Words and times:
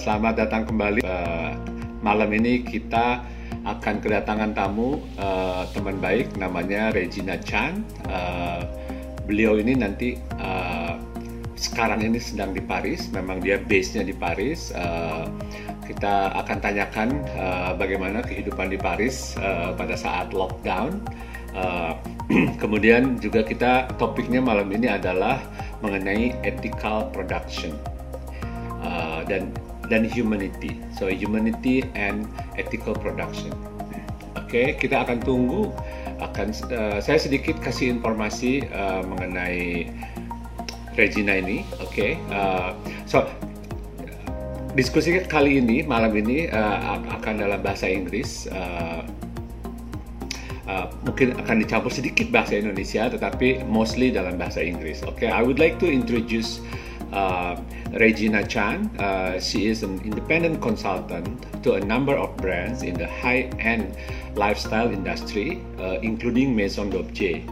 selamat 0.00 0.48
datang 0.48 0.64
kembali. 0.64 1.04
Uh, 1.04 1.52
malam 2.00 2.32
ini 2.32 2.64
kita 2.64 3.20
akan 3.68 4.00
kedatangan 4.00 4.56
tamu 4.56 4.96
uh, 5.20 5.68
teman 5.76 6.00
baik 6.00 6.32
namanya 6.40 6.88
Regina 6.96 7.36
Chan. 7.36 7.84
Uh, 8.08 8.64
beliau 9.28 9.60
ini 9.60 9.76
nanti 9.76 10.16
uh, 10.40 10.96
sekarang 11.60 12.00
ini 12.00 12.16
sedang 12.16 12.56
di 12.56 12.64
Paris. 12.64 13.12
Memang 13.12 13.44
dia 13.44 13.60
base-nya 13.60 14.08
di 14.08 14.16
Paris. 14.16 14.72
Uh, 14.72 15.28
kita 15.84 16.32
akan 16.32 16.56
tanyakan 16.64 17.20
uh, 17.36 17.76
bagaimana 17.76 18.24
kehidupan 18.24 18.72
di 18.72 18.80
Paris 18.80 19.36
uh, 19.36 19.76
pada 19.76 20.00
saat 20.00 20.32
lockdown. 20.32 20.96
Uh, 21.52 21.92
kemudian 22.62 23.20
juga 23.20 23.44
kita 23.44 23.92
topiknya 24.00 24.40
malam 24.40 24.72
ini 24.72 24.88
adalah 24.88 25.44
mengenai 25.84 26.32
ethical 26.40 27.12
production 27.12 27.76
uh, 28.80 29.26
dan 29.28 29.52
dan 29.90 30.06
humanity. 30.06 30.78
So 30.94 31.10
humanity 31.10 31.82
and 31.98 32.30
ethical 32.54 32.94
production. 32.94 33.50
Oke, 34.38 34.46
okay, 34.46 34.66
kita 34.78 35.02
akan 35.02 35.18
tunggu. 35.26 35.74
Akan 36.22 36.54
uh, 36.70 37.02
saya 37.02 37.18
sedikit 37.18 37.58
kasih 37.58 37.98
informasi 37.98 38.70
uh, 38.70 39.02
mengenai 39.02 39.90
Regina 40.94 41.42
ini. 41.42 41.66
Oke, 41.82 41.90
okay. 41.90 42.10
uh, 42.30 42.72
so 43.10 43.26
diskusi 44.78 45.18
kali 45.26 45.58
ini 45.58 45.82
malam 45.82 46.14
ini 46.14 46.46
uh, 46.46 47.02
akan 47.18 47.42
dalam 47.42 47.60
bahasa 47.60 47.90
Inggris. 47.90 48.46
Uh, 48.48 49.02
Uh, 50.70 50.86
mungkin 51.02 51.34
akan 51.34 51.66
dicampur 51.66 51.90
sedikit 51.90 52.30
bahasa 52.30 52.54
Indonesia, 52.54 53.10
tetapi 53.10 53.66
mostly 53.66 54.14
dalam 54.14 54.38
bahasa 54.38 54.62
Inggris. 54.62 55.02
Okay, 55.02 55.26
I 55.26 55.42
would 55.42 55.58
like 55.58 55.82
to 55.82 55.90
introduce 55.90 56.62
Regina 57.92 58.46
Chan. 58.46 58.90
Uh, 58.98 59.40
she 59.40 59.66
is 59.66 59.82
an 59.82 60.00
independent 60.04 60.62
consultant 60.62 61.26
to 61.62 61.74
a 61.74 61.80
number 61.80 62.14
of 62.14 62.36
brands 62.36 62.82
in 62.82 62.94
the 62.94 63.06
high-end 63.06 63.96
lifestyle 64.34 64.90
industry, 64.90 65.60
uh, 65.78 65.98
including 66.02 66.54
Maison 66.54 66.90
d'Objet. 66.90 67.42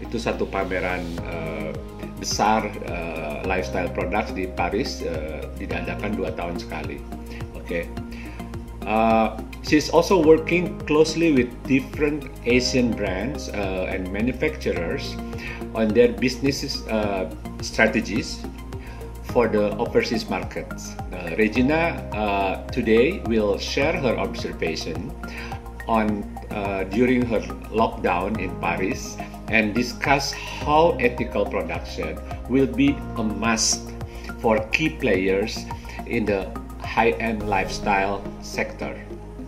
Itu 0.00 0.16
satu 0.16 0.46
pameran 0.48 1.02
uh, 1.26 1.70
besar 2.22 2.70
uh, 2.86 3.42
lifestyle 3.44 3.88
products 3.90 4.32
di 4.32 4.46
Paris, 4.46 5.02
uh, 5.02 5.44
diadakan 5.58 6.14
dua 6.16 6.30
tahun 6.36 6.56
sekali. 6.60 7.02
Oke. 7.58 7.64
Okay. 7.66 7.84
Uh, 8.86 9.36
she's 9.62 9.92
also 9.92 10.16
working 10.16 10.72
closely 10.88 11.36
with 11.36 11.52
different 11.68 12.32
Asian 12.48 12.90
brands 12.96 13.52
uh, 13.52 13.92
and 13.92 14.08
manufacturers 14.08 15.14
on 15.76 15.92
their 15.92 16.08
business 16.16 16.80
uh, 16.88 17.28
strategies 17.60 18.40
for 19.32 19.48
the 19.48 19.76
overseas 19.76 20.28
markets. 20.28 20.94
Uh, 21.12 21.34
Regina 21.38 22.02
uh, 22.12 22.66
today 22.68 23.20
will 23.26 23.58
share 23.58 23.92
her 23.92 24.18
observation 24.18 25.10
on 25.86 26.22
uh, 26.50 26.84
during 26.84 27.22
her 27.22 27.40
lockdown 27.70 28.38
in 28.38 28.50
Paris 28.60 29.16
and 29.48 29.74
discuss 29.74 30.32
how 30.32 30.96
ethical 31.00 31.44
production 31.44 32.18
will 32.48 32.66
be 32.66 32.96
a 33.16 33.22
must 33.22 33.90
for 34.40 34.58
key 34.70 34.88
players 34.88 35.64
in 36.06 36.24
the 36.24 36.46
high-end 36.82 37.48
lifestyle 37.48 38.22
sector. 38.42 38.94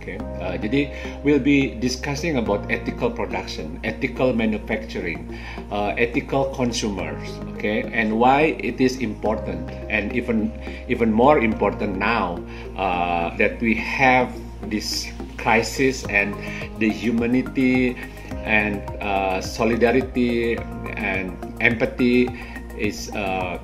Okay, 0.03 0.19
uh, 0.43 0.59
jadi 0.59 0.91
we'll 1.23 1.39
be 1.39 1.79
discussing 1.79 2.35
about 2.35 2.67
ethical 2.67 3.07
production, 3.07 3.79
ethical 3.87 4.35
manufacturing, 4.35 5.31
uh, 5.71 5.95
ethical 5.95 6.51
consumers. 6.51 7.23
Okay, 7.55 7.87
and 7.87 8.19
why 8.19 8.59
it 8.59 8.83
is 8.83 8.99
important, 8.99 9.63
and 9.87 10.11
even 10.11 10.51
even 10.91 11.07
more 11.07 11.39
important 11.39 11.95
now 11.95 12.35
uh, 12.75 13.31
that 13.39 13.63
we 13.63 13.71
have 13.79 14.27
this 14.67 15.07
crisis 15.39 16.03
and 16.11 16.35
the 16.83 16.91
humanity 16.91 17.95
and 18.43 18.83
uh, 18.99 19.39
solidarity 19.39 20.59
and 20.99 21.31
empathy 21.63 22.27
is 22.75 23.07
uh, 23.15 23.55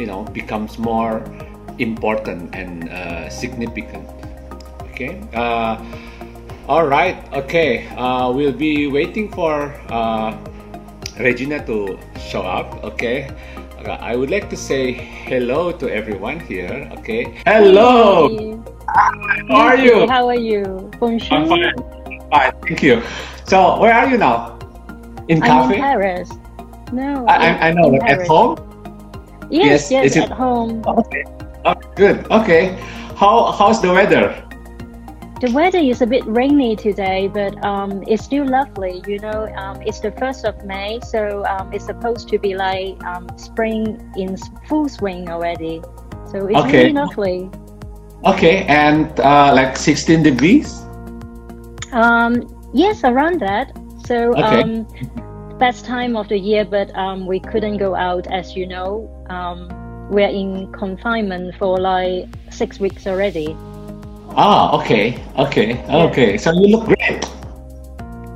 you 0.00 0.08
know 0.08 0.24
becomes 0.32 0.80
more 0.80 1.20
important 1.76 2.48
and 2.56 2.88
uh, 2.88 3.28
significant. 3.28 4.08
Okay. 4.96 5.20
Uh, 5.36 5.76
all 6.72 6.88
right. 6.88 7.20
Okay. 7.44 7.84
Uh, 8.00 8.32
we'll 8.32 8.56
be 8.56 8.88
waiting 8.88 9.28
for 9.28 9.68
uh, 9.92 10.32
Regina 11.20 11.60
to 11.68 12.00
show 12.16 12.40
up. 12.40 12.80
Okay. 12.82 13.28
Uh, 13.84 14.00
I 14.00 14.16
would 14.16 14.30
like 14.32 14.48
to 14.48 14.56
say 14.56 14.96
hello 14.96 15.68
to 15.70 15.84
everyone 15.92 16.40
here. 16.40 16.88
Okay. 16.96 17.36
Hello. 17.44 18.32
Hey. 18.32 18.56
How 19.52 19.68
are 19.68 19.76
you? 19.76 20.08
How 20.08 20.32
are 20.32 20.40
you? 20.40 20.88
Bonjour. 20.96 21.28
I'm 21.28 21.44
fine. 21.44 21.76
Fine. 22.32 22.52
Thank 22.64 22.80
you. 22.82 23.04
So, 23.44 23.76
where 23.76 23.92
are 23.92 24.08
you 24.08 24.16
now? 24.16 24.56
In 25.28 25.44
I'm 25.44 25.68
in 25.72 25.76
Paris. 25.76 26.32
No. 26.90 27.26
I, 27.28 27.52
I, 27.52 27.68
I 27.68 27.72
know. 27.76 27.92
in 27.92 28.00
At 28.08 28.26
home? 28.26 28.56
Yes, 29.52 29.92
Yes, 29.92 29.92
yes, 29.92 30.04
is 30.06 30.16
it- 30.16 30.22
at 30.24 30.32
home. 30.32 30.80
Okay. 30.88 31.24
Oh, 31.68 31.76
good. 32.00 32.24
Okay. 32.32 32.80
How 33.20 33.52
how's 33.52 33.82
the 33.84 33.92
weather? 33.92 34.45
The 35.38 35.50
weather 35.50 35.76
is 35.76 36.00
a 36.00 36.06
bit 36.06 36.24
rainy 36.24 36.76
today, 36.76 37.28
but 37.28 37.62
um, 37.62 38.02
it's 38.08 38.24
still 38.24 38.48
lovely. 38.48 39.02
You 39.06 39.18
know, 39.18 39.52
um, 39.56 39.82
it's 39.82 40.00
the 40.00 40.10
first 40.12 40.46
of 40.46 40.64
May, 40.64 40.98
so 41.00 41.44
um, 41.44 41.74
it's 41.74 41.84
supposed 41.84 42.30
to 42.30 42.38
be 42.38 42.54
like 42.54 43.04
um, 43.04 43.28
spring 43.36 44.00
in 44.16 44.38
full 44.66 44.88
swing 44.88 45.28
already. 45.28 45.82
So 46.32 46.46
it's 46.46 46.56
Okay. 46.56 46.84
really 46.84 46.94
lovely. 46.94 47.50
Okay, 48.24 48.64
and 48.64 49.20
uh, 49.20 49.52
like 49.54 49.76
16 49.76 50.22
degrees? 50.22 50.80
Um, 51.92 52.40
yes, 52.72 53.04
around 53.04 53.40
that. 53.40 53.76
So 54.06 54.32
Okay. 54.32 54.62
um, 54.62 54.86
best 55.58 55.84
time 55.84 56.16
of 56.16 56.28
the 56.28 56.38
year, 56.38 56.64
but 56.64 56.88
um, 56.96 57.26
we 57.26 57.40
couldn't 57.40 57.76
go 57.76 57.94
out, 57.94 58.26
as 58.32 58.56
you 58.56 58.66
know. 58.66 59.06
Um, 59.28 59.68
we're 60.08 60.30
in 60.30 60.72
confinement 60.72 61.56
for 61.56 61.76
like 61.78 62.24
six 62.50 62.80
weeks 62.80 63.06
already. 63.06 63.54
Ah, 64.36 64.76
okay, 64.76 65.16
okay, 65.38 65.80
okay. 65.88 66.36
So 66.36 66.52
you 66.52 66.68
look 66.76 66.84
great. 66.84 67.24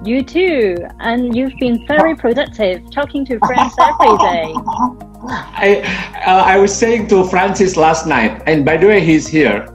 You 0.02 0.24
too, 0.24 0.76
and 1.00 1.36
you've 1.36 1.52
been 1.60 1.84
very 1.86 2.16
productive, 2.16 2.80
talking 2.90 3.26
to 3.26 3.38
friends 3.40 3.74
every 3.78 4.16
day. 4.16 4.48
I 5.60 5.84
uh, 6.24 6.42
I 6.48 6.56
was 6.56 6.72
saying 6.72 7.08
to 7.08 7.24
Francis 7.28 7.76
last 7.76 8.06
night, 8.06 8.40
and 8.46 8.64
by 8.64 8.78
the 8.78 8.86
way, 8.88 9.04
he's 9.04 9.28
here. 9.28 9.68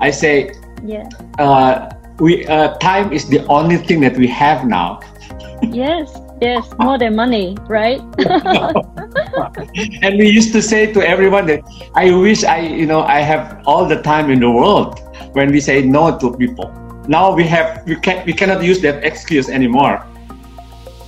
I 0.00 0.10
say, 0.14 0.54
Yeah. 0.86 1.10
uh, 1.42 1.90
we 2.22 2.46
uh, 2.46 2.78
time 2.78 3.12
is 3.12 3.26
the 3.28 3.42
only 3.50 3.76
thing 3.76 3.98
that 4.06 4.16
we 4.16 4.28
have 4.28 4.64
now. 4.64 5.00
Yes. 5.62 6.14
Yes. 6.40 6.66
More 6.78 6.98
than 6.98 7.14
money, 7.14 7.56
right? 7.70 8.02
and 10.02 10.18
we 10.18 10.26
used 10.28 10.52
to 10.52 10.60
say 10.62 10.92
to 10.92 10.98
everyone 11.02 11.46
that 11.46 11.62
I 11.94 12.10
wish 12.10 12.42
I, 12.42 12.66
you 12.66 12.84
know, 12.86 13.02
I 13.02 13.20
have 13.20 13.62
all 13.64 13.86
the 13.86 14.02
time 14.02 14.28
in 14.30 14.40
the 14.40 14.50
world 14.50 14.98
when 15.32 15.50
we 15.50 15.60
say 15.60 15.82
no 15.82 16.18
to 16.18 16.36
people. 16.36 16.70
Now 17.08 17.34
we 17.34 17.44
have, 17.48 17.82
we 17.86 17.96
can, 17.96 18.24
we 18.26 18.32
cannot 18.32 18.62
use 18.62 18.80
that 18.82 19.04
excuse 19.04 19.48
anymore. 19.48 20.04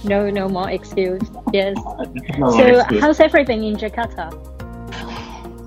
no, 0.04 0.28
no 0.28 0.48
more 0.48 0.68
excuse. 0.70 1.22
Yes. 1.52 1.76
No 2.38 2.50
So, 2.50 2.64
excuse. 2.80 3.00
how's 3.00 3.20
everything 3.20 3.64
in 3.64 3.76
Jakarta? 3.76 4.28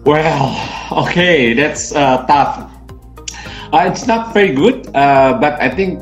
Well, 0.05 0.53
okay, 1.07 1.53
that's 1.53 1.91
uh, 1.95 2.25
tough. 2.27 2.69
Uh, 3.73 3.89
it's 3.91 4.05
not 4.07 4.33
very 4.33 4.53
good, 4.53 4.87
uh, 4.95 5.37
but 5.41 5.59
I 5.59 5.69
think 5.69 5.99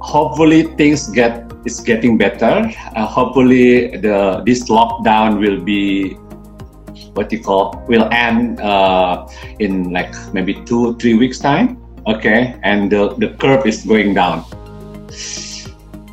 hopefully 0.00 0.62
things 0.76 1.08
get 1.08 1.50
it's 1.64 1.80
getting 1.80 2.18
better. 2.18 2.70
Uh, 2.94 3.06
hopefully 3.06 3.96
the 3.96 4.42
this 4.46 4.68
lockdown 4.68 5.38
will 5.38 5.58
be 5.62 6.16
what 7.14 7.32
you 7.32 7.42
call 7.42 7.82
will 7.88 8.08
end 8.12 8.60
uh, 8.60 9.28
in 9.58 9.92
like 9.92 10.14
maybe 10.32 10.54
two 10.64 10.96
three 10.96 11.14
weeks 11.14 11.38
time. 11.38 11.78
Okay, 12.06 12.58
and 12.62 12.90
the, 12.90 13.14
the 13.18 13.28
curve 13.38 13.64
is 13.66 13.84
going 13.84 14.14
down. 14.14 14.44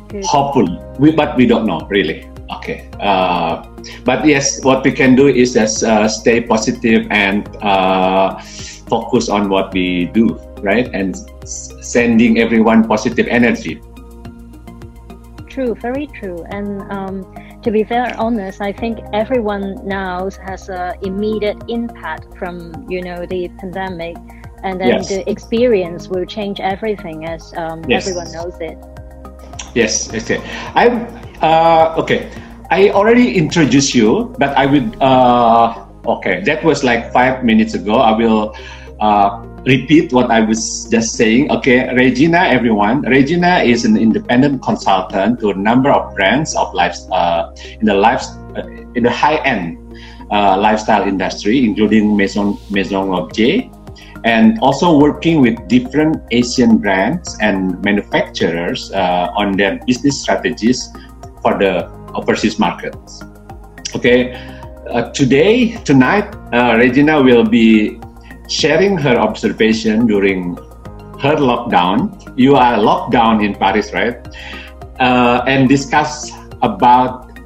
Good. 0.08 0.24
Hopefully, 0.24 0.78
we 0.98 1.10
but 1.12 1.36
we 1.36 1.46
don't 1.46 1.66
know 1.66 1.80
really. 1.90 2.28
Okay, 2.58 2.88
uh, 3.00 3.66
but 4.04 4.26
yes, 4.26 4.62
what 4.64 4.84
we 4.84 4.92
can 4.92 5.14
do 5.14 5.28
is 5.28 5.54
just 5.54 5.82
uh, 5.82 6.08
stay 6.08 6.40
positive 6.40 7.06
and 7.10 7.48
uh, 7.62 8.38
focus 8.90 9.28
on 9.28 9.48
what 9.48 9.72
we 9.72 10.06
do, 10.06 10.34
right? 10.58 10.90
And 10.92 11.16
sending 11.44 12.38
everyone 12.38 12.86
positive 12.86 13.26
energy. 13.28 13.80
True, 15.48 15.74
very 15.74 16.06
true. 16.06 16.44
And 16.50 16.82
um, 16.90 17.26
to 17.62 17.70
be 17.70 17.82
very 17.82 18.12
honest, 18.14 18.60
I 18.60 18.72
think 18.72 18.98
everyone 19.12 19.86
now 19.86 20.28
has 20.46 20.68
a 20.68 20.94
immediate 21.02 21.58
impact 21.68 22.36
from 22.38 22.86
you 22.88 23.02
know 23.02 23.26
the 23.26 23.48
pandemic, 23.60 24.16
and 24.64 24.80
then 24.80 24.88
Yes. 25.00 25.08
the 25.08 25.28
experience 25.28 26.08
will 26.08 26.24
change 26.24 26.60
everything 26.60 27.26
as 27.26 27.52
um, 27.56 27.84
Yes. 27.88 28.06
everyone 28.06 28.32
knows 28.32 28.56
it. 28.60 28.78
Yes, 29.74 30.12
okay. 30.12 30.40
I'm 30.74 31.06
uh, 31.42 31.94
okay. 31.98 32.30
I 32.70 32.90
already 32.90 33.36
introduced 33.36 33.94
you, 33.94 34.34
but 34.38 34.56
I 34.56 34.66
would. 34.66 34.96
Uh, 35.00 35.84
okay, 36.06 36.40
that 36.44 36.64
was 36.64 36.82
like 36.84 37.12
five 37.12 37.44
minutes 37.44 37.74
ago. 37.74 37.96
I 38.00 38.12
will 38.16 38.54
uh, 39.00 39.42
repeat 39.66 40.12
what 40.12 40.30
I 40.30 40.40
was 40.40 40.88
just 40.90 41.14
saying. 41.14 41.50
Okay, 41.50 41.92
Regina, 41.94 42.38
everyone. 42.38 43.02
Regina 43.02 43.58
is 43.58 43.84
an 43.84 43.96
independent 43.96 44.62
consultant 44.62 45.40
to 45.40 45.50
a 45.50 45.54
number 45.54 45.90
of 45.90 46.14
brands 46.14 46.56
of 46.56 46.72
life 46.74 46.96
uh, 47.12 47.52
in 47.80 47.86
the 47.86 47.94
life 47.94 48.24
uh, 48.56 48.66
in 48.94 49.02
the 49.02 49.10
high 49.10 49.36
end 49.44 49.78
uh, 50.30 50.56
lifestyle 50.56 51.06
industry, 51.06 51.64
including 51.64 52.16
Maison 52.16 52.56
Maison 52.70 53.12
Objet, 53.12 53.68
and 54.24 54.58
also 54.60 54.96
working 54.96 55.40
with 55.40 55.56
different 55.68 56.16
Asian 56.30 56.78
brands 56.78 57.36
and 57.40 57.82
manufacturers 57.84 58.92
uh, 58.92 59.28
on 59.36 59.56
their 59.56 59.78
business 59.86 60.20
strategies 60.20 60.88
for 61.42 61.58
the 61.58 61.88
overseas 62.14 62.58
markets. 62.58 63.22
Okay, 63.94 64.34
uh, 64.90 65.10
today, 65.10 65.76
tonight, 65.84 66.34
uh, 66.52 66.76
Regina 66.78 67.22
will 67.22 67.44
be 67.44 68.00
sharing 68.50 68.98
her 68.98 69.16
observation 69.16 70.06
during 70.06 70.56
her 71.22 71.36
lockdown. 71.36 72.10
You 72.36 72.56
are 72.56 72.76
locked 72.78 73.12
down 73.12 73.42
in 73.44 73.54
Paris, 73.54 73.92
right? 73.92 74.18
Uh, 74.98 75.42
and 75.46 75.68
discuss 75.68 76.32
about 76.62 77.38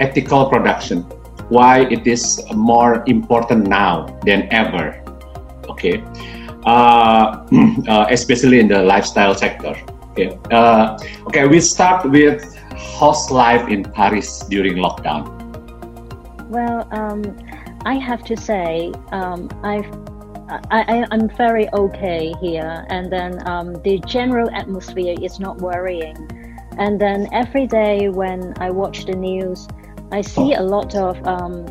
ethical 0.00 0.48
production, 0.48 1.02
why 1.50 1.80
it 1.90 2.06
is 2.06 2.40
more 2.54 3.02
important 3.06 3.66
now 3.66 4.06
than 4.24 4.48
ever. 4.52 5.02
Okay, 5.68 6.02
uh, 6.64 7.44
uh, 7.88 8.06
especially 8.10 8.60
in 8.60 8.68
the 8.68 8.82
lifestyle 8.82 9.34
sector. 9.34 9.74
Okay, 10.12 10.38
uh, 10.52 10.96
okay. 11.26 11.46
We 11.46 11.60
start 11.60 12.08
with 12.08 12.56
host 12.76 13.30
life 13.30 13.68
in 13.68 13.84
Paris 13.84 14.44
during 14.48 14.76
lockdown. 14.76 15.34
Well, 16.48 16.88
um, 16.92 17.22
I 17.88 17.94
have 17.94 18.22
to 18.24 18.36
say, 18.36 18.92
um, 19.12 19.48
I've 19.62 19.90
I, 20.70 21.06
am 21.10 21.30
very 21.30 21.72
okay 21.72 22.34
here, 22.38 22.84
and 22.90 23.10
then 23.10 23.46
um, 23.48 23.80
the 23.82 23.98
general 24.00 24.50
atmosphere 24.50 25.14
is 25.22 25.40
not 25.40 25.56
worrying. 25.62 26.16
And 26.76 27.00
then 27.00 27.28
every 27.32 27.66
day 27.66 28.10
when 28.10 28.52
I 28.58 28.70
watch 28.70 29.06
the 29.06 29.14
news, 29.14 29.66
I 30.12 30.20
see 30.20 30.52
a 30.52 30.62
lot 30.62 30.94
of 30.94 31.16
um, 31.26 31.64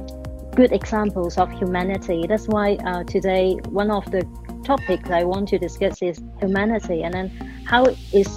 good 0.56 0.72
examples 0.72 1.38
of 1.38 1.52
humanity. 1.52 2.26
That's 2.28 2.48
why 2.48 2.78
uh, 2.84 3.04
today 3.04 3.60
one 3.70 3.92
of 3.92 4.10
the 4.10 4.24
topics 4.64 5.12
I 5.12 5.24
want 5.24 5.50
to 5.50 5.60
discuss 5.60 6.02
is 6.02 6.20
humanity, 6.40 7.04
and 7.04 7.14
then 7.14 7.28
how 7.68 7.86
it 7.86 7.98
is 8.12 8.28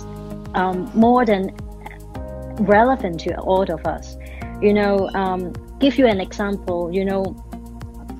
um, 0.54 0.90
more 0.94 1.24
than 1.24 1.56
relevant 2.60 3.20
to 3.20 3.38
all 3.40 3.70
of 3.72 3.86
us. 3.86 4.18
You 4.60 4.74
know, 4.74 5.08
um, 5.14 5.54
give 5.78 5.96
you 5.96 6.06
an 6.06 6.20
example. 6.20 6.90
You 6.92 7.06
know, 7.06 7.24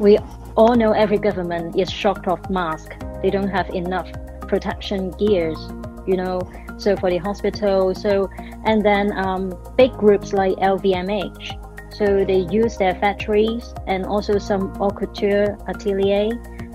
we 0.00 0.18
all 0.56 0.74
know 0.74 0.92
every 0.92 1.18
government 1.18 1.78
is 1.78 1.90
shocked 1.90 2.26
of 2.26 2.50
mask. 2.50 2.96
They 3.22 3.30
don't 3.30 3.48
have 3.48 3.68
enough 3.70 4.10
protection 4.48 5.10
gears. 5.12 5.58
You 6.06 6.16
know, 6.16 6.40
so 6.78 6.96
for 6.96 7.10
the 7.10 7.18
hospital. 7.18 7.94
So 7.94 8.28
and 8.64 8.84
then 8.84 9.16
um, 9.16 9.52
big 9.76 9.92
groups 9.92 10.32
like 10.32 10.56
LVMH. 10.56 11.94
So 11.94 12.24
they 12.24 12.46
use 12.50 12.78
their 12.78 12.94
factories 12.94 13.74
and 13.86 14.06
also 14.06 14.38
some 14.38 14.74
haute 14.76 14.96
couture 14.96 15.58
atelier 15.68 16.30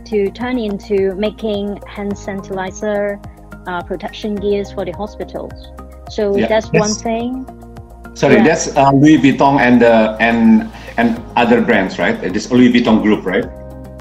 to 0.06 0.30
turn 0.30 0.60
into 0.60 1.16
making 1.16 1.82
hand 1.88 2.14
sanitizer, 2.14 3.20
uh, 3.68 3.82
protection 3.82 4.36
gears 4.36 4.72
for 4.72 4.86
the 4.86 4.92
hospitals. 4.92 5.72
So 6.12 6.38
yeah, 6.38 6.48
that's, 6.48 6.70
that's 6.70 6.80
one 6.80 6.94
thing. 6.94 8.16
Sorry, 8.16 8.36
yeah. 8.36 8.44
that's 8.44 8.78
uh, 8.78 8.92
Louis 8.92 9.18
Vuitton 9.18 9.60
and 9.60 9.82
uh, 9.82 10.16
and 10.20 10.72
and 10.98 11.22
other 11.36 11.62
brands, 11.62 12.00
right? 12.00 12.20
This 12.34 12.52
Louis 12.52 12.72
Vuitton 12.72 13.02
group, 13.02 13.26
right? 13.26 13.46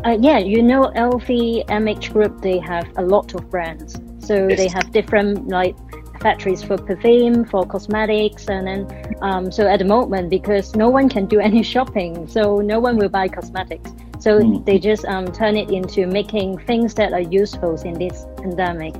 Uh, 0.04 0.18
yeah, 0.20 0.38
you 0.38 0.62
know, 0.62 0.92
LV, 0.94 1.66
MH 1.66 2.12
group. 2.12 2.40
They 2.42 2.58
have 2.58 2.86
a 2.96 3.02
lot 3.02 3.34
of 3.34 3.50
brands, 3.50 3.98
so 4.18 4.48
yes. 4.48 4.58
they 4.58 4.68
have 4.68 4.92
different 4.92 5.48
like 5.48 5.76
factories 6.20 6.62
for 6.62 6.76
perfume, 6.76 7.44
for 7.44 7.66
cosmetics, 7.66 8.48
and 8.48 8.66
then 8.66 9.16
um, 9.22 9.50
so 9.50 9.66
at 9.66 9.78
the 9.78 9.84
moment 9.84 10.30
because 10.30 10.74
no 10.76 10.88
one 10.90 11.08
can 11.08 11.26
do 11.26 11.40
any 11.48 11.62
shopping, 11.62 12.26
so 12.28 12.60
no 12.60 12.80
one 12.80 12.96
will 12.96 13.08
buy 13.08 13.28
cosmetics. 13.28 13.90
So 14.20 14.40
mm. 14.40 14.64
they 14.64 14.78
just 14.78 15.04
um, 15.06 15.32
turn 15.32 15.56
it 15.56 15.70
into 15.70 16.06
making 16.06 16.58
things 16.58 16.94
that 16.94 17.12
are 17.12 17.20
useful 17.20 17.80
in 17.82 17.94
this 17.98 18.26
pandemic, 18.36 18.94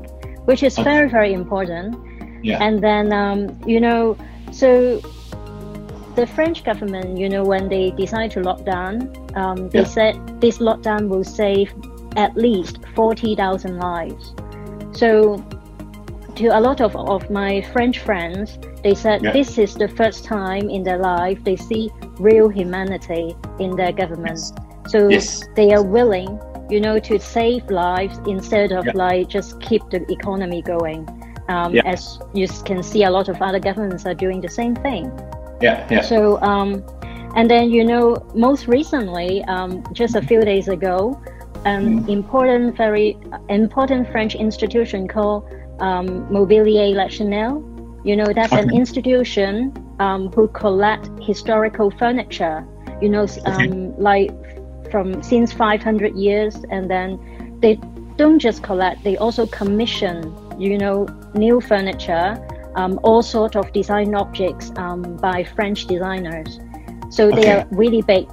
which 0.46 0.62
is 0.62 0.79
okay. 0.79 0.85
very 0.85 1.08
very 1.11 1.32
important. 1.32 1.96
Yeah. 2.43 2.62
And 2.62 2.82
then 2.82 3.12
um, 3.12 3.58
you 3.67 3.81
know 3.81 4.17
so 4.52 5.00
the 6.14 6.26
French 6.26 6.64
government, 6.64 7.19
you 7.19 7.28
know, 7.28 7.44
when 7.44 7.69
they 7.69 7.90
decide 7.90 8.31
to 8.32 8.40
lock 8.40 8.64
down, 8.64 9.12
um, 9.34 9.69
they 9.70 9.81
yeah. 9.81 9.84
said 9.84 10.40
this 10.40 10.58
lockdown 10.58 11.08
will 11.08 11.25
save 11.25 11.72
at 12.16 12.37
least 12.37 12.78
40,000 12.94 13.78
lives. 13.78 14.34
So 14.93 15.44
to 16.37 16.46
a 16.49 16.61
lot 16.61 16.81
of, 16.81 16.96
of 16.96 17.31
my 17.31 17.62
French 17.72 18.00
friends, 18.00 18.58
they 18.82 18.94
said 18.94 19.22
yeah. 19.22 19.32
this 19.32 19.58
is 19.58 19.75
the 19.75 19.88
first 19.88 20.25
time 20.25 20.69
in 20.69 20.82
their 20.82 20.99
life 20.99 21.43
they 21.44 21.56
see 21.56 21.90
real 22.19 22.49
humanity 22.49 23.37
in 23.58 23.76
their 23.76 23.93
government. 23.93 24.38
Yes. 24.38 24.52
So 24.88 25.08
yes. 25.08 25.43
they 25.56 25.72
are 25.72 25.82
willing, 25.82 26.40
you 26.69 26.81
know, 26.81 26.99
to 26.99 27.19
save 27.19 27.70
lives 27.70 28.19
instead 28.26 28.72
of 28.72 28.87
yeah. 28.87 28.93
like 28.94 29.28
just 29.28 29.60
keep 29.60 29.82
the 29.90 30.05
economy 30.10 30.62
going. 30.62 31.08
Um. 31.49 31.76
As 31.84 32.19
you 32.32 32.49
can 32.64 32.82
see, 32.82 33.05
a 33.05 33.10
lot 33.10 33.28
of 33.28 33.43
other 33.43 33.60
governments 33.60 34.06
are 34.06 34.14
doing 34.14 34.40
the 34.40 34.49
same 34.49 34.75
thing. 34.75 35.12
Yeah, 35.60 35.86
yeah. 35.90 36.02
So, 36.02 36.40
um, 36.42 36.84
and 37.36 37.50
then 37.50 37.70
you 37.70 37.84
know, 37.84 38.16
most 38.34 38.66
recently, 38.68 39.42
um, 39.44 39.82
just 39.92 40.14
a 40.14 40.22
few 40.22 40.40
days 40.42 40.68
ago, 40.68 41.20
an 41.64 42.04
mm. 42.04 42.08
important, 42.08 42.76
very 42.76 43.18
important 43.48 44.10
French 44.10 44.34
institution 44.34 45.08
called 45.08 45.44
um, 45.80 46.26
Mobilier 46.28 46.94
National. 46.94 47.62
You 48.04 48.16
know, 48.16 48.32
that's 48.32 48.52
okay. 48.52 48.62
an 48.62 48.74
institution 48.74 49.72
um, 49.98 50.30
who 50.32 50.48
collect 50.48 51.08
historical 51.22 51.90
furniture. 51.90 52.66
You 53.00 53.08
know, 53.08 53.22
okay. 53.22 53.40
Um, 53.46 53.98
like 53.98 54.30
from 54.90 55.22
since 55.22 55.52
500 55.52 56.14
years, 56.14 56.56
and 56.70 56.90
then 56.90 57.58
they 57.60 57.80
don't 58.16 58.38
just 58.38 58.62
collect; 58.62 59.02
they 59.02 59.16
also 59.16 59.46
commission 59.46 60.34
you 60.58 60.78
know, 60.78 61.06
new 61.34 61.60
furniture, 61.60 62.36
um, 62.76 62.98
all 63.02 63.22
sort 63.22 63.56
of 63.56 63.72
design 63.72 64.14
objects 64.14 64.72
um, 64.76 65.16
by 65.16 65.44
French 65.44 65.86
designers. 65.86 66.60
So 67.10 67.31
they 67.31 67.50
are 67.50 67.66
really 67.70 68.02
big. 68.02 68.28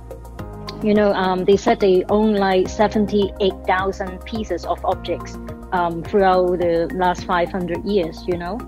You 0.84 0.96
know, 0.96 1.14
um, 1.14 1.46
they 1.46 1.58
said 1.58 1.80
they 1.80 2.04
own 2.10 2.36
like 2.36 2.68
78,000 2.68 4.26
pieces 4.26 4.66
of 4.66 4.84
objects 4.84 5.38
um, 5.72 6.04
throughout 6.04 6.60
the 6.60 6.90
last 6.96 7.26
500 7.26 7.86
years, 7.86 8.24
you 8.28 8.38
know. 8.38 8.60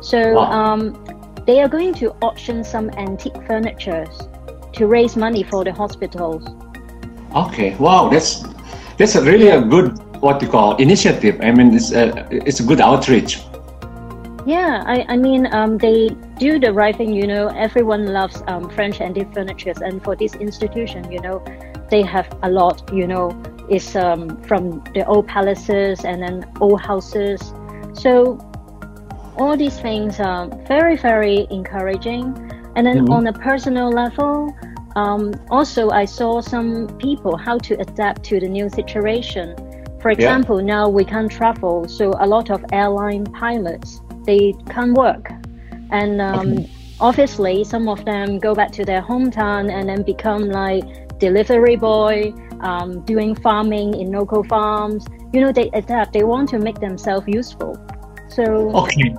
So 0.00 0.34
wow. 0.34 0.50
Um, 0.50 1.20
they 1.46 1.60
are 1.60 1.68
going 1.68 1.94
to 1.94 2.12
auction 2.22 2.64
some 2.64 2.90
antique 2.90 3.36
furniture 3.46 4.06
to 4.72 4.86
raise 4.86 5.16
money 5.16 5.42
for 5.42 5.64
the 5.64 5.72
hospitals. 5.72 6.42
Okay, 7.34 7.74
wow, 7.76 8.08
that's 8.08 8.44
that's 8.96 9.14
a 9.14 9.22
really 9.22 9.48
a 9.48 9.60
good 9.60 9.98
what 10.20 10.40
you 10.42 10.48
call 10.48 10.76
initiative. 10.76 11.40
I 11.42 11.50
mean, 11.50 11.74
it's 11.74 11.92
a, 11.92 12.26
it's 12.30 12.60
a 12.60 12.62
good 12.62 12.80
outreach. 12.80 13.40
Yeah, 14.50 14.82
I, 14.84 15.04
I 15.08 15.16
mean, 15.16 15.46
um, 15.54 15.78
they 15.78 16.08
do 16.38 16.58
the 16.58 16.72
right 16.72 16.96
thing. 16.96 17.14
You 17.14 17.28
know, 17.28 17.46
everyone 17.54 18.06
loves 18.06 18.42
um, 18.48 18.68
French 18.68 19.00
and 19.00 19.16
antique 19.16 19.32
furniture, 19.32 19.74
and 19.76 20.02
for 20.02 20.16
this 20.16 20.34
institution, 20.34 21.08
you 21.12 21.20
know, 21.20 21.40
they 21.88 22.02
have 22.02 22.26
a 22.42 22.50
lot. 22.50 22.82
You 22.92 23.06
know, 23.06 23.30
it's 23.68 23.94
um, 23.94 24.42
from 24.42 24.82
the 24.92 25.06
old 25.06 25.28
palaces 25.28 26.04
and 26.04 26.20
then 26.20 26.50
old 26.60 26.80
houses. 26.80 27.40
So 27.92 28.38
all 29.38 29.56
these 29.56 29.78
things 29.78 30.18
are 30.18 30.48
very, 30.66 30.96
very 30.96 31.46
encouraging. 31.52 32.24
And 32.74 32.84
then 32.84 33.04
mm-hmm. 33.04 33.12
on 33.12 33.28
a 33.28 33.32
personal 33.32 33.88
level, 33.88 34.52
um, 34.96 35.32
also 35.48 35.90
I 35.90 36.06
saw 36.06 36.40
some 36.40 36.88
people 36.98 37.36
how 37.36 37.58
to 37.58 37.74
adapt 37.80 38.24
to 38.24 38.40
the 38.40 38.48
new 38.48 38.68
situation 38.68 39.54
for 40.00 40.10
example, 40.10 40.60
yeah. 40.60 40.66
now 40.66 40.88
we 40.88 41.04
can't 41.04 41.30
travel, 41.30 41.86
so 41.86 42.14
a 42.20 42.26
lot 42.26 42.50
of 42.50 42.64
airline 42.72 43.26
pilots 43.26 44.00
they 44.24 44.54
can't 44.68 44.94
work, 44.94 45.30
and 45.90 46.20
um, 46.20 46.66
obviously 47.00 47.64
some 47.64 47.88
of 47.88 48.04
them 48.04 48.38
go 48.38 48.54
back 48.54 48.70
to 48.72 48.84
their 48.84 49.02
hometown 49.02 49.70
and 49.70 49.88
then 49.88 50.02
become 50.02 50.48
like 50.48 50.84
delivery 51.18 51.76
boy, 51.76 52.32
um, 52.60 53.00
doing 53.04 53.34
farming 53.34 53.94
in 53.94 54.12
local 54.12 54.42
farms. 54.44 55.06
You 55.32 55.40
know, 55.40 55.52
they 55.52 55.70
adapt. 55.74 56.12
They 56.12 56.24
want 56.24 56.48
to 56.50 56.58
make 56.58 56.80
themselves 56.80 57.26
useful. 57.28 57.76
So 58.28 58.70
okay, 58.82 59.10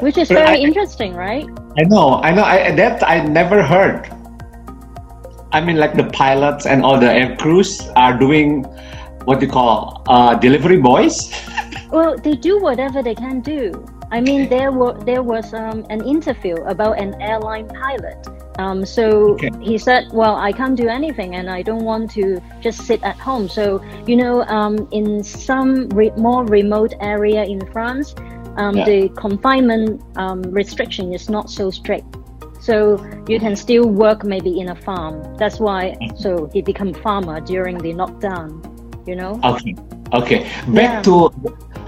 which 0.00 0.18
is 0.18 0.28
but 0.28 0.38
very 0.38 0.58
I, 0.58 0.62
interesting, 0.62 1.14
right? 1.14 1.46
I 1.78 1.84
know, 1.84 2.20
I 2.22 2.30
know. 2.32 2.44
I, 2.44 2.72
that 2.72 3.02
I 3.08 3.20
never 3.22 3.62
heard. 3.62 4.10
I 5.52 5.60
mean, 5.60 5.76
like 5.76 5.94
the 5.94 6.04
pilots 6.04 6.66
and 6.66 6.84
all 6.84 7.00
the 7.00 7.10
air 7.10 7.36
crews 7.36 7.80
are 7.96 8.16
doing 8.16 8.66
what 9.28 9.42
you 9.42 9.48
call 9.48 10.02
uh, 10.06 10.34
delivery 10.34 10.78
boys? 10.78 11.30
well, 11.90 12.16
they 12.16 12.34
do 12.34 12.58
whatever 12.58 13.02
they 13.02 13.14
can 13.14 13.40
do. 13.40 13.72
I 14.10 14.20
mean, 14.20 14.48
there 14.48 14.72
were 14.72 14.94
there 15.04 15.22
was 15.22 15.52
um, 15.52 15.84
an 15.90 16.02
interview 16.04 16.56
about 16.64 16.98
an 16.98 17.20
airline 17.20 17.68
pilot. 17.68 18.16
Um, 18.58 18.84
so 18.84 19.34
Okay. 19.34 19.50
he 19.60 19.78
said, 19.78 20.08
"Well, 20.12 20.36
I 20.36 20.50
can't 20.52 20.76
do 20.76 20.88
anything, 20.88 21.36
and 21.36 21.48
I 21.48 21.62
don't 21.62 21.84
want 21.84 22.10
to 22.12 22.40
just 22.60 22.82
sit 22.86 23.02
at 23.04 23.16
home." 23.16 23.48
So 23.48 23.82
you 24.06 24.16
know, 24.16 24.42
um, 24.44 24.88
in 24.90 25.22
some 25.22 25.88
re- 25.90 26.12
more 26.16 26.44
remote 26.44 26.94
area 27.00 27.44
in 27.44 27.60
France, 27.72 28.14
um, 28.56 28.76
Yeah. 28.76 28.84
the 28.84 29.08
confinement 29.10 30.00
um, 30.16 30.42
restriction 30.42 31.12
is 31.12 31.28
not 31.28 31.50
so 31.50 31.70
strict. 31.70 32.06
So 32.60 32.98
you 33.28 33.38
can 33.38 33.54
still 33.54 33.86
work 33.88 34.24
maybe 34.24 34.58
in 34.60 34.70
a 34.70 34.74
farm. 34.74 35.22
That's 35.36 35.60
why. 35.60 35.94
So 36.16 36.50
he 36.52 36.60
become 36.62 36.92
farmer 36.92 37.40
during 37.40 37.78
the 37.78 37.92
lockdown. 37.94 38.48
You 39.06 39.16
know. 39.16 39.38
Okay. 39.44 39.74
Okay. 40.12 40.46
Back 40.68 40.92
Yeah. 40.92 41.02
to 41.02 41.30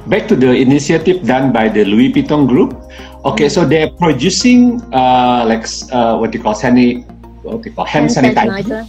back 0.07 0.29
to 0.29 0.37
the 0.37 0.53
initiative 0.53 1.27
done 1.27 1.53
by 1.53 1.69
the 1.69 1.85
Louis 1.85 2.12
Vuitton 2.12 2.49
Group. 2.49 2.77
Okay, 3.25 3.49
so 3.49 3.65
they're 3.65 3.91
producing 4.00 4.81
uh, 4.93 5.45
like 5.47 5.67
uh, 5.93 6.17
what 6.17 6.33
do 6.33 6.39
you 6.39 6.45
call 6.45 6.55
sanit 6.55 7.05
what 7.43 7.62
do 7.62 7.69
you 7.69 7.75
call 7.77 7.85
hand, 7.85 8.09
sanitizer. 8.09 8.87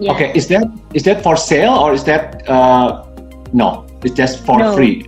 Yeah. 0.00 0.12
Okay, 0.12 0.32
is 0.34 0.48
that 0.48 0.64
is 0.94 1.02
that 1.04 1.22
for 1.22 1.36
sale 1.36 1.72
or 1.74 1.92
is 1.92 2.04
that 2.04 2.48
uh, 2.48 3.04
no? 3.52 3.86
It's 4.04 4.14
just 4.14 4.44
for 4.44 4.58
No. 4.58 4.74
free. 4.74 5.04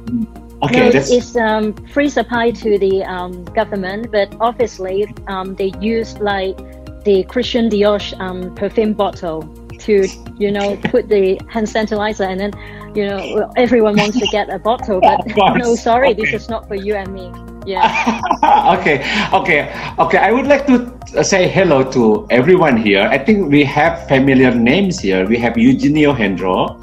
Okay, 0.62 0.80
no, 0.80 0.90
that's 0.90 1.10
it's 1.10 1.36
um, 1.36 1.72
free 1.94 2.08
supply 2.08 2.50
to 2.50 2.78
the 2.78 3.04
um, 3.04 3.44
government, 3.54 4.10
but 4.10 4.34
obviously 4.40 5.06
um, 5.28 5.54
they 5.54 5.72
use 5.80 6.18
like 6.18 6.56
the 7.04 7.22
Christian 7.24 7.68
Dior 7.70 8.00
um, 8.20 8.54
perfume 8.54 8.92
bottle 8.92 9.42
to, 9.80 10.06
you 10.38 10.50
know, 10.50 10.76
put 10.76 11.08
the 11.08 11.40
hand 11.48 11.66
sanitizer, 11.66 12.26
and 12.26 12.40
then, 12.40 12.52
you 12.94 13.06
know, 13.06 13.50
everyone 13.56 13.96
wants 13.96 14.18
to 14.18 14.26
get 14.26 14.48
a 14.50 14.58
bottle, 14.58 15.00
but 15.00 15.24
no, 15.56 15.74
sorry, 15.74 16.10
Okay. 16.10 16.22
this 16.22 16.42
is 16.42 16.48
not 16.48 16.66
for 16.68 16.74
you 16.74 16.94
and 16.94 17.12
me. 17.12 17.30
Yeah. 17.66 18.20
okay, 18.78 19.04
okay, 19.32 19.68
okay. 19.98 20.18
I 20.18 20.32
would 20.32 20.46
like 20.46 20.66
to 20.68 20.88
uh, 21.16 21.22
say 21.22 21.48
hello 21.48 21.84
to 21.92 22.26
everyone 22.30 22.76
here. 22.78 23.02
I 23.10 23.18
think 23.18 23.50
we 23.50 23.62
have 23.64 24.08
familiar 24.08 24.54
names 24.54 25.00
here. 25.00 25.26
We 25.26 25.36
have 25.38 25.58
Eugenio 25.58 26.14
Hendro, 26.14 26.80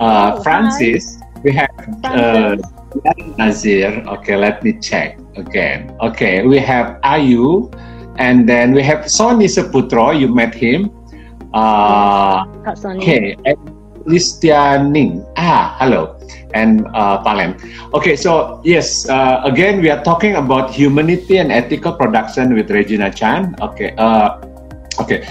uh, 0.00 0.36
Oh, 0.36 0.42
Francis. 0.42 1.18
We 1.42 1.52
have 1.52 1.68
uh, 2.04 2.56
Nazir. 3.36 4.02
Okay, 4.06 4.36
let 4.36 4.62
me 4.62 4.78
check 4.80 5.18
again. 5.36 5.92
Okay, 6.00 6.46
we 6.46 6.58
have 6.58 7.00
Ayu, 7.02 7.68
and 8.16 8.48
then 8.48 8.72
we 8.72 8.82
have 8.82 9.04
Sony 9.10 9.44
Seputro. 9.50 10.18
You 10.18 10.28
met 10.32 10.54
him. 10.54 10.88
Uh, 11.54 12.44
you. 12.66 12.98
Okay, 12.98 13.36
and 13.46 13.58
Listianing. 14.04 15.24
Ah, 15.36 15.76
hello, 15.78 16.18
and 16.52 16.84
uh, 16.92 17.22
Palem. 17.24 17.56
Okay, 17.94 18.16
so 18.16 18.60
yes, 18.64 19.08
uh, 19.08 19.40
again 19.44 19.80
we 19.80 19.88
are 19.88 20.02
talking 20.04 20.36
about 20.36 20.70
humanity 20.70 21.38
and 21.38 21.50
ethical 21.50 21.92
production 21.92 22.54
with 22.54 22.70
Regina 22.70 23.08
Chan. 23.10 23.56
Okay, 23.62 23.94
uh, 23.96 24.42
okay. 25.00 25.26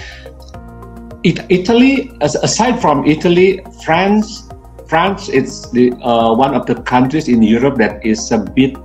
It, 1.22 1.40
Italy, 1.48 2.12
aside 2.20 2.80
from 2.80 3.06
Italy, 3.06 3.64
France, 3.84 4.48
France, 4.88 5.28
is 5.28 5.70
the 5.70 5.92
uh, 6.04 6.34
one 6.34 6.52
of 6.52 6.66
the 6.66 6.74
countries 6.82 7.28
in 7.28 7.42
Europe 7.42 7.76
that 7.78 8.04
is 8.04 8.32
a 8.32 8.38
bit, 8.38 8.76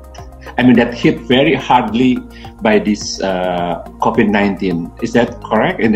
I 0.59 0.63
mean, 0.63 0.75
that 0.75 0.93
hit 0.93 1.21
very 1.21 1.55
hardly 1.55 2.19
by 2.61 2.79
this 2.79 3.21
uh, 3.23 3.81
COVID 4.03 4.27
nineteen. 4.27 4.91
Is 5.01 5.13
that 5.13 5.39
correct? 5.41 5.79
And 5.79 5.95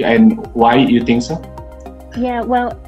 and 0.00 0.46
why 0.54 0.76
you 0.76 1.02
think 1.02 1.22
so? 1.22 1.34
Yeah, 2.16 2.46
well, 2.46 2.78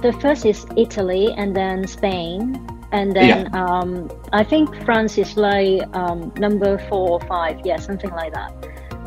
the 0.00 0.12
first 0.24 0.46
is 0.46 0.64
Italy 0.76 1.34
and 1.36 1.54
then 1.54 1.86
Spain. 1.86 2.56
And 2.92 3.12
then 3.12 3.52
um, 3.54 4.08
I 4.32 4.44
think 4.44 4.70
France 4.86 5.18
is 5.18 5.36
like 5.36 5.82
um, 5.92 6.32
number 6.38 6.78
four 6.88 7.18
or 7.18 7.20
five. 7.26 7.60
Yeah, 7.64 7.76
something 7.76 8.10
like 8.10 8.32
that. 8.32 8.54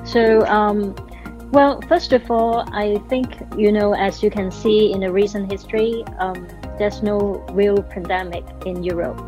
So, 0.03 0.45
um, 0.45 0.93
well, 1.51 1.81
first 1.87 2.11
of 2.11 2.29
all, 2.29 2.67
I 2.75 2.99
think, 3.07 3.39
you 3.57 3.71
know, 3.71 3.95
as 3.95 4.21
you 4.21 4.29
can 4.29 4.51
see 4.51 4.91
in 4.91 4.99
the 4.99 5.11
recent 5.11 5.49
history, 5.49 6.03
um, 6.19 6.47
there's 6.77 7.01
no 7.01 7.45
real 7.51 7.81
pandemic 7.81 8.43
in 8.65 8.83
Europe. 8.83 9.23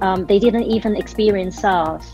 Um, 0.00 0.24
they 0.26 0.38
didn't 0.38 0.64
even 0.64 0.96
experience 0.96 1.60
SARS, 1.60 2.10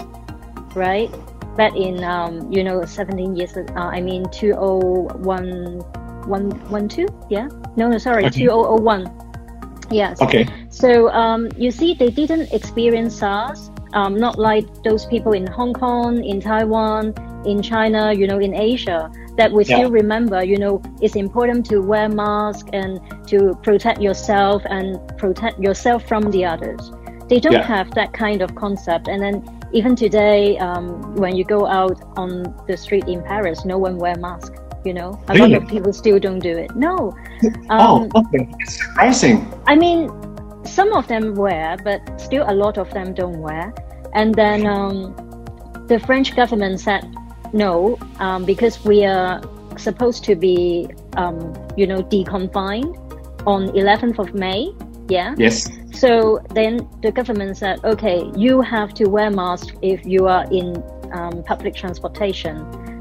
right? 0.74 1.10
Back 1.56 1.74
in, 1.76 2.02
um, 2.04 2.50
you 2.52 2.62
know, 2.64 2.84
17 2.84 3.36
years, 3.36 3.56
uh, 3.56 3.64
I 3.76 4.00
mean, 4.00 4.24
2001, 4.30 5.78
one, 6.28 6.50
one, 6.70 6.88
two? 6.88 7.06
Yeah? 7.30 7.48
No, 7.76 7.88
no, 7.88 7.98
sorry, 7.98 8.26
Okay. 8.26 8.44
2001. 8.46 9.06
Yes. 9.90 10.20
Okay. 10.20 10.46
So 10.68 11.08
um, 11.10 11.48
you 11.56 11.70
see, 11.70 11.94
they 11.94 12.10
didn't 12.10 12.52
experience 12.52 13.16
SARS, 13.18 13.70
um, 13.92 14.16
not 14.18 14.38
like 14.38 14.66
those 14.82 15.06
people 15.06 15.32
in 15.32 15.46
Hong 15.46 15.72
Kong, 15.72 16.24
in 16.24 16.40
Taiwan, 16.40 17.14
in 17.46 17.62
China, 17.62 18.12
you 18.12 18.26
know, 18.26 18.38
in 18.38 18.52
Asia, 18.54 19.10
that 19.36 19.52
we 19.52 19.64
Yeah. 19.64 19.76
still 19.76 19.90
remember, 19.90 20.42
you 20.44 20.58
know, 20.58 20.82
it's 21.00 21.14
important 21.14 21.64
to 21.66 21.80
wear 21.80 22.08
mask 22.08 22.66
and 22.72 23.00
to 23.28 23.54
protect 23.62 24.00
yourself 24.02 24.62
and 24.68 24.98
protect 25.16 25.60
yourself 25.60 26.02
from 26.08 26.30
the 26.32 26.44
others. 26.44 26.90
They 27.28 27.40
don't 27.40 27.52
Yeah. 27.54 27.62
have 27.62 27.90
that 27.95 28.12
kind 28.12 28.40
of 28.42 28.54
concept. 28.54 29.09
And 29.09 29.21
then 29.23 29.42
even 29.73 29.97
today, 29.97 30.56
um, 30.59 31.14
when 31.16 31.37
you 31.37 31.45
go 31.45 31.66
out 31.66 31.99
on 32.16 32.54
the 32.68 32.76
street 32.76 33.09
in 33.09 33.23
Paris, 33.23 33.64
no 33.64 33.78
one 33.78 33.97
wear 33.99 34.16
mask. 34.16 34.54
You 34.85 34.95
know, 34.95 35.18
a 35.28 35.35
lot 35.35 35.52
of 35.52 35.66
people 35.66 35.92
still 35.92 36.18
don't 36.21 36.38
do 36.38 36.56
it. 36.56 36.75
No. 36.76 37.12
oh, 37.71 38.02
Um, 38.02 38.09
okay. 38.14 38.49
It's 38.61 38.78
surprising. 38.78 39.47
I 39.66 39.75
mean, 39.75 40.11
some 40.64 40.92
of 40.92 41.09
them 41.09 41.35
wear, 41.35 41.76
but 41.83 42.00
still 42.21 42.45
a 42.49 42.54
lot 42.54 42.78
of 42.78 42.90
them 42.92 43.12
don't 43.12 43.40
wear. 43.40 43.75
And 44.14 44.33
then 44.35 44.66
um, 44.66 45.14
the 45.88 45.99
French 45.99 46.37
government 46.37 46.78
said 46.80 47.04
no, 47.52 47.99
um, 48.21 48.45
because 48.45 48.85
we 48.85 49.04
are 49.04 49.40
supposed 49.76 50.23
to 50.25 50.37
be, 50.37 50.88
um, 51.16 51.52
you 51.76 51.87
know, 51.87 52.02
deconfined 52.02 52.95
on 53.47 53.68
11th 53.75 54.18
of 54.21 54.35
May. 54.35 54.73
Yeah. 55.09 55.35
Yes. 55.37 55.68
So 55.96 56.40
then 56.54 56.86
the 57.02 57.10
government 57.10 57.56
said, 57.56 57.84
okay, 57.84 58.30
you 58.36 58.60
have 58.60 58.92
to 58.94 59.06
wear 59.08 59.30
mask 59.30 59.74
if 59.82 60.04
you 60.04 60.26
are 60.28 60.44
in 60.52 60.82
um, 61.12 61.42
public 61.44 61.74
transportation. 61.74 62.56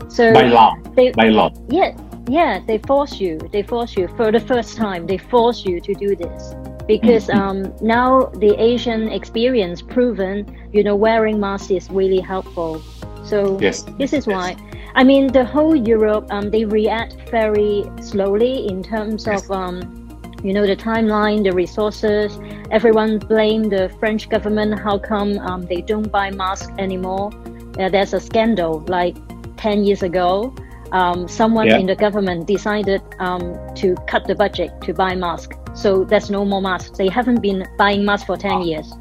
So 0.09 0.33
By 0.33 0.43
law. 0.47 0.75
they, 0.95 1.11
By 1.11 1.27
law. 1.29 1.49
yeah, 1.67 1.95
yeah, 2.29 2.59
they 2.65 2.77
force 2.77 3.19
you. 3.19 3.37
They 3.51 3.63
force 3.63 3.97
you 3.97 4.07
for 4.15 4.31
the 4.31 4.39
first 4.39 4.77
time. 4.77 5.07
They 5.07 5.17
force 5.17 5.65
you 5.65 5.81
to 5.81 5.93
do 5.93 6.15
this 6.15 6.55
because 6.87 7.27
Mhm. 7.27 7.35
um, 7.39 7.73
now 7.81 8.25
the 8.39 8.55
Asian 8.61 9.09
experience 9.09 9.81
proven, 9.81 10.45
you 10.71 10.83
know, 10.83 10.95
wearing 10.95 11.39
masks 11.39 11.71
is 11.71 11.89
really 11.91 12.19
helpful. 12.21 12.81
So 13.23 13.57
Yes. 13.59 13.83
this 13.97 14.13
is 14.13 14.25
Yes. 14.27 14.35
why. 14.35 14.55
I 14.95 15.03
mean, 15.03 15.27
the 15.27 15.43
whole 15.43 15.75
Europe, 15.75 16.27
um, 16.31 16.49
they 16.51 16.63
react 16.63 17.15
very 17.29 17.83
slowly 17.99 18.67
in 18.67 18.81
terms 18.83 19.25
Yes. 19.27 19.43
of, 19.43 19.51
um, 19.51 20.04
you 20.45 20.53
know, 20.53 20.67
the 20.67 20.75
timeline, 20.75 21.43
the 21.43 21.51
resources. 21.51 22.39
Everyone 22.69 23.17
blame 23.17 23.63
the 23.63 23.89
French 23.99 24.29
government. 24.29 24.79
How 24.79 24.99
come 24.99 25.39
um, 25.39 25.65
they 25.65 25.81
don't 25.81 26.11
buy 26.11 26.29
masks 26.29 26.71
anymore? 26.77 27.31
Uh, 27.79 27.89
there's 27.89 28.13
a 28.13 28.19
scandal 28.19 28.85
like 28.87 29.17
10 29.57 29.83
years 29.83 30.03
ago. 30.03 30.53
Um, 30.91 31.27
someone 31.27 31.65
Yeah. 31.65 31.79
in 31.79 31.87
the 31.87 31.95
government 31.95 32.45
decided 32.45 33.01
um, 33.17 33.57
to 33.77 33.95
cut 34.07 34.27
the 34.27 34.35
budget 34.35 34.69
to 34.83 34.93
buy 34.93 35.15
masks. 35.15 35.57
So 35.73 36.03
there's 36.03 36.29
no 36.29 36.45
more 36.45 36.61
masks. 36.61 36.95
They 36.95 37.09
haven't 37.09 37.41
been 37.41 37.67
buying 37.79 38.05
masks 38.05 38.27
for 38.27 38.37
10 38.37 38.61
years. 38.61 38.93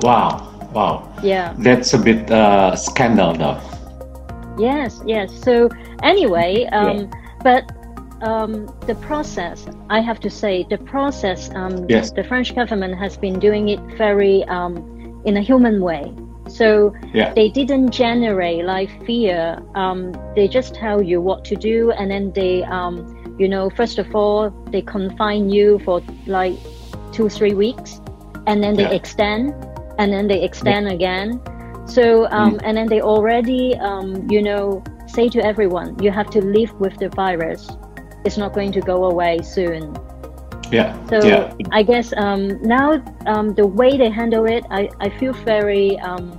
Wow. 0.00 0.48
Wow. 0.72 1.14
Yeah. 1.22 1.54
That's 1.58 1.94
a 1.94 1.98
bit 1.98 2.28
uh, 2.28 2.74
scandal, 2.74 3.34
though. 3.34 3.60
Yes, 4.58 5.00
yes. 5.06 5.32
So 5.44 5.68
anyway, 6.02 6.64
um, 6.72 7.08
but 7.44 7.70
um, 8.22 8.66
the 8.86 8.94
process, 8.96 9.66
I 9.90 10.00
have 10.00 10.20
to 10.20 10.30
say, 10.30 10.64
the 10.68 10.78
process, 10.78 11.50
um, 11.54 11.86
Yes. 11.88 12.12
the 12.12 12.24
French 12.24 12.54
government 12.54 12.94
has 12.98 13.16
been 13.16 13.38
doing 13.38 13.68
it 13.68 13.80
very 13.98 14.44
um, 14.44 14.74
in 15.24 15.36
a 15.36 15.40
human 15.40 15.80
way. 15.82 16.12
So 16.48 16.92
Yeah. 17.12 17.32
they 17.34 17.48
didn't 17.48 17.90
generate 17.90 18.64
like 18.64 18.90
fear. 19.06 19.58
Um, 19.74 20.12
they 20.34 20.48
just 20.48 20.74
tell 20.74 21.02
you 21.02 21.20
what 21.20 21.44
to 21.46 21.56
do, 21.56 21.90
and 21.92 22.10
then 22.10 22.32
they, 22.32 22.62
um, 22.64 22.94
you 23.38 23.48
know, 23.48 23.70
first 23.70 23.98
of 23.98 24.14
all, 24.14 24.50
they 24.70 24.82
confine 24.82 25.50
you 25.50 25.78
for 25.84 26.00
like 26.26 26.54
two, 27.12 27.28
three 27.28 27.54
weeks, 27.54 28.00
and 28.46 28.62
then 28.62 28.74
they 28.74 28.84
Yeah. 28.84 28.98
extend, 29.00 29.54
and 29.98 30.12
then 30.12 30.26
they 30.26 30.42
extend 30.42 30.88
again. 30.88 31.40
So, 31.86 32.26
um, 32.30 32.60
and 32.64 32.76
then 32.76 32.86
they 32.88 33.00
already, 33.00 33.76
um, 33.78 34.26
you 34.30 34.42
know, 34.42 34.82
say 35.06 35.28
to 35.28 35.44
everyone, 35.44 35.96
you 36.02 36.10
have 36.10 36.30
to 36.30 36.40
live 36.40 36.72
with 36.80 36.96
the 36.98 37.08
virus. 37.08 37.68
It's 38.24 38.36
not 38.36 38.52
going 38.52 38.72
to 38.72 38.80
go 38.80 39.04
away 39.04 39.40
soon. 39.42 39.96
Yeah. 40.70 40.96
So 41.08 41.22
yeah. 41.22 41.52
I 41.70 41.82
guess 41.82 42.14
um, 42.16 42.60
now 42.62 43.02
um, 43.26 43.54
the 43.54 43.66
way 43.66 43.98
they 43.98 44.10
handle 44.10 44.46
it, 44.46 44.64
I, 44.70 44.88
I 45.00 45.10
feel 45.10 45.34
very, 45.34 45.98
um, 46.00 46.32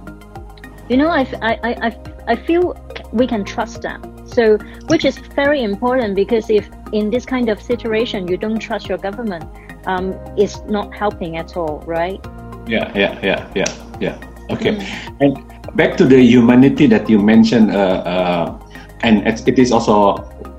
you 0.90 0.98
know, 0.98 1.10
I, 1.10 1.22
I, 1.42 1.54
I, 1.64 1.98
I- 2.28 2.36
feel 2.36 2.74
we 3.12 3.28
can 3.28 3.46
trust 3.46 3.82
them. 3.84 4.02
So, 4.26 4.58
which 4.88 5.06
is 5.06 5.18
very 5.36 5.62
important 5.62 6.16
because 6.16 6.50
if 6.50 6.68
in 6.92 7.12
this 7.12 7.26
kind 7.26 7.50
of 7.50 7.62
situation 7.62 8.28
you 8.28 8.38
don't 8.38 8.58
trust 8.58 8.90
your 8.90 8.98
government, 8.98 9.46
um, 9.86 10.14
it's 10.38 10.62
not 10.64 10.94
helping 10.96 11.38
at 11.38 11.56
all, 11.56 11.84
right? 11.86 12.20
Yeah, 12.66 12.92
yeah, 12.96 13.20
yeah, 13.22 13.52
yeah, 13.54 13.72
yeah. 14.00 14.18
Okay. 14.50 14.78
Mm. 14.78 15.22
And 15.22 15.76
back 15.76 15.98
to 15.98 16.06
the 16.06 16.20
humanity 16.20 16.88
that 16.88 17.10
you 17.10 17.20
mentioned, 17.20 17.72
uh, 17.72 17.78
uh, 17.78 18.60
and 19.04 19.28
it 19.28 19.60
is 19.60 19.72
also 19.72 20.16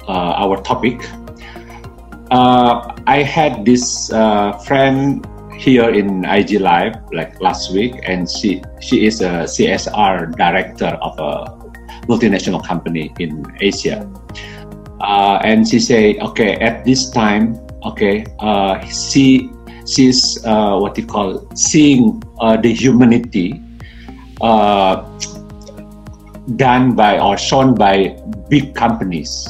our 0.09 0.61
topic. 0.63 1.01
Uh, 2.31 2.95
I 3.07 3.23
had 3.23 3.65
this 3.65 4.11
uh, 4.13 4.59
friend 4.65 5.25
here 5.57 5.89
in 5.91 6.25
IG 6.25 6.61
Live 6.61 6.97
like 7.13 7.41
last 7.41 7.73
week, 7.73 7.95
and 8.05 8.29
she 8.29 8.63
she 8.81 9.07
is 9.07 9.21
a 9.21 9.47
CSR 9.47 10.35
director 10.37 10.99
of 11.01 11.19
a 11.19 11.55
multinational 12.09 12.65
company 12.65 13.13
in 13.19 13.45
Asia. 13.61 14.09
Uh, 15.01 15.39
and 15.45 15.69
she 15.69 15.79
say, 15.79 16.19
okay, 16.19 16.55
at 16.57 16.85
this 16.85 17.11
time, 17.11 17.61
okay, 17.85 18.25
uh, 18.41 18.81
she 18.87 19.51
she's 19.87 20.43
uh, 20.45 20.79
what 20.79 20.97
you 20.97 21.07
call 21.07 21.47
seeing 21.55 22.23
uh, 22.41 22.57
the 22.57 22.73
humanity 22.73 23.61
uh, 24.41 25.05
done 26.57 26.97
by 26.97 27.19
or 27.19 27.37
shown 27.37 27.75
by 27.75 28.17
big 28.49 28.75
companies 28.75 29.47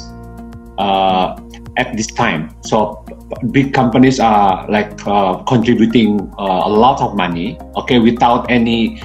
uh, 0.78 1.36
at 1.76 1.96
this 1.96 2.06
time. 2.06 2.54
So 2.62 3.04
big 3.50 3.72
companies 3.72 4.20
are 4.20 4.68
like 4.70 4.94
uh, 5.06 5.42
contributing 5.44 6.20
uh, 6.38 6.62
a 6.64 6.70
lot 6.70 7.00
of 7.00 7.16
money, 7.16 7.58
okay, 7.76 7.98
without 7.98 8.50
any 8.50 9.02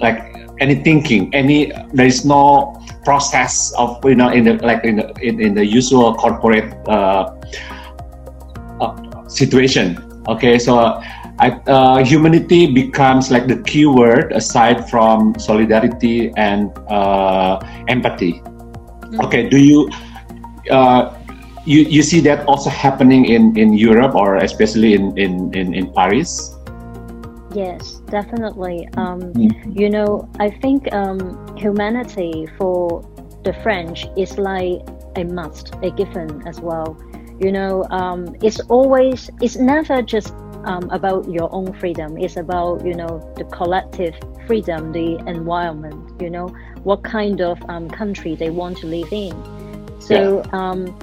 like 0.00 0.32
any 0.60 0.76
thinking, 0.76 1.34
any 1.34 1.72
there 1.92 2.06
is 2.06 2.24
no 2.24 2.78
process 3.04 3.72
of 3.74 3.98
you 4.04 4.14
know 4.14 4.30
in 4.30 4.44
the 4.44 4.54
like 4.62 4.84
in 4.84 4.96
the, 4.96 5.12
in, 5.20 5.40
in 5.40 5.54
the 5.54 5.64
usual 5.64 6.14
corporate 6.14 6.72
uh, 6.88 7.34
uh, 8.80 9.28
situation. 9.28 9.98
Okay, 10.28 10.58
so 10.58 11.02
I, 11.40 11.50
uh, 11.66 12.04
humanity 12.04 12.70
becomes 12.70 13.30
like 13.30 13.48
the 13.48 13.60
key 13.62 13.86
word 13.86 14.32
aside 14.32 14.88
from 14.88 15.34
solidarity 15.38 16.32
and 16.36 16.70
uh, 16.88 17.58
empathy. 17.88 18.34
Mm-hmm. 18.34 19.20
Okay, 19.26 19.48
do 19.48 19.58
you 19.58 19.90
uh, 20.70 21.18
you 21.64 21.82
you 21.82 22.02
see 22.02 22.20
that 22.20 22.46
also 22.46 22.70
happening 22.70 23.26
in 23.26 23.56
in 23.56 23.72
Europe 23.74 24.14
or 24.14 24.36
especially 24.36 24.94
in 24.94 25.16
in 25.18 25.54
in, 25.54 25.74
in 25.74 25.92
Paris? 25.92 26.54
Yes, 27.54 28.00
definitely. 28.08 28.88
Um, 28.96 29.20
mm-hmm. 29.20 29.78
You 29.78 29.90
know, 29.90 30.28
I 30.40 30.48
think 30.48 30.92
um, 30.92 31.54
humanity 31.56 32.48
for 32.56 33.04
the 33.44 33.52
French 33.62 34.06
is 34.16 34.38
like 34.38 34.80
a 35.16 35.24
must, 35.24 35.74
a 35.82 35.90
given 35.90 36.42
as 36.46 36.60
well. 36.60 36.96
You 37.40 37.52
know, 37.52 37.84
um, 37.90 38.36
it's 38.42 38.60
always, 38.68 39.28
it's 39.40 39.56
never 39.56 40.00
just 40.00 40.32
um, 40.64 40.88
about 40.90 41.28
your 41.30 41.52
own 41.52 41.72
freedom. 41.74 42.16
It's 42.16 42.36
about, 42.36 42.86
you 42.86 42.94
know, 42.94 43.20
the 43.36 43.44
collective 43.44 44.14
freedom, 44.46 44.92
the 44.92 45.18
environment, 45.26 46.22
you 46.22 46.30
know, 46.30 46.48
what 46.84 47.02
kind 47.02 47.40
of 47.40 47.60
um, 47.68 47.90
country 47.90 48.34
they 48.34 48.50
want 48.50 48.78
to 48.78 48.86
live 48.86 49.12
in. 49.12 49.32
So 50.06 50.42
yeah. 50.44 50.70
um, 50.70 50.98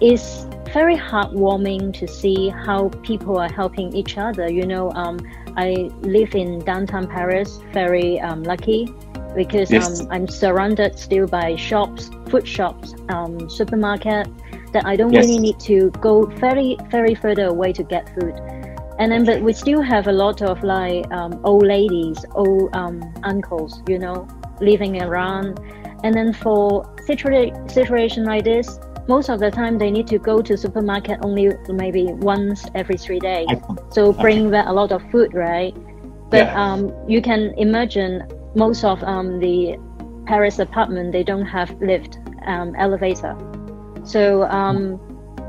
it's 0.00 0.46
very 0.72 0.96
heartwarming 0.96 1.94
to 1.98 2.08
see 2.08 2.48
how 2.48 2.88
people 3.02 3.38
are 3.38 3.52
helping 3.52 3.94
each 3.94 4.18
other. 4.18 4.50
You 4.50 4.66
know, 4.66 4.90
um, 4.92 5.18
I 5.56 5.90
live 6.02 6.34
in 6.34 6.60
downtown 6.60 7.06
Paris, 7.06 7.60
very 7.72 8.20
um, 8.20 8.42
lucky 8.42 8.88
because 9.34 9.70
yes. 9.70 10.00
um, 10.00 10.08
I'm 10.10 10.28
surrounded 10.28 10.98
still 10.98 11.26
by 11.26 11.56
shops, 11.56 12.10
food 12.28 12.46
shops, 12.46 12.94
um, 13.08 13.50
supermarket 13.50 14.28
that 14.72 14.84
I 14.86 14.96
don't 14.96 15.12
yes. 15.12 15.26
really 15.26 15.38
need 15.38 15.60
to 15.60 15.90
go 16.00 16.26
very, 16.26 16.76
very 16.90 17.14
further 17.14 17.46
away 17.46 17.72
to 17.72 17.82
get 17.82 18.08
food. 18.14 18.34
And 18.98 19.10
then, 19.10 19.24
but 19.24 19.42
we 19.42 19.52
still 19.52 19.82
have 19.82 20.06
a 20.06 20.12
lot 20.12 20.40
of 20.42 20.62
like 20.62 21.10
um, 21.10 21.40
old 21.44 21.66
ladies, 21.66 22.24
old 22.34 22.74
um, 22.74 23.02
uncles, 23.24 23.82
you 23.88 23.98
know, 23.98 24.28
living 24.60 25.02
around. 25.02 25.58
And 26.04 26.14
then 26.14 26.32
for 26.32 26.93
situa- 27.06 27.70
situation 27.70 28.24
like 28.24 28.44
this, 28.44 28.78
most 29.06 29.28
of 29.28 29.38
the 29.38 29.50
time 29.50 29.78
they 29.78 29.90
need 29.90 30.06
to 30.08 30.18
go 30.18 30.40
to 30.40 30.56
supermarket 30.56 31.18
only 31.22 31.52
maybe 31.68 32.04
once 32.12 32.64
every 32.74 32.96
three 32.96 33.20
days. 33.20 33.46
So 33.90 34.12
bring 34.12 34.50
back 34.50 34.66
a 34.66 34.72
lot 34.72 34.92
of 34.92 35.02
food, 35.10 35.34
right? 35.34 35.74
But 36.30 36.46
yeah. 36.46 36.72
um, 36.72 36.92
you 37.08 37.20
can 37.20 37.52
imagine 37.58 38.26
most 38.54 38.84
of 38.84 39.02
um, 39.04 39.40
the 39.40 39.76
Paris 40.26 40.58
apartment 40.58 41.12
they 41.12 41.22
don't 41.22 41.44
have 41.44 41.70
lift, 41.80 42.18
um, 42.46 42.74
elevator. 42.76 43.36
So 44.04 44.44
um, 44.44 44.98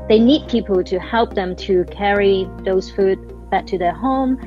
they 0.08 0.18
need 0.18 0.48
people 0.48 0.84
to 0.84 0.98
help 0.98 1.34
them 1.34 1.56
to 1.56 1.84
carry 1.84 2.48
those 2.64 2.90
food 2.90 3.18
back 3.50 3.66
to 3.68 3.78
their 3.78 3.94
home. 3.94 4.38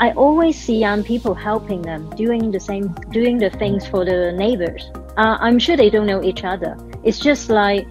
I 0.00 0.10
always 0.12 0.60
see 0.60 0.78
young 0.78 1.04
people 1.04 1.34
helping 1.34 1.82
them, 1.82 2.10
doing 2.16 2.50
the 2.50 2.60
same, 2.60 2.92
doing 3.10 3.38
the 3.38 3.50
things 3.50 3.86
for 3.86 4.04
the 4.04 4.32
neighbors. 4.32 4.90
Uh, 5.16 5.38
I'm 5.40 5.58
sure 5.58 5.76
they 5.76 5.90
don't 5.90 6.06
know 6.06 6.22
each 6.22 6.42
other. 6.44 6.76
It's 7.04 7.20
just 7.20 7.48
like 7.48 7.86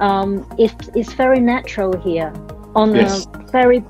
um, 0.00 0.46
it, 0.58 0.74
it's 0.94 1.12
very 1.12 1.40
natural 1.40 1.96
here 2.00 2.32
on 2.74 2.94
yes. 2.94 3.26
a 3.26 3.38
very 3.52 3.84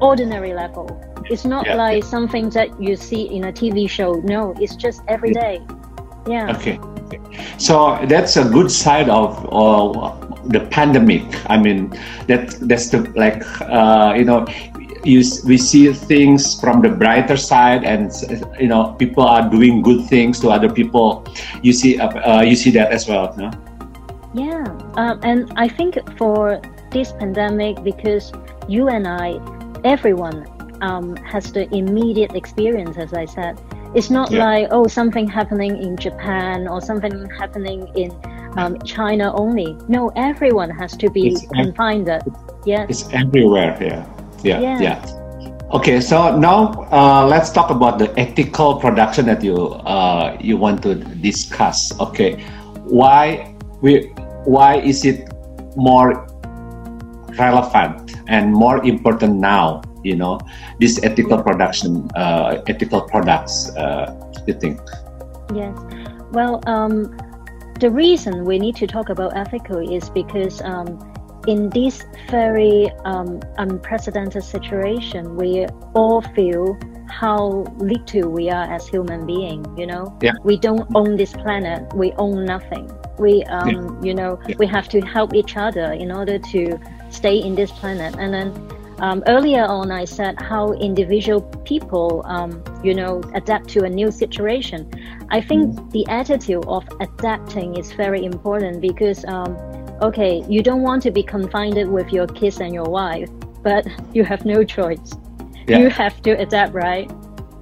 ordinary 0.00 0.54
level. 0.54 0.88
It's 1.28 1.44
not 1.44 1.66
yeah. 1.66 1.74
like 1.74 2.04
something 2.04 2.50
that 2.50 2.80
you 2.80 2.96
see 2.96 3.22
in 3.28 3.44
a 3.44 3.52
TV 3.52 3.88
show. 3.88 4.14
No, 4.24 4.54
it's 4.60 4.76
just 4.76 5.02
every 5.08 5.32
day. 5.32 5.60
Yeah. 6.28 6.56
Okay. 6.56 6.78
So 7.58 7.98
that's 8.08 8.36
a 8.36 8.44
good 8.44 8.70
side 8.70 9.08
of 9.08 9.48
uh, 9.52 10.12
the 10.46 10.60
pandemic. 10.70 11.24
I 11.50 11.58
mean, 11.58 11.90
that 12.26 12.56
that's 12.62 12.90
the 12.90 13.00
like 13.16 13.42
uh, 13.62 14.14
you 14.16 14.24
know, 14.24 14.46
you 15.04 15.22
we 15.44 15.56
see 15.56 15.92
things 15.92 16.60
from 16.60 16.82
the 16.82 16.88
brighter 16.88 17.36
side, 17.36 17.84
and 17.84 18.12
you 18.58 18.68
know, 18.68 18.94
people 18.98 19.24
are 19.24 19.48
doing 19.48 19.82
good 19.82 20.06
things 20.08 20.40
to 20.40 20.50
other 20.50 20.70
people. 20.70 21.24
You 21.62 21.72
see, 21.72 21.98
uh, 21.98 22.08
uh 22.08 22.42
you 22.42 22.56
see 22.56 22.70
that 22.72 22.92
as 22.92 23.08
well, 23.08 23.34
no? 23.36 23.50
Yeah, 24.34 24.64
um, 24.94 25.20
and 25.22 25.52
I 25.56 25.68
think 25.68 25.98
for 26.16 26.60
this 26.90 27.12
pandemic, 27.12 27.82
because 27.82 28.32
you 28.68 28.88
and 28.88 29.06
I, 29.06 29.40
everyone 29.84 30.46
um, 30.80 31.16
has 31.16 31.52
the 31.52 31.72
immediate 31.74 32.34
experience, 32.34 32.96
as 32.96 33.12
I 33.12 33.24
said. 33.24 33.60
It's 33.92 34.08
not 34.08 34.30
yeah. 34.30 34.44
like, 34.44 34.68
oh, 34.70 34.86
something 34.86 35.26
happening 35.26 35.82
in 35.82 35.96
Japan 35.96 36.68
or 36.68 36.80
something 36.80 37.28
happening 37.30 37.90
in 37.96 38.12
um, 38.56 38.78
China 38.82 39.34
only. 39.34 39.76
No, 39.88 40.12
everyone 40.14 40.70
has 40.70 40.96
to 40.98 41.10
be 41.10 41.28
it's 41.28 41.46
confined. 41.46 42.08
Ev- 42.08 42.22
yes. 42.64 42.86
It's 42.88 43.12
everywhere. 43.12 43.76
Yeah. 43.80 44.06
Yeah. 44.42 44.60
Yeah. 44.60 44.80
yeah. 44.80 45.16
Okay, 45.72 46.00
so 46.00 46.36
now 46.36 46.72
uh, 46.90 47.24
let's 47.26 47.50
talk 47.50 47.70
about 47.70 47.98
the 47.98 48.10
ethical 48.18 48.74
production 48.80 49.26
that 49.26 49.42
you 49.44 49.78
uh, 49.86 50.36
you 50.40 50.56
want 50.56 50.82
to 50.82 50.96
discuss. 50.96 51.94
Okay, 52.00 52.42
why 52.90 53.54
we 53.80 54.10
why 54.44 54.82
is 54.82 55.04
it 55.04 55.30
more 55.76 56.26
relevant 57.38 58.16
and 58.26 58.52
more 58.52 58.84
important 58.84 59.36
now 59.36 59.80
you 60.02 60.16
know 60.16 60.40
this 60.80 61.02
ethical 61.02 61.42
production 61.42 62.08
uh, 62.16 62.60
ethical 62.66 63.02
products 63.02 63.70
uh, 63.76 64.10
you 64.46 64.54
think 64.54 64.80
yes 65.54 65.76
well 66.32 66.60
um, 66.66 67.16
the 67.80 67.90
reason 67.90 68.44
we 68.44 68.58
need 68.58 68.76
to 68.76 68.86
talk 68.86 69.08
about 69.08 69.36
ethical 69.36 69.78
is 69.78 70.10
because 70.10 70.60
um, 70.62 70.98
in 71.50 71.68
this 71.70 72.04
very 72.30 72.88
um, 73.04 73.40
unprecedented 73.58 74.44
situation 74.44 75.36
we 75.36 75.66
all 75.94 76.22
feel 76.36 76.78
how 77.08 77.66
little 77.78 78.30
we 78.30 78.48
are 78.48 78.72
as 78.72 78.86
human 78.86 79.26
beings 79.26 79.66
you 79.76 79.84
know 79.84 80.16
yeah. 80.22 80.32
we 80.44 80.56
don't 80.56 80.88
own 80.94 81.16
this 81.16 81.32
planet 81.32 81.82
we 81.94 82.12
own 82.12 82.44
nothing 82.44 82.88
we 83.18 83.42
um, 83.44 83.68
yeah. 83.68 84.06
you 84.06 84.14
know 84.14 84.38
yeah. 84.46 84.54
we 84.58 84.66
have 84.66 84.88
to 84.88 85.00
help 85.00 85.34
each 85.34 85.56
other 85.56 85.92
in 85.92 86.12
order 86.12 86.38
to 86.38 86.78
stay 87.10 87.36
in 87.36 87.56
this 87.56 87.72
planet 87.72 88.14
and 88.20 88.32
then 88.32 88.48
um, 89.00 89.24
earlier 89.26 89.64
on 89.64 89.90
i 89.90 90.04
said 90.04 90.40
how 90.40 90.72
individual 90.74 91.40
people 91.64 92.22
um, 92.26 92.62
you 92.84 92.94
know 92.94 93.20
adapt 93.34 93.68
to 93.68 93.82
a 93.82 93.90
new 93.90 94.12
situation 94.12 94.88
i 95.30 95.40
think 95.40 95.74
mm. 95.74 95.90
the 95.90 96.06
attitude 96.06 96.64
of 96.68 96.86
adapting 97.00 97.76
is 97.76 97.90
very 97.92 98.24
important 98.24 98.80
because 98.80 99.24
um, 99.24 99.56
okay 100.00 100.44
you 100.48 100.62
don't 100.62 100.82
want 100.82 101.02
to 101.02 101.10
be 101.10 101.22
confined 101.22 101.90
with 101.92 102.12
your 102.12 102.26
kids 102.26 102.60
and 102.60 102.74
your 102.74 102.88
wife 102.88 103.30
but 103.62 103.86
you 104.12 104.24
have 104.24 104.44
no 104.44 104.64
choice 104.64 105.12
yeah. 105.66 105.78
you 105.78 105.90
have 105.90 106.20
to 106.22 106.32
adapt 106.32 106.72
right 106.72 107.10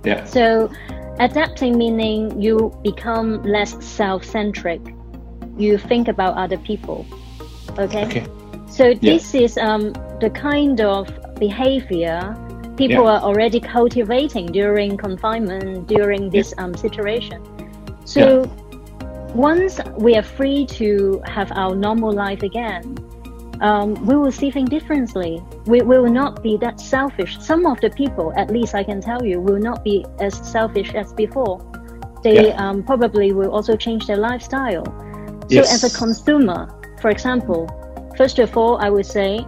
yeah 0.04 0.24
so 0.24 0.70
adapting 1.20 1.76
meaning 1.76 2.40
you 2.40 2.72
become 2.82 3.42
less 3.42 3.84
self-centric 3.84 4.80
you 5.58 5.76
think 5.76 6.08
about 6.08 6.36
other 6.36 6.56
people. 6.58 7.04
Okay. 7.78 8.06
Okay. 8.06 8.26
So 8.70 8.94
this 8.94 9.34
yeah. 9.34 9.40
is 9.40 9.58
um, 9.58 9.92
the 10.20 10.30
kind 10.30 10.80
of 10.80 11.08
behavior 11.38 12.36
people 12.76 13.04
yeah. 13.04 13.18
are 13.18 13.20
already 13.20 13.60
cultivating 13.60 14.46
during 14.46 14.96
confinement, 14.96 15.88
during 15.88 16.30
this 16.30 16.54
um, 16.58 16.74
situation. 16.74 17.42
So 18.04 18.44
yeah. 18.44 18.67
Once 19.34 19.80
we 19.96 20.16
are 20.16 20.22
free 20.22 20.66
to 20.66 21.22
have 21.26 21.52
our 21.52 21.74
normal 21.74 22.12
life 22.12 22.42
again, 22.42 22.96
um, 23.60 23.94
we 24.06 24.16
will 24.16 24.32
see 24.32 24.50
things 24.50 24.70
differently. 24.70 25.42
We, 25.66 25.82
we 25.82 25.98
will 25.98 26.12
not 26.12 26.42
be 26.42 26.56
that 26.58 26.80
selfish. 26.80 27.38
Some 27.40 27.66
of 27.66 27.80
the 27.80 27.90
people, 27.90 28.32
at 28.36 28.50
least 28.50 28.74
I 28.74 28.84
can 28.84 29.00
tell 29.00 29.24
you, 29.24 29.40
will 29.40 29.58
not 29.58 29.84
be 29.84 30.06
as 30.20 30.34
selfish 30.48 30.94
as 30.94 31.12
before. 31.12 31.64
They 32.22 32.52
um, 32.52 32.82
probably 32.82 33.32
will 33.32 33.50
also 33.50 33.76
change 33.76 34.06
their 34.06 34.16
lifestyle 34.16 34.84
So 34.84 35.46
yes. 35.48 35.82
as 35.82 35.94
a 35.94 35.96
consumer, 35.96 36.68
for 37.00 37.10
example, 37.10 37.68
first 38.16 38.38
of 38.38 38.56
all, 38.56 38.78
I 38.78 38.90
would 38.90 39.06
say, 39.06 39.40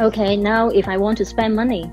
okay, 0.00 0.36
now 0.36 0.68
if 0.68 0.88
I 0.88 0.96
want 0.96 1.18
to 1.18 1.24
spend 1.24 1.54
money, 1.54 1.90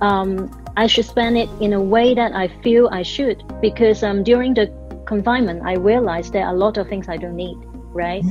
um, 0.00 0.50
I 0.76 0.86
should 0.86 1.04
spend 1.04 1.36
it 1.36 1.48
in 1.60 1.72
a 1.72 1.80
way 1.80 2.14
that 2.14 2.32
I 2.32 2.48
feel 2.62 2.88
I 2.92 3.02
should 3.02 3.42
because 3.60 4.02
um, 4.02 4.22
during 4.22 4.54
the 4.54 4.66
confinement, 5.10 5.58
I 5.72 5.74
realized 5.74 6.32
there 6.32 6.46
are 6.46 6.54
a 6.54 6.60
lot 6.64 6.78
of 6.78 6.88
things 6.88 7.08
I 7.08 7.16
don't 7.22 7.38
need, 7.46 7.58
right? 8.04 8.22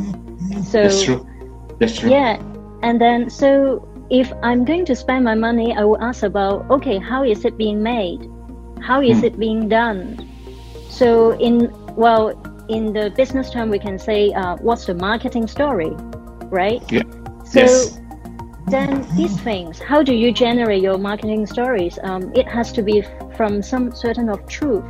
So 0.72 0.84
that's 0.84 1.04
true. 1.04 1.22
That's 1.80 1.96
true. 2.00 2.10
Yeah, 2.10 2.42
and 2.88 2.96
then 3.04 3.30
so 3.30 3.52
if 4.10 4.28
I'm 4.42 4.64
going 4.66 4.86
to 4.92 4.96
spend 4.96 5.22
my 5.32 5.36
money, 5.36 5.68
I 5.80 5.84
will 5.84 6.02
ask 6.10 6.24
about 6.24 6.56
okay, 6.76 6.98
how 6.98 7.22
is 7.24 7.46
it 7.46 7.56
being 7.58 7.84
made? 7.84 8.22
How 8.90 9.02
is 9.02 9.20
hmm. 9.20 9.30
it 9.30 9.36
being 9.46 9.68
done? 9.68 10.02
So 10.90 11.10
in 11.48 11.56
well, 11.96 12.24
in 12.70 12.94
the 12.94 13.06
business 13.22 13.50
term, 13.50 13.70
we 13.70 13.80
can 13.88 14.00
say 14.00 14.32
uh, 14.42 14.56
what's 14.68 14.86
the 14.86 14.96
marketing 15.10 15.48
story, 15.48 15.92
right? 16.62 16.82
Yeah. 16.92 17.04
So 17.54 17.60
yes. 17.60 18.00
then 18.68 18.90
these 19.18 19.36
things, 19.42 19.80
how 19.92 20.02
do 20.10 20.14
you 20.14 20.32
generate 20.32 20.82
your 20.82 20.98
marketing 20.98 21.46
stories? 21.56 22.00
Um, 22.04 22.32
it 22.42 22.48
has 22.48 22.72
to 22.78 22.82
be 22.82 23.04
from 23.38 23.62
some 23.62 23.92
certain 23.92 24.30
of 24.30 24.40
truth. 24.48 24.88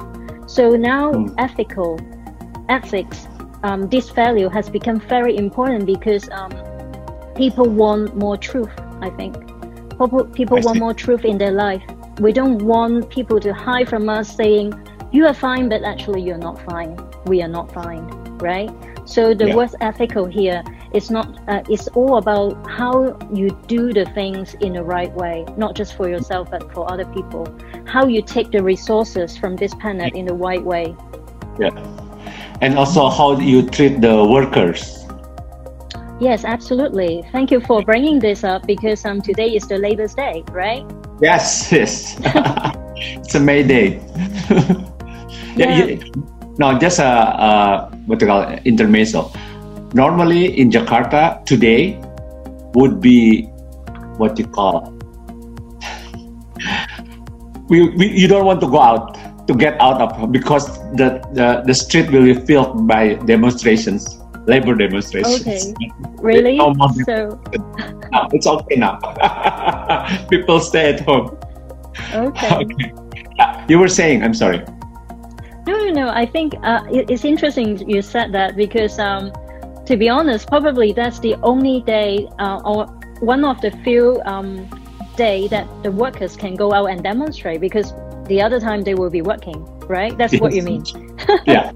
So 0.50 0.72
now 0.72 1.12
mm. 1.14 1.34
ethical, 1.38 2.00
ethics, 2.70 3.28
um, 3.64 3.88
this 3.90 4.10
value 4.10 4.50
has 4.50 4.70
become 4.70 5.00
very 5.00 5.38
important 5.38 5.86
because 5.86 6.30
um, 6.32 6.52
people 7.36 7.66
want 7.66 8.16
more 8.16 8.36
truth 8.36 8.72
I 9.02 9.10
think. 9.12 9.36
People, 9.92 10.26
people 10.26 10.60
want 10.62 10.80
more 10.80 10.94
truth 10.94 11.26
in 11.26 11.38
their 11.38 11.52
life. 11.52 11.84
We 12.20 12.34
don't 12.34 12.60
want 12.60 13.10
people 13.10 13.40
to 13.40 13.54
hide 13.54 13.88
from 13.90 14.10
us 14.10 14.36
saying, 14.36 14.74
you 15.12 15.26
are 15.26 15.34
fine, 15.34 15.70
but 15.70 15.84
actually 15.84 16.22
you're 16.22 16.38
not 16.38 16.62
fine. 16.66 16.98
We 17.26 17.42
are 17.42 17.48
not 17.48 17.72
fine, 17.72 18.08
right? 18.40 18.70
So 19.10 19.34
the 19.34 19.48
yeah. 19.48 19.56
word 19.56 19.74
ethical 19.82 20.26
here 20.26 20.64
is 20.94 21.10
not, 21.10 21.28
uh, 21.50 21.64
it's 21.68 21.88
all 21.90 22.18
about 22.18 22.54
how 22.70 23.18
you 23.34 23.50
do 23.66 23.92
the 23.92 24.06
things 24.06 24.54
in 24.62 24.74
the 24.74 24.84
right 24.84 25.12
way, 25.16 25.46
not 25.58 25.76
just 25.76 25.98
for 25.98 26.08
yourself, 26.08 26.52
but 26.52 26.72
for 26.74 26.86
other 26.92 27.06
people. 27.06 27.48
How 27.88 28.06
you 28.06 28.22
take 28.22 28.52
the 28.52 28.62
resources 28.62 29.36
from 29.36 29.56
this 29.56 29.74
planet 29.74 30.14
in 30.14 30.28
the 30.28 30.36
right 30.36 30.64
way. 30.64 30.96
Yeah. 31.60 31.74
And 32.62 32.78
also 32.78 33.10
how 33.10 33.40
you 33.40 33.68
treat 33.68 34.00
the 34.00 34.24
workers 34.24 35.00
Yes, 36.20 36.44
absolutely. 36.44 37.24
Thank 37.32 37.50
you 37.50 37.62
for 37.62 37.82
bringing 37.82 38.20
this 38.20 38.44
up 38.44 38.68
because 38.68 39.06
um, 39.06 39.22
today 39.22 39.56
is 39.56 39.66
the 39.68 39.78
Labor's 39.78 40.14
Day, 40.14 40.44
right? 40.52 40.86
Yes, 41.22 41.72
yes. 41.72 42.20
it's 43.24 43.36
a 43.36 43.40
May 43.40 43.64
Day. 43.64 44.02
yeah. 45.56 45.86
yeah. 45.88 45.96
No, 46.60 46.78
just 46.78 47.00
a, 47.00 47.04
a 47.04 47.90
what 48.06 48.22
you 48.22 48.28
call 48.28 48.42
it, 48.42 48.62
intermezzo. 48.66 49.32
Normally 49.94 50.60
in 50.60 50.70
Jakarta 50.70 51.44
today 51.46 52.00
would 52.76 53.02
be 53.02 53.44
what 54.20 54.38
you 54.38 54.46
call. 54.46 54.94
we, 57.70 57.90
we 57.96 58.08
you 58.12 58.28
don't 58.28 58.46
want 58.46 58.62
to 58.62 58.68
go 58.68 58.80
out 58.80 59.18
to 59.48 59.56
get 59.56 59.80
out 59.82 60.02
of 60.02 60.32
because 60.32 60.68
the, 60.94 61.24
the, 61.34 61.64
the 61.66 61.74
street 61.74 62.12
will 62.12 62.24
be 62.24 62.36
filled 62.36 62.88
by 62.88 63.16
demonstrations 63.26 64.20
labor 64.46 64.76
demonstrations. 64.76 65.42
Okay. 65.42 65.74
Really? 66.20 66.58
No 66.58 66.74
so 67.06 67.40
no, 68.12 68.28
it's 68.34 68.46
okay 68.46 68.76
now. 68.76 69.00
People 70.30 70.60
stay 70.60 70.94
at 70.94 71.00
home. 71.00 71.38
Okay. 72.14 72.56
okay. 72.56 72.92
You 73.70 73.80
were 73.80 73.88
saying, 73.88 74.22
I'm 74.22 74.34
sorry. 74.34 74.66
No, 75.70 75.78
no, 75.86 75.92
no. 75.92 76.10
I 76.10 76.26
think 76.26 76.56
uh, 76.64 76.82
it's 76.90 77.24
interesting 77.24 77.88
you 77.88 78.02
said 78.02 78.32
that 78.32 78.56
because, 78.56 78.98
um, 78.98 79.32
to 79.86 79.96
be 79.96 80.10
honest, 80.10 80.48
probably 80.48 80.94
that's 80.94 81.20
the 81.20 81.36
only 81.44 81.82
day 81.82 82.28
uh, 82.40 82.60
or 82.66 82.88
one 83.20 83.46
of 83.46 83.62
the 83.62 83.70
few 83.84 84.20
um, 84.26 84.68
day 85.16 85.48
that 85.50 85.68
the 85.84 85.92
workers 85.92 86.36
can 86.36 86.56
go 86.56 86.74
out 86.74 86.88
and 86.88 87.04
demonstrate 87.04 87.62
because 87.62 87.94
the 88.26 88.42
other 88.42 88.60
time 88.60 88.82
they 88.82 88.96
will 88.96 89.12
be 89.12 89.22
working, 89.22 89.64
right? 89.88 90.18
That's 90.18 90.34
yes. 90.34 90.42
what 90.42 90.54
you 90.54 90.64
mean. 90.64 90.84
yeah. 91.46 91.72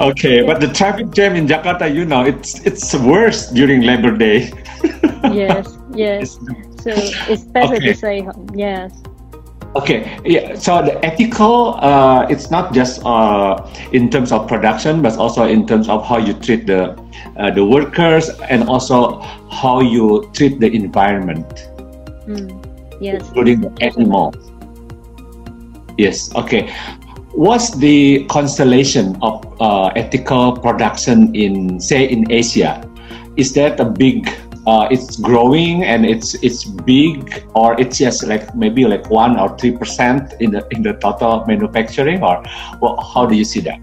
okay, 0.10 0.42
but 0.42 0.60
the 0.60 0.70
traffic 0.74 1.12
jam 1.12 1.36
in 1.36 1.46
Jakarta, 1.46 1.86
you 1.94 2.04
know, 2.04 2.24
it's 2.24 2.58
it's 2.66 2.92
worse 2.92 3.50
during 3.50 3.82
Labor 3.82 4.10
Day. 4.10 4.50
yes, 5.30 5.78
yes. 5.94 6.34
So 6.82 6.90
it's 7.30 7.44
better 7.44 7.76
okay. 7.76 7.92
to 7.92 7.94
say 7.94 8.26
yes. 8.52 8.90
Okay, 9.74 10.20
yeah. 10.24 10.54
So 10.54 10.82
the 10.82 11.02
ethical, 11.04 11.80
uh, 11.80 12.26
it's 12.28 12.50
not 12.50 12.74
just 12.74 13.00
uh, 13.06 13.56
in 13.92 14.10
terms 14.10 14.30
of 14.30 14.46
production, 14.46 15.00
but 15.00 15.16
also 15.16 15.46
in 15.46 15.66
terms 15.66 15.88
of 15.88 16.04
how 16.04 16.18
you 16.18 16.34
treat 16.34 16.66
the 16.66 16.92
uh, 17.36 17.50
the 17.50 17.64
workers 17.64 18.28
and 18.50 18.68
also 18.68 19.20
how 19.50 19.80
you 19.80 20.28
treat 20.34 20.60
the 20.60 20.68
environment. 20.68 21.72
Mm. 22.28 22.52
Yes, 23.00 23.24
including 23.28 23.62
the 23.62 23.72
animals. 23.80 24.36
Yes. 25.96 26.34
Okay 26.36 26.68
what's 27.32 27.74
the 27.76 28.24
constellation 28.26 29.16
of 29.22 29.40
uh, 29.60 29.86
ethical 29.96 30.52
production 30.52 31.34
in 31.34 31.80
say 31.80 32.04
in 32.04 32.30
asia 32.30 32.76
is 33.36 33.54
that 33.54 33.80
a 33.80 33.84
big 33.84 34.28
uh, 34.66 34.88
it's 34.90 35.16
growing 35.16 35.84
and 35.84 36.06
it's 36.06 36.34
it's 36.42 36.64
big 36.64 37.44
or 37.54 37.78
it's 37.80 37.98
just 37.98 38.24
like 38.24 38.54
maybe 38.54 38.84
like 38.84 39.08
one 39.10 39.38
or 39.38 39.56
three 39.58 39.76
percent 39.76 40.34
in 40.40 40.50
the 40.52 40.66
in 40.70 40.82
the 40.82 40.94
total 40.94 41.44
manufacturing 41.46 42.22
or 42.22 42.42
well, 42.80 43.00
how 43.14 43.26
do 43.26 43.34
you 43.34 43.44
see 43.44 43.60
that 43.60 43.80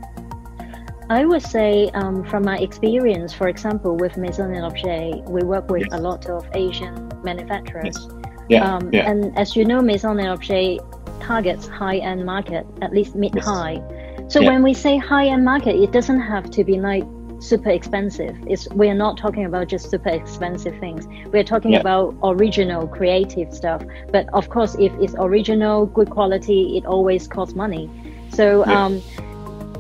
I 1.12 1.26
would 1.26 1.42
say, 1.42 1.90
um, 1.96 2.24
from 2.24 2.44
my 2.44 2.60
experience, 2.60 3.34
for 3.34 3.48
example, 3.48 3.98
with 3.98 4.16
Maison 4.16 4.54
et 4.54 4.64
Objet, 4.64 5.24
we 5.28 5.42
work 5.42 5.68
with 5.72 5.82
yes. 5.82 5.90
a 5.92 5.98
lot 5.98 6.28
of 6.28 6.48
Asian 6.54 7.10
manufacturers. 7.24 7.98
Yes. 7.98 8.08
Yeah, 8.48 8.76
um, 8.76 8.94
yeah. 8.94 9.10
And 9.10 9.36
as 9.36 9.56
you 9.56 9.66
know, 9.66 9.82
Maison 9.82 10.20
et 10.20 10.28
Objet 10.28 10.78
targets 11.20 11.68
high-end 11.68 12.24
market, 12.26 12.64
at 12.84 12.94
least 12.94 13.16
mid-high. 13.16 13.82
Yes. 13.90 14.34
So 14.34 14.40
yeah. 14.40 14.52
when 14.52 14.62
we 14.62 14.76
say 14.76 14.98
high-end 14.98 15.44
market, 15.44 15.76
it 15.76 15.92
doesn't 15.92 16.22
have 16.22 16.52
to 16.52 16.64
be 16.64 16.80
like 16.80 17.04
super 17.40 17.70
expensive. 17.70 18.38
It's 18.48 18.68
we're 18.70 18.96
not 18.96 19.18
talking 19.18 19.46
about 19.46 19.68
just 19.68 19.90
super 19.90 20.10
expensive 20.10 20.78
things. 20.80 21.08
We're 21.32 21.44
talking 21.44 21.74
yeah. 21.74 21.80
about 21.80 22.16
original, 22.24 22.88
creative 22.88 23.54
stuff. 23.54 23.84
But 24.12 24.28
of 24.34 24.50
course, 24.50 24.76
if 24.76 24.92
it's 25.00 25.16
original, 25.18 25.86
good 25.86 26.10
quality, 26.10 26.78
it 26.78 26.86
always 26.86 27.28
costs 27.28 27.56
money. 27.56 27.90
So 28.34 28.66
yeah. 28.66 28.86
um, 28.86 29.00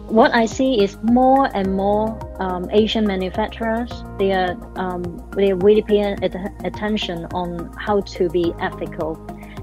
what 0.08 0.34
I 0.34 0.46
see 0.46 0.84
is 0.84 0.98
more 1.04 1.50
and 1.54 1.76
more 1.76 2.18
um, 2.42 2.68
Asian 2.72 3.06
manufacturers 3.06 3.92
they 4.18 4.32
are 4.32 4.58
um, 4.76 5.04
they 5.36 5.52
are 5.52 5.56
really 5.58 5.84
paying 5.84 6.18
attention 6.64 7.26
on 7.32 7.72
how 7.78 8.02
to 8.02 8.28
be 8.30 8.54
ethical 8.60 9.14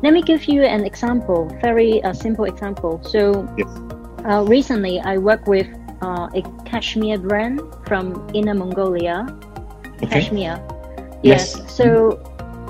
let 0.03 0.13
me 0.13 0.23
give 0.23 0.45
you 0.45 0.63
an 0.63 0.85
example, 0.85 1.49
very 1.63 2.03
uh, 2.03 2.13
simple 2.13 2.45
example. 2.45 3.01
So 3.03 3.49
yes. 3.57 3.69
uh, 4.29 4.45
recently 4.47 5.01
I 5.01 5.17
worked 5.19 5.49
with 5.49 5.67
uh, 6.03 6.29
a 6.35 6.43
cashmere 6.65 7.19
brand 7.19 7.61
from 7.87 8.29
Inner 8.35 8.55
Mongolia. 8.55 9.27
Okay. 10.03 10.07
Cashmere. 10.07 10.63
Yes. 11.23 11.57
yes. 11.57 11.75
So 11.75 12.23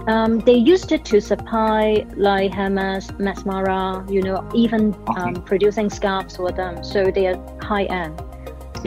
um, 0.07 0.39
they 0.41 0.55
used 0.55 0.93
it 0.93 1.05
to 1.07 1.21
supply 1.21 2.07
like 2.17 2.53
Hermes, 2.53 3.11
Max 3.19 3.45
Mara, 3.45 4.05
you 4.09 4.23
know, 4.23 4.49
even 4.55 4.95
okay. 5.09 5.21
um, 5.21 5.35
producing 5.35 5.91
scarves 5.91 6.37
for 6.37 6.53
them. 6.53 6.85
So 6.85 7.11
they 7.11 7.27
are 7.27 7.59
high 7.61 7.85
end. 7.85 8.23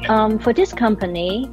Um, 0.07 0.39
for 0.39 0.53
this 0.53 0.71
company, 0.71 1.51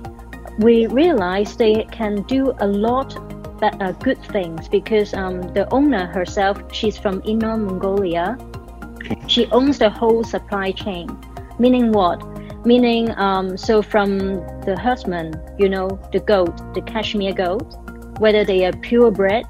we 0.58 0.86
realized 0.86 1.58
they 1.58 1.84
can 1.90 2.22
do 2.22 2.54
a 2.60 2.66
lot 2.66 3.16
but 3.58 3.80
uh, 3.80 3.92
good 3.92 4.22
things 4.24 4.68
because 4.68 5.14
um, 5.14 5.40
the 5.54 5.68
owner 5.72 6.06
herself, 6.06 6.62
she's 6.72 6.96
from 6.98 7.22
Inner 7.24 7.56
Mongolia. 7.56 8.36
She 9.26 9.46
owns 9.46 9.78
the 9.78 9.90
whole 9.90 10.24
supply 10.24 10.72
chain. 10.72 11.08
Meaning 11.58 11.92
what? 11.92 12.22
Meaning, 12.66 13.16
um, 13.16 13.56
so 13.56 13.80
from 13.80 14.18
the 14.66 14.76
herdsman, 14.76 15.40
you 15.56 15.68
know, 15.68 15.86
the 16.12 16.18
goat, 16.18 16.56
the 16.74 16.82
cashmere 16.82 17.32
goat, 17.32 17.62
whether 18.18 18.44
they 18.44 18.66
are 18.66 18.72
purebred, 18.72 19.46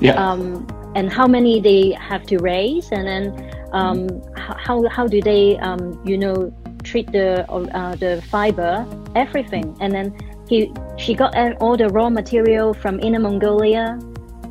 yeah. 0.00 0.12
um, 0.12 0.66
and 0.94 1.10
how 1.10 1.26
many 1.26 1.60
they 1.60 1.92
have 1.92 2.26
to 2.26 2.36
raise, 2.36 2.92
and 2.92 3.08
then 3.08 3.24
um, 3.72 4.08
how, 4.36 4.86
how 4.88 5.06
do 5.06 5.22
they, 5.22 5.56
um, 5.58 5.98
you 6.04 6.18
know, 6.18 6.52
treat 6.84 7.10
the 7.10 7.50
uh, 7.50 7.94
the 7.96 8.22
fiber, 8.30 8.86
everything, 9.14 9.74
and 9.80 9.92
then 9.92 10.14
he 10.46 10.70
she 10.98 11.14
got 11.14 11.34
all 11.60 11.76
the 11.76 11.88
raw 11.88 12.10
material 12.10 12.74
from 12.74 13.00
Inner 13.00 13.18
Mongolia, 13.18 13.98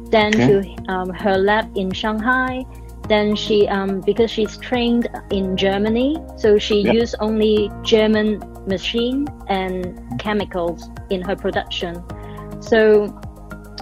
then 0.10 0.34
okay. 0.34 0.48
to 0.48 0.92
um, 0.92 1.10
her 1.14 1.38
lab 1.38 1.66
in 1.78 1.92
Shanghai. 1.92 2.66
Then 3.08 3.36
she, 3.36 3.68
um, 3.68 4.02
because 4.02 4.32
she's 4.32 4.58
trained 4.58 5.08
in 5.32 5.56
Germany, 5.56 6.18
so 6.38 6.58
she 6.58 6.82
yep. 6.82 6.96
used 6.96 7.16
only 7.20 7.70
German 7.84 8.40
machine 8.68 9.28
and 9.48 10.20
chemicals 10.20 10.90
in 11.10 11.22
her 11.22 11.36
production. 11.36 12.04
So 12.62 13.08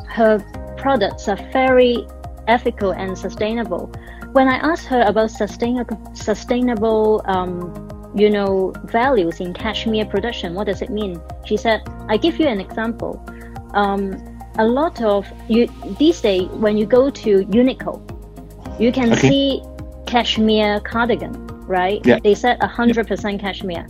her 0.10 0.40
products 0.78 1.28
are 1.28 1.38
very 1.52 2.06
ethical 2.48 2.92
and 2.92 3.18
sustainable. 3.18 3.92
When 4.34 4.48
I 4.50 4.56
asked 4.56 4.88
her 4.88 5.04
about 5.04 5.32
sustainable 5.32 6.14
sustainable 6.16 7.22
um, 7.26 7.90
you 8.16 8.30
know, 8.30 8.74
values 8.86 9.40
in 9.40 9.54
cashmere 9.54 10.06
production. 10.06 10.54
What 10.54 10.68
does 10.68 10.82
it 10.82 10.90
mean? 10.90 11.20
She 11.46 11.58
said, 11.58 11.82
I 12.08 12.18
give 12.18 12.40
you 12.40 12.48
an 12.48 12.60
example. 12.60 13.24
Um, 13.74 14.14
a 14.60 14.66
lot 14.66 15.02
of 15.02 15.28
you 15.50 15.68
these 15.98 16.22
days 16.22 16.48
when 16.50 16.78
you 16.78 16.86
go 16.86 17.10
to 17.10 17.46
Uniqlo, 17.46 18.13
you 18.80 18.92
can 18.92 19.14
okay. 19.14 19.30
see 19.30 19.64
cashmere 20.06 20.80
cardigan, 20.82 21.34
right? 21.68 22.02
Yeah. 22.06 22.20
They 22.24 22.36
said 22.36 22.62
hundred 22.62 23.08
percent 23.08 23.42
cashmere. 23.42 23.88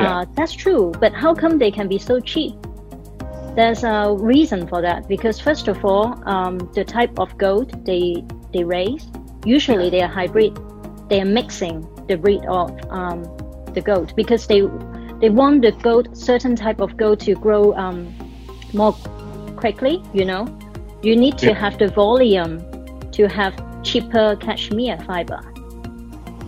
Yeah. 0.00 0.20
Uh, 0.20 0.24
that's 0.34 0.52
true, 0.52 0.92
but 0.98 1.12
how 1.12 1.34
come 1.34 1.58
they 1.58 1.70
can 1.70 1.88
be 1.88 1.98
so 1.98 2.20
cheap? 2.20 2.54
There's 3.54 3.84
a 3.84 4.16
reason 4.18 4.66
for 4.66 4.80
that 4.80 5.08
because 5.08 5.38
first 5.38 5.68
of 5.68 5.84
all, 5.84 6.18
um, 6.28 6.58
the 6.74 6.84
type 6.84 7.18
of 7.18 7.36
goat 7.36 7.84
they 7.84 8.24
they 8.52 8.64
raise 8.64 9.06
usually 9.44 9.90
they 9.90 10.02
are 10.02 10.08
hybrid. 10.08 10.58
They 11.08 11.20
are 11.20 11.26
mixing 11.26 11.86
the 12.06 12.16
breed 12.16 12.44
of 12.46 12.70
um, 12.90 13.22
the 13.74 13.80
goat 13.80 14.14
because 14.16 14.46
they 14.46 14.60
they 15.20 15.30
want 15.30 15.62
the 15.62 15.72
goat 15.82 16.16
certain 16.16 16.56
type 16.56 16.80
of 16.80 16.96
goat 16.96 17.20
to 17.20 17.34
grow 17.34 17.74
um, 17.74 18.14
more 18.72 18.92
quickly. 19.56 20.02
You 20.12 20.24
know, 20.24 20.46
you 21.02 21.16
need 21.16 21.38
to 21.38 21.48
yeah. 21.48 21.54
have 21.54 21.78
the 21.78 21.88
volume 21.88 22.64
to 23.12 23.28
have 23.28 23.54
cheaper 23.82 24.36
cashmere 24.36 24.98
fiber. 25.00 25.40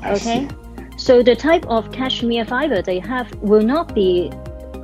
Okay, 0.05 0.49
so 0.97 1.23
the 1.23 1.35
type 1.35 1.66
of 1.66 1.90
cashmere 1.92 2.44
fiber 2.44 2.83
they 2.83 2.99
have 2.99 3.33
will 3.40 3.62
not 3.62 3.94
be 3.94 4.31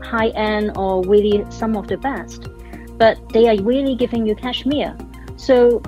high 0.02 0.28
end 0.30 0.76
or 0.76 1.04
really 1.04 1.44
some 1.50 1.76
of 1.76 1.88
the 1.88 1.96
best, 1.96 2.48
but 2.96 3.16
they 3.32 3.48
are 3.48 3.62
really 3.62 3.94
giving 3.94 4.26
you 4.26 4.34
cashmere. 4.34 4.96
So 5.36 5.82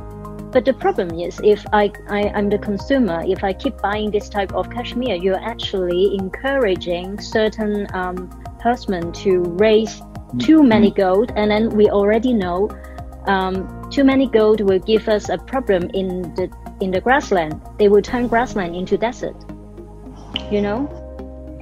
but 0.53 0.67
the 0.67 0.75
problem 0.75 1.19
is, 1.19 1.41
if 1.43 1.65
I, 1.73 1.91
I 2.11 2.25
am 2.39 2.51
the 2.51 2.59
consumer, 2.59 3.23
if 3.27 3.43
I 3.43 3.55
keep 3.55 3.79
buying 3.79 4.11
this 4.11 4.29
type 4.29 4.53
of 4.53 4.69
cashmere, 4.69 5.17
you're 5.17 5.43
actually 5.43 6.15
encouraging 6.15 7.19
certain 7.19 7.87
um, 7.95 8.29
herdsmen 8.61 9.13
to 9.25 9.41
raise 9.57 10.03
too 10.39 10.63
many 10.63 10.91
mm-hmm. 10.91 11.01
goat, 11.01 11.33
and 11.37 11.51
then 11.51 11.71
we 11.71 11.89
already 11.89 12.35
know 12.35 12.69
um, 13.27 13.89
too 13.91 14.05
many 14.05 14.27
goat 14.27 14.61
will 14.61 14.79
give 14.79 15.09
us 15.09 15.29
a 15.29 15.39
problem 15.39 15.91
in 15.95 16.23
the 16.35 16.51
in 16.81 16.91
the 16.91 17.01
grassland. 17.01 17.61
They 17.79 17.89
will 17.89 18.03
turn 18.03 18.29
grassland 18.29 18.75
into 18.75 18.97
desert. 18.97 19.37
You 20.51 20.63
know, 20.63 20.89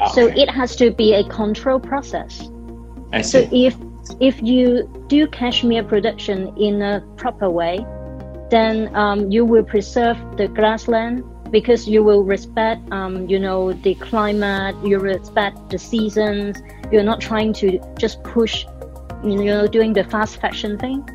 okay. 0.00 0.12
so 0.14 0.26
it 0.28 0.48
has 0.50 0.76
to 0.76 0.90
be 0.90 1.14
a 1.14 1.24
control 1.28 1.78
process. 1.78 2.48
I 3.12 3.22
see. 3.22 3.30
So 3.30 3.48
if 3.52 3.76
if 4.20 4.42
you 4.42 4.88
do 5.08 5.26
cashmere 5.26 5.84
production 5.84 6.56
in 6.56 6.82
a 6.82 7.00
proper 7.16 7.50
way, 7.50 7.84
then 8.50 8.94
um, 8.96 9.30
you 9.30 9.44
will 9.44 9.64
preserve 9.64 10.16
the 10.36 10.48
grassland 10.48 11.24
because 11.50 11.88
you 11.88 12.02
will 12.02 12.24
respect, 12.24 12.80
um, 12.92 13.28
you 13.28 13.38
know, 13.38 13.72
the 13.72 13.94
climate, 13.96 14.74
you 14.84 14.98
respect 14.98 15.70
the 15.70 15.78
seasons. 15.78 16.62
You're 16.92 17.02
not 17.02 17.20
trying 17.20 17.52
to 17.54 17.78
just 17.98 18.22
push, 18.22 18.64
you 19.24 19.44
know, 19.44 19.66
doing 19.66 19.92
the 19.92 20.04
fast 20.04 20.40
fashion 20.40 20.78
thing. 20.78 21.08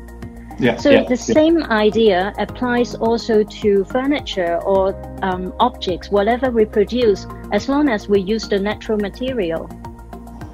Yeah, 0.58 0.76
so 0.76 0.90
yeah, 0.90 1.02
the 1.02 1.10
yeah. 1.10 1.34
same 1.36 1.62
idea 1.64 2.32
applies 2.38 2.94
also 2.94 3.42
to 3.42 3.84
furniture 3.84 4.56
or 4.62 4.96
um, 5.22 5.52
objects, 5.60 6.10
whatever 6.10 6.50
we 6.50 6.64
produce, 6.64 7.26
as 7.52 7.68
long 7.68 7.88
as 7.88 8.08
we 8.08 8.20
use 8.20 8.48
the 8.48 8.58
natural 8.58 8.98
material. 8.98 9.66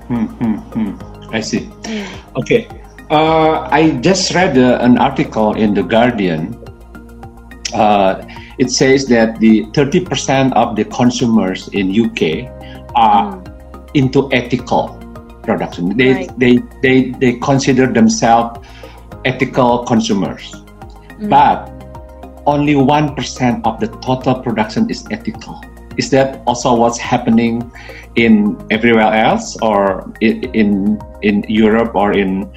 Hmm, 0.09 0.27
hmm, 0.27 0.57
hmm. 0.75 1.35
I 1.35 1.41
see. 1.41 1.71
Okay. 2.37 2.69
Uh, 3.11 3.69
I 3.71 3.93
just 4.01 4.35
read 4.35 4.59
uh, 4.59 4.79
an 4.81 4.99
article 4.99 5.55
in 5.55 5.75
the 5.75 5.83
Guardian 5.83 6.59
uh, 7.75 8.23
it 8.59 8.71
says 8.71 9.07
that 9.07 9.39
the 9.41 9.65
30% 9.73 10.53
of 10.53 10.77
the 10.77 10.85
consumers 10.85 11.69
in 11.69 11.89
UK 11.91 12.49
are 12.95 13.37
mm. 13.37 13.91
into 13.95 14.31
ethical 14.33 14.99
production. 15.43 15.97
They, 15.97 16.13
right. 16.13 16.39
they, 16.39 16.59
they, 16.83 17.11
they 17.11 17.33
consider 17.39 17.87
themselves 17.87 18.61
ethical 19.25 19.85
consumers. 19.85 20.53
Mm. 21.19 21.31
But 21.31 21.69
only 22.47 22.75
1% 22.75 23.67
of 23.67 23.81
the 23.81 23.89
total 24.01 24.35
production 24.43 24.91
is 24.91 25.07
ethical. 25.11 25.61
Is 25.97 26.11
that 26.11 26.43
also 26.47 26.75
what's 26.75 26.99
happening 26.99 27.71
in 28.17 28.57
everywhere 28.71 29.13
else 29.13 29.57
or 29.63 30.13
in, 30.21 30.99
in 31.23 31.45
Europe 31.49 31.95
or 31.95 32.13
in, 32.13 32.51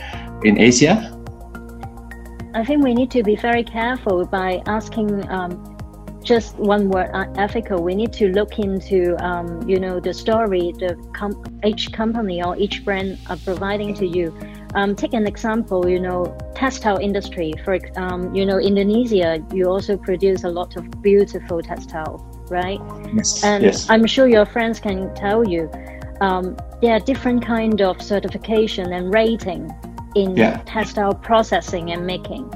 in 0.44 0.60
Asia? 0.60 1.12
I 2.54 2.64
think 2.64 2.84
we 2.84 2.94
need 2.94 3.12
to 3.12 3.22
be 3.22 3.36
very 3.36 3.64
careful 3.64 4.26
by 4.26 4.62
asking 4.66 5.30
um, 5.30 5.76
just 6.26 6.56
one 6.58 6.90
word 6.90 7.10
uh, 7.14 7.26
ethical. 7.36 7.84
We 7.84 7.96
need 7.96 8.12
to 8.14 8.30
look 8.30 8.60
into 8.60 9.16
um, 9.24 9.68
you 9.70 9.80
know 9.80 10.00
the 10.00 10.14
story 10.14 10.74
the 10.80 10.96
com- 11.14 11.44
each 11.64 11.92
company 11.92 12.42
or 12.42 12.58
each 12.58 12.84
brand 12.84 13.20
are 13.30 13.38
providing 13.38 13.94
to 13.96 14.08
you. 14.08 14.36
Um, 14.76 14.96
take 14.96 15.14
an 15.14 15.26
example, 15.26 15.88
you 15.88 16.00
know, 16.00 16.38
textile 16.54 16.98
industry. 16.98 17.54
For 17.64 17.80
um, 17.96 18.36
you 18.36 18.46
know, 18.46 18.60
Indonesia, 18.60 19.44
you 19.54 19.66
also 19.66 19.98
produce 19.98 20.44
a 20.44 20.50
lot 20.50 20.76
of 20.76 21.02
beautiful 21.02 21.62
textile, 21.62 22.18
right? 22.50 22.80
Yes. 23.16 23.44
And 23.44 23.64
yes. 23.64 23.90
I'm 23.90 24.06
sure 24.06 24.28
your 24.28 24.46
friends 24.46 24.80
can 24.80 25.16
tell 25.16 25.48
you 25.48 25.72
um, 26.22 26.58
there 26.82 26.94
are 26.94 27.00
different 27.00 27.46
kind 27.46 27.82
of 27.82 28.02
certification 28.02 28.94
and 28.94 29.14
rating 29.14 29.74
in 30.16 30.36
yeah. 30.36 30.62
textile 30.66 31.14
processing 31.14 31.92
and 31.92 32.06
making. 32.06 32.50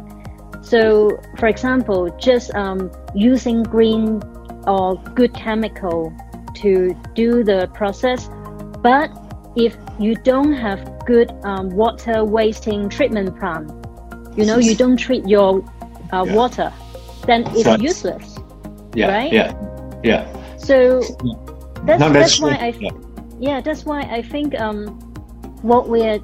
So, 0.61 1.19
for 1.37 1.47
example, 1.47 2.09
just 2.19 2.53
um, 2.53 2.91
using 3.15 3.63
green 3.63 4.21
or 4.67 5.01
good 5.15 5.33
chemical 5.33 6.13
to 6.55 6.95
do 7.15 7.43
the 7.43 7.69
process, 7.73 8.29
but 8.81 9.09
if 9.55 9.75
you 9.99 10.15
don't 10.15 10.53
have 10.53 11.05
good 11.05 11.31
um, 11.43 11.69
water 11.69 12.23
wasting 12.23 12.89
treatment 12.89 13.37
plant, 13.39 13.71
you 14.37 14.45
know, 14.45 14.57
you 14.57 14.75
don't 14.75 14.97
treat 14.97 15.27
your 15.27 15.63
uh, 16.11 16.23
yeah. 16.25 16.33
water, 16.33 16.73
then 17.25 17.43
it's 17.47 17.63
so, 17.63 17.75
useless. 17.77 18.37
Yeah, 18.95 19.11
right? 19.11 19.31
yeah, 19.31 19.99
yeah. 20.03 20.57
So 20.57 21.01
that's, 21.83 21.99
no, 21.99 22.11
that's, 22.11 22.39
that's 22.39 22.39
why 22.39 22.55
I 22.55 22.67
yeah. 22.79 22.91
yeah. 23.39 23.61
that's 23.61 23.85
why 23.85 24.01
I 24.01 24.21
think 24.21 24.59
um, 24.59 24.87
what 25.61 25.89
we're 25.89 26.19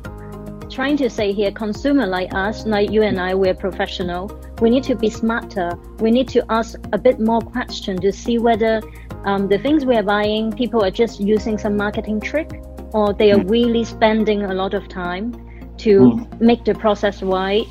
trying 0.70 0.98
to 0.98 1.10
say 1.10 1.32
here, 1.32 1.52
consumer 1.52 2.08
like 2.08 2.34
us, 2.34 2.66
like 2.66 2.92
you 2.92 3.04
and 3.04 3.20
I, 3.20 3.36
we're 3.36 3.54
professional. 3.54 4.28
We 4.62 4.70
need 4.70 4.84
to 4.86 4.96
be 4.96 5.10
smarter. 5.10 5.78
We 6.00 6.12
need 6.12 6.28
to 6.30 6.46
ask 6.50 6.78
a 6.94 6.98
bit 6.98 7.20
more 7.20 7.42
question 7.42 7.98
to 8.02 8.12
see 8.12 8.38
whether 8.40 8.82
um, 9.26 9.48
the 9.48 9.58
things 9.58 9.86
we 9.86 9.96
are 9.96 10.04
buying, 10.04 10.52
people 10.52 10.84
are 10.84 10.92
just 10.92 11.20
using 11.20 11.58
some 11.58 11.76
marketing 11.76 12.20
trick, 12.22 12.62
or 12.96 13.14
they 13.14 13.32
are 13.32 13.44
mm. 13.44 13.50
really 13.50 13.84
spending 13.84 14.44
a 14.44 14.54
lot 14.54 14.74
of 14.74 14.88
time 14.88 15.34
to 15.78 16.00
mm. 16.00 16.42
make 16.42 16.64
the 16.64 16.74
process 16.74 17.22
right. 17.22 17.68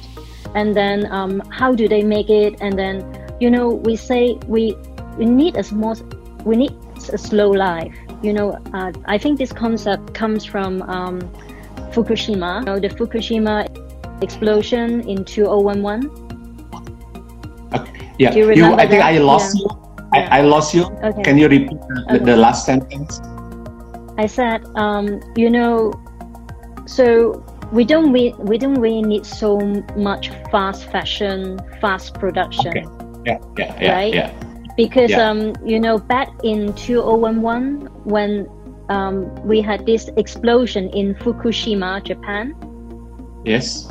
And 0.54 0.76
then 0.76 1.10
um, 1.10 1.42
how 1.50 1.74
do 1.74 1.88
they 1.88 2.02
make 2.02 2.28
it? 2.28 2.60
And 2.60 2.78
then 2.78 2.96
you 3.40 3.50
know 3.50 3.68
we 3.68 3.96
say 3.96 4.38
we 4.46 4.76
we 5.18 5.24
need 5.24 5.56
a 5.56 5.62
small, 5.62 5.96
we 6.44 6.56
need 6.56 6.74
a 7.12 7.18
slow 7.18 7.50
life. 7.50 7.96
You 8.22 8.32
know, 8.32 8.48
uh, 8.72 8.92
I 9.06 9.18
think 9.18 9.38
this 9.38 9.52
concept 9.52 10.14
comes 10.14 10.44
from. 10.44 10.82
Um, 10.82 11.18
Fukushima, 11.94 12.58
you 12.58 12.64
know, 12.66 12.80
the 12.80 12.88
Fukushima 12.88 13.70
explosion 14.20 15.08
in 15.08 15.24
2011. 15.24 16.10
Okay. 17.72 18.10
Yeah, 18.18 18.34
you, 18.34 18.52
you 18.52 18.64
I 18.74 18.86
think 18.86 19.02
I 19.02 19.18
lost 19.18 19.56
yeah. 19.56 19.62
you. 19.62 19.68
I, 20.12 20.18
yeah. 20.18 20.36
I 20.38 20.40
lost 20.42 20.74
you. 20.74 20.84
Okay. 20.84 21.22
Can 21.22 21.38
you 21.38 21.48
repeat 21.48 21.70
the, 21.70 22.06
okay. 22.10 22.24
the 22.24 22.36
last 22.36 22.66
sentence? 22.66 23.20
I 24.16 24.26
said, 24.26 24.64
um, 24.76 25.20
you 25.36 25.50
know, 25.50 25.92
so 26.86 27.44
we 27.72 27.84
don't 27.84 28.12
we, 28.12 28.32
we 28.38 28.58
don't 28.58 28.80
really 28.80 29.02
need 29.02 29.26
so 29.26 29.58
much 29.96 30.30
fast 30.50 30.90
fashion, 30.90 31.58
fast 31.80 32.14
production. 32.14 32.68
Okay. 32.68 32.84
Yeah, 33.26 33.38
yeah, 33.58 33.78
yeah, 33.80 33.92
right? 33.92 34.14
yeah. 34.14 34.32
Because 34.76 35.10
yeah. 35.10 35.28
um, 35.28 35.54
you 35.64 35.80
know, 35.80 35.98
back 35.98 36.28
in 36.42 36.74
2011, 36.74 37.86
when 38.04 38.48
um, 38.88 39.34
we 39.46 39.60
had 39.60 39.86
this 39.86 40.10
explosion 40.16 40.88
in 40.90 41.14
Fukushima, 41.16 42.02
Japan. 42.04 42.54
Yes. 43.44 43.88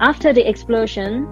After 0.00 0.32
the 0.32 0.48
explosion, 0.48 1.26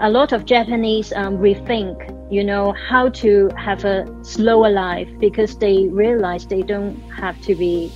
a 0.00 0.08
lot 0.08 0.32
of 0.32 0.44
Japanese 0.44 1.12
um, 1.12 1.38
rethink, 1.38 2.17
you 2.30 2.44
know, 2.44 2.72
how 2.72 3.08
to 3.08 3.48
have 3.56 3.84
a 3.84 4.06
slower 4.22 4.70
life 4.70 5.08
because 5.18 5.56
they 5.56 5.88
realize 5.88 6.46
they 6.46 6.62
don't 6.62 6.98
have 7.10 7.40
to 7.42 7.54
be 7.54 7.90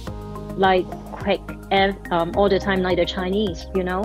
like 0.56 0.86
quick 1.12 1.40
um, 2.10 2.32
all 2.36 2.48
the 2.48 2.58
time 2.58 2.82
like 2.82 2.96
the 2.96 3.06
Chinese, 3.06 3.66
you 3.74 3.84
know. 3.84 4.02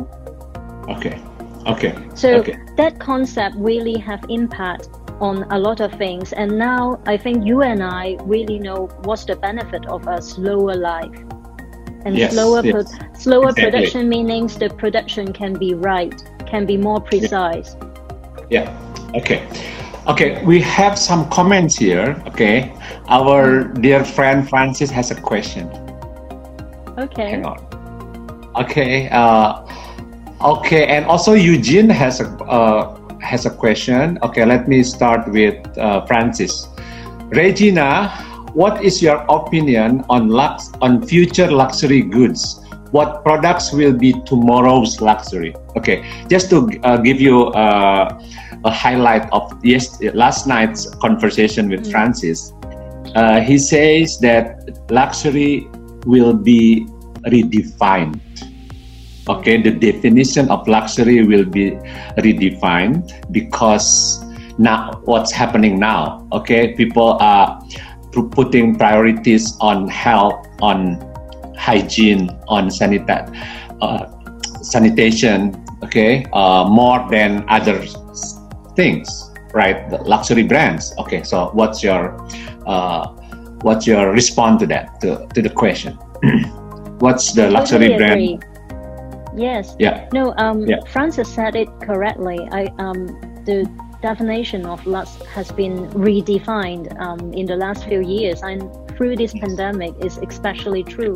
Okay. 0.89 1.21
Okay. 1.65 1.95
So 2.15 2.35
okay. 2.35 2.57
that 2.77 2.99
concept 2.99 3.55
really 3.57 3.97
have 3.99 4.23
impact 4.29 4.89
on 5.19 5.43
a 5.51 5.59
lot 5.59 5.81
of 5.81 5.91
things. 5.93 6.31
And 6.33 6.57
now 6.57 7.01
I 7.05 7.17
think 7.17 7.45
you 7.45 7.61
and 7.61 7.83
I 7.83 8.17
really 8.21 8.59
know 8.59 8.87
what's 9.03 9.25
the 9.25 9.35
benefit 9.35 9.85
of 9.87 10.07
a 10.07 10.21
slower 10.21 10.75
life. 10.75 11.17
And 12.05 12.15
yes, 12.15 12.33
slower 12.33 12.63
yes. 12.63 12.71
pro- 12.73 13.13
slower 13.13 13.49
exactly. 13.49 13.71
production 13.71 14.09
means 14.09 14.57
the 14.57 14.69
production 14.69 15.33
can 15.33 15.53
be 15.53 15.73
right, 15.73 16.15
can 16.45 16.65
be 16.65 16.77
more 16.77 17.01
precise. 17.01 17.75
Yeah. 18.49 18.63
yeah. 18.63 19.19
Okay. 19.19 19.45
Okay, 20.07 20.41
we 20.45 20.61
have 20.61 20.97
some 20.97 21.29
comments 21.29 21.75
here. 21.75 22.15
Okay, 22.27 22.71
our 23.09 23.65
dear 23.65 24.05
friend 24.05 24.47
Francis 24.47 24.89
has 24.89 25.11
a 25.11 25.15
question. 25.15 25.67
Okay. 26.97 27.29
Hang 27.29 27.45
on. 27.45 27.59
Okay. 28.55 29.09
Uh, 29.09 29.67
okay, 30.41 30.87
and 30.87 31.05
also 31.05 31.33
Eugene 31.33 31.89
has 31.89 32.21
a 32.21 32.31
uh, 32.47 32.95
has 33.19 33.45
a 33.45 33.51
question. 33.51 34.17
Okay, 34.23 34.45
let 34.45 34.69
me 34.69 34.81
start 34.81 35.27
with 35.27 35.59
uh, 35.77 36.05
Francis. 36.07 36.71
Regina, 37.27 38.07
what 38.55 38.79
is 38.81 39.03
your 39.03 39.25
opinion 39.27 40.05
on 40.09 40.29
lux 40.29 40.71
on 40.79 41.05
future 41.05 41.51
luxury 41.51 42.01
goods? 42.01 42.63
What 42.91 43.25
products 43.27 43.73
will 43.73 43.91
be 43.91 44.15
tomorrow's 44.23 45.01
luxury? 45.01 45.53
Okay, 45.75 46.07
just 46.31 46.49
to 46.55 46.71
uh, 46.87 46.95
give 46.95 47.19
you 47.19 47.51
uh, 47.51 48.07
a 48.65 48.71
highlight 48.71 49.27
of 49.31 49.51
yes 49.63 49.99
last 50.13 50.47
night's 50.47 50.89
conversation 50.95 51.69
with 51.69 51.85
Mm. 51.85 51.91
Francis. 51.91 52.53
Uh, 53.15 53.39
he 53.39 53.57
says 53.57 54.19
that 54.19 54.59
luxury 54.91 55.67
will 56.05 56.33
be 56.33 56.85
redefined. 57.25 58.19
Okay, 59.29 59.61
the 59.61 59.71
definition 59.71 60.49
of 60.49 60.67
luxury 60.67 61.25
will 61.25 61.43
be 61.45 61.71
redefined 62.17 63.11
because 63.31 64.23
now 64.57 65.01
what's 65.05 65.31
happening 65.31 65.79
now? 65.79 66.25
Okay, 66.31 66.73
people 66.75 67.17
are 67.19 67.59
pu- 68.11 68.29
putting 68.29 68.75
priorities 68.75 69.57
on 69.59 69.87
health, 69.87 70.47
on 70.61 70.95
hygiene, 71.57 72.29
on 72.47 72.69
sanita- 72.69 73.27
uh, 73.81 74.05
sanitation. 74.63 75.53
Okay, 75.83 76.25
uh, 76.33 76.63
more 76.69 77.05
than 77.11 77.43
other 77.49 77.75
s- 77.83 77.95
things, 78.77 79.31
right? 79.53 79.89
The 79.89 79.97
luxury 80.13 80.43
brands. 80.43 80.93
Okay, 80.99 81.23
so 81.23 81.49
what's 81.59 81.83
your 81.83 82.01
uh, 82.65 83.07
what's 83.65 83.85
your 83.87 84.11
response 84.11 84.61
to 84.61 84.67
that 84.67 85.01
to, 85.01 85.27
to 85.33 85.41
the 85.41 85.49
question? 85.49 85.93
what's 87.03 87.33
the 87.33 87.49
luxury 87.51 87.89
Totally 87.89 87.97
brand? 87.97 88.21
agree. 88.21 88.39
Yes. 89.35 89.75
Yeah. 89.79 90.07
No, 90.13 90.33
um, 90.37 90.65
Yeah. 90.65 90.79
Francis 90.93 91.27
said 91.33 91.55
it 91.55 91.69
correctly. 91.81 92.39
I 92.51 92.61
um, 92.79 93.05
the 93.45 93.59
definition 94.01 94.65
of 94.65 94.85
lux 94.85 95.09
has 95.35 95.51
been 95.51 95.89
redefined 96.07 96.87
um, 96.99 97.33
in 97.33 97.45
the 97.45 97.55
last 97.55 97.85
few 97.89 98.01
years, 98.01 98.41
and 98.43 98.61
through 98.95 99.15
this 99.15 99.33
pandemic 99.33 99.93
is 100.03 100.17
especially 100.29 100.83
true, 100.83 101.15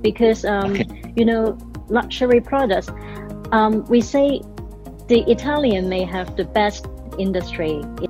because 0.00 0.44
um, 0.44 0.72
Okay. 0.72 1.12
you 1.16 1.24
know 1.24 1.56
luxury 1.88 2.40
products. 2.40 2.88
Um, 3.52 3.84
we 3.88 4.00
say 4.00 4.40
the 5.08 5.20
Italian 5.30 5.88
may 5.88 6.04
have 6.04 6.36
the 6.36 6.44
best 6.44 6.86
industry 7.20 7.72
in, 8.02 8.06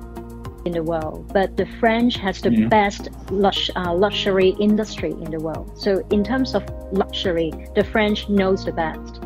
in 0.65 0.71
the 0.73 0.83
world, 0.83 1.31
but 1.33 1.57
the 1.57 1.65
French 1.79 2.15
has 2.17 2.41
the 2.41 2.51
Yeah. 2.51 2.67
best 2.69 3.09
lux, 3.31 3.69
uh, 3.75 3.93
luxury 3.93 4.49
industry 4.59 5.11
in 5.11 5.31
the 5.31 5.39
world. 5.39 5.71
So 5.75 6.01
in 6.11 6.23
terms 6.23 6.55
of 6.55 6.63
luxury, 6.91 7.51
the 7.75 7.83
French 7.83 8.29
knows 8.29 8.65
the 8.65 8.71
best. 8.71 9.21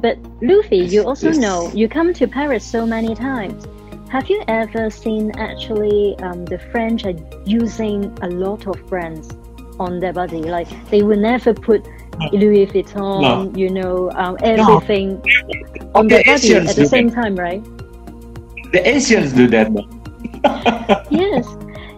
But 0.00 0.18
Luffy, 0.40 0.78
you 0.94 1.02
also 1.04 1.30
Yes. 1.30 1.38
know 1.44 1.70
you 1.74 1.88
come 1.88 2.12
to 2.14 2.26
Paris 2.26 2.64
so 2.64 2.86
many 2.86 3.14
times. 3.14 3.66
Have 4.08 4.28
you 4.30 4.42
ever 4.48 4.90
seen 4.90 5.32
actually 5.38 6.16
um, 6.22 6.44
the 6.46 6.58
French 6.72 7.04
are 7.04 7.14
using 7.44 8.16
a 8.22 8.28
lot 8.28 8.66
of 8.66 8.76
brands 8.88 9.28
on 9.78 9.98
their 10.00 10.12
body? 10.12 10.42
Like 10.42 10.68
they 10.90 11.02
will 11.02 11.18
never 11.20 11.52
put 11.52 11.86
Louis 12.32 12.66
Vuitton, 12.66 13.20
No. 13.20 13.52
you 13.54 13.70
know, 13.70 14.10
um, 14.14 14.36
everything 14.42 15.20
on 15.94 16.06
Okay, 16.06 16.08
their 16.08 16.22
body 16.24 16.54
at 16.66 16.76
the 16.76 16.86
same 16.86 17.10
time, 17.10 17.34
right? 17.36 17.62
The 18.72 18.82
Asians 18.84 19.32
do 19.32 19.46
that. 19.48 19.68
yes 21.10 21.46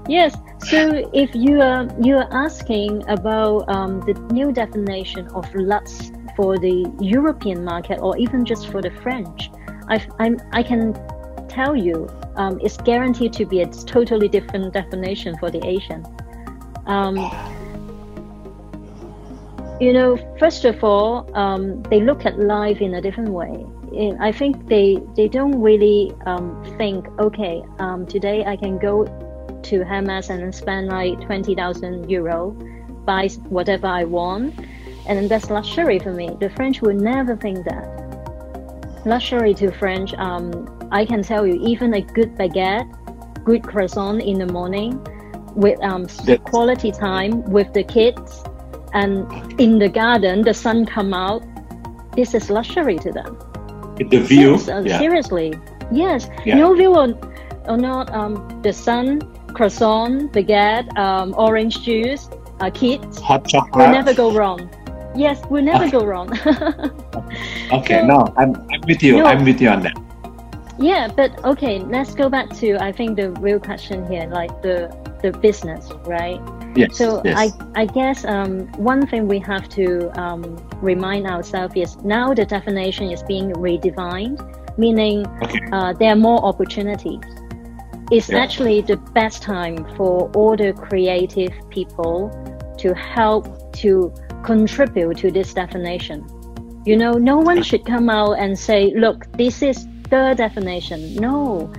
yes. 0.08 0.36
So 0.64 1.08
if 1.14 1.34
you 1.34 1.60
are 1.60 1.88
you 2.00 2.16
are 2.16 2.28
asking 2.32 3.08
about 3.08 3.68
um, 3.68 4.00
the 4.00 4.14
new 4.32 4.52
definition 4.52 5.28
of 5.28 5.52
lux 5.54 6.10
for 6.36 6.58
the 6.58 6.90
european 7.00 7.64
market 7.64 7.98
or 8.00 8.16
even 8.16 8.44
just 8.44 8.68
for 8.70 8.80
the 8.80 8.90
french 9.02 9.50
i 9.88 10.00
I'm, 10.18 10.38
i 10.52 10.62
can 10.62 10.94
tell 11.48 11.74
you 11.74 12.08
um, 12.36 12.60
it's 12.62 12.76
guaranteed 12.76 13.32
to 13.34 13.44
be 13.44 13.62
a 13.62 13.66
totally 13.66 14.28
different 14.28 14.72
definition 14.72 15.36
for 15.38 15.50
the 15.50 15.60
asian. 15.66 16.06
Um, 16.86 17.16
you 19.80 19.92
know 19.92 20.16
first 20.38 20.64
of 20.64 20.82
all 20.84 21.28
um, 21.36 21.82
they 21.84 22.00
look 22.00 22.24
at 22.26 22.38
life 22.38 22.80
in 22.80 22.94
a 22.94 23.00
different 23.00 23.30
way 23.30 23.66
I 24.20 24.32
think 24.32 24.68
they 24.68 25.02
they 25.16 25.28
don't 25.28 25.60
really 25.60 26.12
um, 26.26 26.62
think 26.78 27.08
okay 27.18 27.62
um, 27.78 28.06
today 28.06 28.44
I 28.44 28.56
can 28.56 28.78
go 28.78 29.04
to 29.62 29.84
Hermes 29.84 30.30
and 30.30 30.54
spend 30.54 30.88
like 30.88 31.20
twenty 31.20 31.54
thousand 31.54 32.08
euro 32.08 32.50
buy 33.04 33.28
whatever 33.48 33.86
I 33.86 34.04
want 34.04 34.54
and 35.06 35.28
that's 35.28 35.50
luxury 35.50 35.98
for 35.98 36.12
me. 36.12 36.36
The 36.38 36.50
French 36.50 36.82
would 36.82 37.00
never 37.00 37.36
think 37.36 37.64
that. 37.64 39.02
Luxury 39.04 39.54
to 39.54 39.72
French 39.72 40.14
um, 40.14 40.88
I 40.92 41.04
can 41.04 41.22
tell 41.22 41.46
you 41.46 41.54
even 41.62 41.94
a 41.94 42.00
good 42.00 42.36
baguette 42.36 42.88
good 43.44 43.62
croissant 43.62 44.22
in 44.22 44.38
the 44.38 44.46
morning 44.46 45.02
with 45.54 45.82
um, 45.82 46.06
quality 46.44 46.92
time 46.92 47.42
with 47.50 47.72
the 47.72 47.82
kids 47.82 48.44
and 48.92 49.60
in 49.60 49.78
the 49.78 49.88
garden 49.88 50.42
the 50.42 50.54
sun 50.54 50.86
come 50.86 51.14
out 51.14 51.42
this 52.14 52.34
is 52.34 52.50
luxury 52.50 52.98
to 52.98 53.10
them 53.10 53.38
The 54.08 54.20
view. 54.20 54.52
Yes, 54.52 54.68
uh, 54.68 54.82
yeah. 54.84 54.98
seriously. 54.98 55.54
Yes. 55.92 56.28
Yeah. 56.46 56.56
No 56.56 56.74
view 56.74 56.94
or, 56.96 57.18
or 57.66 57.76
not 57.76 58.10
um, 58.14 58.60
the 58.62 58.72
sun, 58.72 59.20
croissant, 59.54 60.32
baguette, 60.32 60.96
um, 60.98 61.34
orange 61.36 61.82
juice, 61.82 62.28
uh, 62.60 62.70
kids. 62.70 63.20
Hot 63.20 63.46
chocolate 63.46 63.76
will 63.76 63.92
never 63.92 64.14
go 64.14 64.32
wrong. 64.32 64.70
Yes, 65.16 65.42
we'll 65.50 65.64
never 65.64 65.84
Okay. 65.84 65.90
go 65.98 66.04
wrong. 66.06 66.30
Okay, 67.72 68.00
So- 68.00 68.06
no, 68.06 68.32
I'm, 68.36 68.54
I'm 68.72 68.80
with 68.86 69.02
you. 69.02 69.18
No. 69.18 69.26
I'm 69.26 69.44
with 69.44 69.60
you 69.60 69.68
on 69.68 69.82
that. 69.82 69.96
yeah, 70.78 71.08
but 71.14 71.30
okay, 71.44 71.78
let's 71.80 72.14
go 72.14 72.28
back 72.28 72.48
to 72.56 72.76
I 72.82 72.90
think 72.92 73.16
the 73.16 73.30
real 73.32 73.60
question 73.60 74.06
here, 74.10 74.26
like 74.32 74.50
the 74.62 74.90
the 75.22 75.30
business, 75.32 75.90
right? 76.06 76.40
Yes. 76.76 76.96
So 76.96 77.20
yes. 77.24 77.36
I, 77.36 77.82
I 77.82 77.86
guess 77.86 78.24
um, 78.24 78.68
one 78.72 79.06
thing 79.06 79.26
we 79.28 79.38
have 79.40 79.68
to 79.70 80.10
um, 80.20 80.56
remind 80.80 81.26
ourselves 81.26 81.74
is 81.76 81.96
now 81.98 82.32
the 82.34 82.44
definition 82.44 83.10
is 83.10 83.22
being 83.24 83.52
redefined, 83.52 84.38
meaning 84.78 85.26
Okay. 85.42 85.60
uh, 85.72 85.92
there 85.94 86.12
are 86.12 86.16
more 86.16 86.44
opportunities. 86.44 87.20
It's 88.10 88.28
Yeah. 88.28 88.38
actually 88.38 88.80
the 88.82 88.96
best 88.96 89.42
time 89.42 89.84
for 89.96 90.30
all 90.34 90.56
the 90.56 90.72
creative 90.72 91.52
people 91.70 92.30
to 92.78 92.94
help 92.94 93.72
to 93.74 94.12
contribute 94.42 95.18
to 95.18 95.30
this 95.30 95.52
definition. 95.54 96.24
You 96.86 96.96
know, 96.96 97.12
no 97.12 97.36
one 97.38 97.62
should 97.62 97.84
come 97.84 98.08
out 98.08 98.38
and 98.38 98.58
say, 98.58 98.92
look, 98.96 99.26
this 99.36 99.62
is 99.62 99.86
the 100.08 100.34
definition. 100.36 101.14
No. 101.16 101.70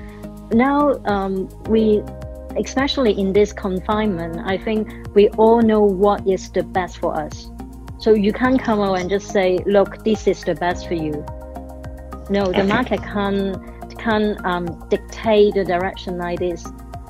Now 0.53 0.99
um, 1.05 1.49
we 1.69 2.03
especially 2.57 3.19
in 3.19 3.33
this 3.33 3.53
confinement, 3.53 4.41
I 4.45 4.57
think 4.57 4.87
we 5.15 5.29
all 5.29 5.61
know 5.61 5.81
what 5.83 6.27
is 6.27 6.49
the 6.51 6.63
best 6.63 6.97
for 6.99 7.15
us. 7.15 7.47
So 7.99 8.13
you 8.13 8.33
can't 8.33 8.59
come 8.61 8.79
out 8.81 8.95
and 8.99 9.09
just 9.09 9.29
say, 9.29 9.59
"Look, 9.65 10.03
this 10.03 10.27
is 10.27 10.43
the 10.43 10.55
best 10.55 10.87
for 10.87 10.95
you." 10.95 11.23
No, 12.29 12.45
the 12.53 12.61
Okay. 12.61 12.67
market 12.67 13.03
can't 13.03 13.57
can't 13.97 14.43
um, 14.45 14.65
dictate 14.89 15.53
the 15.53 15.63
direction 15.63 16.17
like 16.17 16.39
this. 16.39 16.65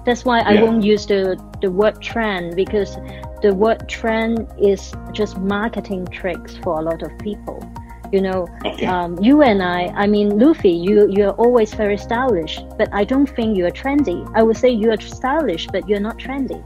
That's 0.06 0.26
why 0.26 0.40
I 0.42 0.54
Yeah. 0.54 0.64
won't 0.64 0.84
use 0.84 1.06
the 1.06 1.38
the 1.62 1.72
word 1.72 2.02
trend 2.02 2.56
because 2.56 2.98
the 3.42 3.54
word 3.54 3.88
trend 3.88 4.48
is 4.60 4.92
just 5.14 5.38
marketing 5.40 6.08
tricks 6.08 6.58
for 6.58 6.80
a 6.80 6.82
lot 6.82 7.02
of 7.04 7.12
people. 7.20 7.71
You 8.12 8.21
know, 8.21 8.47
Okay. 8.65 8.86
um, 8.86 9.17
you 9.21 9.41
and 9.41 9.62
I, 9.63 9.88
I 9.95 10.08
mean, 10.08 10.38
Luffy, 10.38 10.69
you 10.71 11.08
you're 11.10 11.32
always 11.32 11.74
very 11.74 11.97
stylish, 11.97 12.59
but 12.78 12.89
I 12.91 13.03
don't 13.03 13.28
think 13.30 13.57
you're 13.57 13.72
trendy. 13.72 14.30
I 14.36 14.43
would 14.43 14.57
say 14.57 14.70
you're 14.70 14.99
stylish, 14.99 15.68
but 15.72 15.88
you're 15.88 15.99
not 16.01 16.18
trendy. 16.18 16.62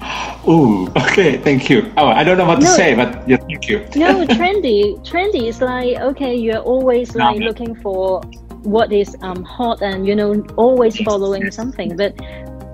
Ooh, 0.48 0.86
okay, 0.96 1.36
thank 1.38 1.68
you. 1.68 1.92
Oh, 1.96 2.06
I 2.06 2.22
don't 2.22 2.38
know 2.38 2.44
what 2.44 2.60
to 2.60 2.66
No. 2.66 2.72
say, 2.76 2.94
but 2.94 3.26
yeah, 3.28 3.36
thank 3.48 3.68
you. 3.68 3.78
No, 3.96 4.24
trendy, 4.36 4.98
trendy 5.04 5.48
is 5.48 5.60
like 5.60 5.98
okay, 6.00 6.34
you're 6.36 6.62
always 6.62 7.14
like 7.14 7.38
no. 7.38 7.46
looking 7.46 7.74
for 7.74 8.20
what 8.62 8.92
is 8.92 9.16
um 9.22 9.42
hot 9.44 9.82
and 9.82 10.06
you 10.06 10.14
know 10.14 10.44
always 10.56 10.98
following 10.98 11.50
something. 11.50 11.96
But 11.96 12.14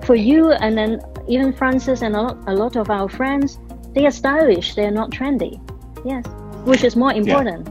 for 0.05 0.15
you 0.15 0.51
and 0.51 0.77
then 0.77 0.99
even 1.27 1.53
Francis 1.53 2.01
and 2.01 2.15
a 2.15 2.21
lot, 2.21 2.37
a 2.47 2.53
lot 2.53 2.75
of 2.75 2.89
our 2.89 3.07
friends, 3.09 3.59
they 3.95 4.05
are 4.05 4.11
stylish. 4.11 4.75
They 4.75 4.85
are 4.85 4.91
not 4.91 5.11
trendy. 5.11 5.59
Yes, 6.05 6.25
which 6.65 6.83
is 6.83 6.95
more 6.95 7.13
important. 7.13 7.67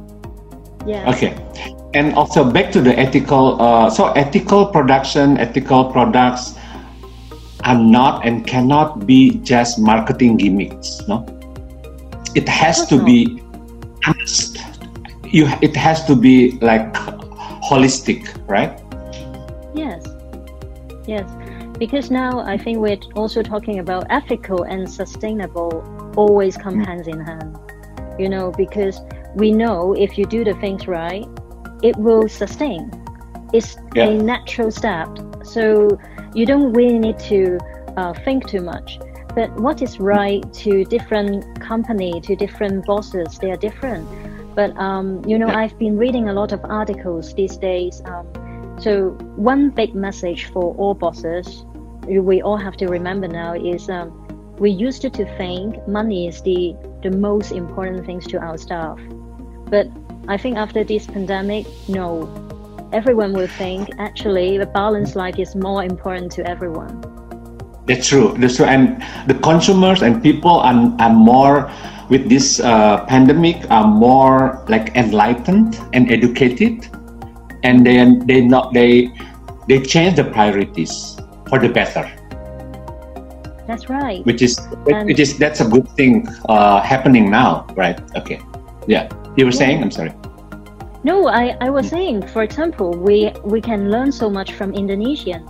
Yeah. 0.86 1.10
Okay. 1.10 1.36
And 1.94 2.14
also 2.14 2.42
back 2.44 2.72
to 2.72 2.80
the 2.80 2.98
ethical. 2.98 3.60
Uh, 3.60 3.90
so 3.90 4.08
ethical 4.12 4.66
production, 4.66 5.36
ethical 5.38 5.92
products 5.92 6.54
are 7.64 7.78
not 7.78 8.26
and 8.26 8.46
cannot 8.46 9.06
be 9.06 9.38
just 9.44 9.78
marketing 9.78 10.36
gimmicks. 10.36 11.00
No, 11.06 11.24
it 12.34 12.48
has 12.48 12.86
to 12.86 13.02
be 13.04 13.42
honest. 14.06 14.58
You, 15.24 15.48
it 15.62 15.76
has 15.76 16.04
to 16.06 16.16
be 16.16 16.58
like 16.60 16.92
holistic, 17.62 18.26
right? 18.48 18.78
Yes, 19.74 20.04
yes. 21.06 21.24
because 21.78 22.10
now 22.10 22.40
I 22.40 22.56
think 22.58 22.78
we're 22.78 23.00
also 23.16 23.42
talking 23.42 23.78
about 23.78 24.06
ethical 24.10 24.64
and 24.64 24.88
sustainable 24.88 25.82
always 26.16 26.56
come 26.56 26.76
Mm. 26.76 26.86
hands 26.86 27.08
in 27.08 27.20
hand. 27.20 27.58
You 28.18 28.28
know, 28.28 28.50
because 28.50 29.00
we 29.34 29.52
know 29.52 29.94
if 29.94 30.18
you 30.18 30.26
do 30.26 30.44
the 30.44 30.54
things 30.54 30.86
right, 30.86 31.26
it 31.82 31.96
will 31.96 32.28
sustain. 32.28 32.90
It's 33.52 33.76
Yeah. 33.94 34.08
a 34.08 34.14
natural 34.14 34.70
step. 34.70 35.08
So 35.44 35.98
you 36.34 36.46
don't 36.46 36.72
really 36.72 36.98
need 36.98 37.18
to 37.30 37.58
uh, 37.96 38.12
think 38.24 38.46
too 38.48 38.60
much. 38.62 38.98
But 39.34 39.50
what 39.58 39.80
is 39.82 39.98
right 39.98 40.42
to 40.64 40.84
different 40.84 41.60
company, 41.60 42.20
to 42.20 42.36
different 42.36 42.84
bosses, 42.84 43.38
they 43.38 43.50
are 43.50 43.56
different. 43.56 44.06
But 44.54 44.76
um, 44.76 45.22
you 45.26 45.38
know, 45.38 45.48
Yeah. 45.48 45.58
I've 45.60 45.78
been 45.78 45.96
reading 45.96 46.28
a 46.28 46.32
lot 46.32 46.52
of 46.52 46.60
articles 46.64 47.34
these 47.34 47.56
days. 47.56 48.02
Um, 48.04 48.26
so 48.78 49.10
one 49.36 49.70
big 49.70 49.94
message 49.94 50.46
for 50.52 50.74
all 50.76 50.94
bosses, 50.94 51.64
we 52.06 52.42
all 52.42 52.56
have 52.56 52.76
to 52.78 52.86
remember 52.88 53.28
now 53.28 53.54
is 53.54 53.88
um, 53.88 54.10
we 54.58 54.70
used 54.70 55.02
to, 55.02 55.10
think 55.36 55.86
money 55.88 56.26
is 56.28 56.42
the 56.42 56.74
the 57.02 57.10
most 57.10 57.52
important 57.52 58.06
things 58.06 58.26
to 58.28 58.38
our 58.38 58.56
staff, 58.56 58.98
but 59.66 59.88
I 60.28 60.36
think 60.36 60.56
after 60.56 60.84
this 60.84 61.06
pandemic, 61.06 61.66
no, 61.88 62.30
everyone 62.92 63.32
will 63.32 63.48
think 63.48 63.88
actually 63.98 64.58
the 64.58 64.66
balanced 64.66 65.16
life 65.16 65.38
is 65.38 65.56
more 65.56 65.82
important 65.82 66.30
to 66.32 66.48
everyone. 66.48 67.02
That's 67.86 68.06
true. 68.06 68.34
That's 68.38 68.56
true. 68.56 68.66
And 68.66 69.02
the 69.26 69.34
consumers 69.34 70.02
and 70.02 70.22
people 70.22 70.60
are, 70.60 70.94
are 71.00 71.12
more 71.12 71.70
with 72.08 72.28
this 72.28 72.60
uh, 72.60 73.04
pandemic 73.06 73.68
are 73.70 73.86
more 73.86 74.64
like 74.68 74.94
enlightened 74.94 75.80
and 75.92 76.10
educated, 76.10 76.86
and 77.64 77.84
then 77.84 78.24
they 78.26 78.40
not 78.40 78.72
they 78.72 79.10
they 79.66 79.80
change 79.80 80.16
the 80.16 80.24
priorities 80.24 81.16
for 81.48 81.58
the 81.58 81.68
better, 81.68 82.04
That's 83.72 83.88
right. 83.88 84.20
which 84.26 84.42
is 84.42 84.58
And- 84.92 85.06
which 85.08 85.18
is 85.18 85.38
that's 85.38 85.60
a 85.62 85.68
good 85.74 85.88
thing 85.96 86.28
uh, 86.46 86.82
happening 86.82 87.30
now, 87.30 87.66
right? 87.74 87.98
Okay. 88.20 88.38
Yeah. 88.86 89.08
You 89.36 89.46
were 89.46 89.56
saying. 89.62 89.82
I'm 89.82 89.90
sorry. 89.90 90.12
No, 91.04 91.26
I, 91.26 91.56
I 91.60 91.70
was 91.70 91.88
saying, 91.88 92.28
for 92.28 92.42
example, 92.42 92.90
we, 92.92 93.32
we 93.42 93.60
can 93.60 93.90
learn 93.90 94.12
so 94.12 94.28
much 94.28 94.52
from 94.52 94.74
Indonesian 94.74 95.48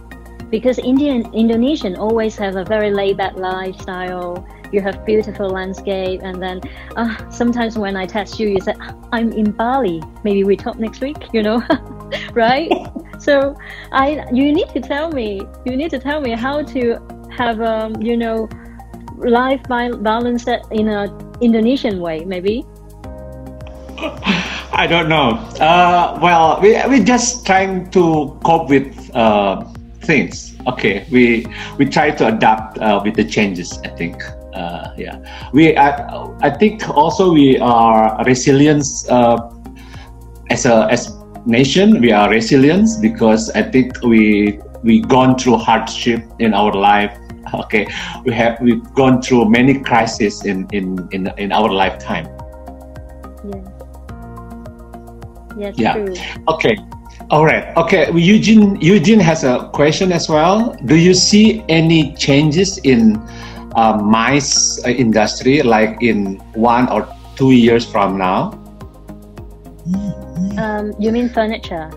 because 0.51 0.79
Indian 0.79 1.29
Indonesian 1.35 1.97
always 1.97 2.37
have 2.37 2.55
a 2.55 2.64
very 2.64 2.91
laid 2.93 3.16
back 3.16 3.35
lifestyle. 3.37 4.47
You 4.70 4.81
have 4.83 5.05
beautiful 5.05 5.49
landscape, 5.51 6.20
and 6.23 6.41
then 6.41 6.61
uh, 6.97 7.29
sometimes 7.31 7.77
when 7.77 7.97
I 7.97 8.07
text 8.07 8.39
you, 8.39 8.49
you 8.49 8.61
say 8.61 8.75
I'm 9.12 9.33
in 9.33 9.51
Bali. 9.51 10.01
Maybe 10.23 10.45
we 10.45 10.57
talk 10.57 10.79
next 10.79 11.01
week. 11.01 11.18
You 11.35 11.43
know, 11.43 11.59
right? 12.33 12.70
so 13.18 13.57
I 13.91 14.25
you 14.33 14.53
need 14.53 14.68
to 14.77 14.81
tell 14.81 15.11
me. 15.11 15.43
You 15.66 15.77
need 15.77 15.91
to 15.91 15.99
tell 15.99 16.20
me 16.20 16.31
how 16.33 16.62
to 16.62 16.83
have 17.37 17.61
um 17.61 18.01
you 18.03 18.16
know 18.16 18.49
life 19.18 19.62
balance 19.68 20.47
in 20.70 20.89
a 20.89 21.07
Indonesian 21.41 22.01
way, 22.01 22.24
maybe. 22.24 22.64
I 24.72 24.87
don't 24.87 25.09
know. 25.09 25.37
Uh, 25.61 26.18
well, 26.22 26.59
we 26.61 26.80
we 26.89 27.05
just 27.05 27.45
trying 27.47 27.91
to 27.91 28.39
cope 28.45 28.68
with 28.68 29.14
uh, 29.14 29.64
things. 30.01 30.57
Okay, 30.66 31.07
we 31.11 31.47
we 31.78 31.85
try 31.87 32.11
to 32.11 32.28
adapt 32.28 32.78
uh, 32.78 33.01
with 33.05 33.14
the 33.14 33.24
changes. 33.24 33.78
I 33.85 33.89
think. 33.89 34.22
Uh, 34.55 34.93
yeah, 34.97 35.18
we. 35.53 35.76
I, 35.76 35.93
I 36.41 36.51
think 36.51 36.89
also 36.89 37.33
we 37.33 37.59
are 37.59 38.16
resilient 38.24 38.87
uh, 39.09 39.51
as 40.51 40.66
a 40.66 40.89
as 40.91 41.12
nation. 41.47 42.01
We 42.01 42.12
are 42.12 42.30
resilient 42.30 42.89
because 43.01 43.51
I 43.51 43.62
think 43.62 44.01
we 44.03 44.59
we 44.83 45.01
gone 45.01 45.39
through 45.39 45.59
hardship 45.59 46.24
in 46.39 46.55
our 46.55 46.72
life. 46.72 47.16
Okay, 47.55 47.86
we 48.24 48.32
have 48.32 48.59
we've 48.61 48.82
gone 48.95 49.20
through 49.22 49.51
many 49.51 49.78
crises 49.80 50.45
in 50.45 50.66
in 50.72 51.09
in, 51.12 51.30
in 51.38 51.53
our 51.53 51.68
lifetime. 51.70 52.26
Yes. 53.45 53.66
Yes, 55.59 55.74
Yeah. 55.78 55.93
true. 55.95 56.14
Okay. 56.49 56.76
All 57.30 57.45
right. 57.45 57.76
Okay. 57.76 58.11
Eugene 58.12 58.80
Eugene 58.80 59.20
has 59.20 59.45
a 59.45 59.68
question 59.72 60.12
as 60.12 60.28
well. 60.28 60.76
Do 60.84 60.97
you 60.97 61.14
see 61.14 61.64
any 61.68 62.14
changes 62.14 62.78
in 62.84 63.16
uh, 63.74 63.97
MICE 64.03 64.84
industry, 64.84 65.62
like 65.62 66.03
in 66.03 66.36
one 66.55 66.88
or 66.88 67.09
two 67.36 67.53
years 67.53 67.84
from 67.84 68.18
now? 68.18 68.53
Um, 70.59 70.93
you 70.99 71.11
mean 71.12 71.28
furniture? 71.28 71.90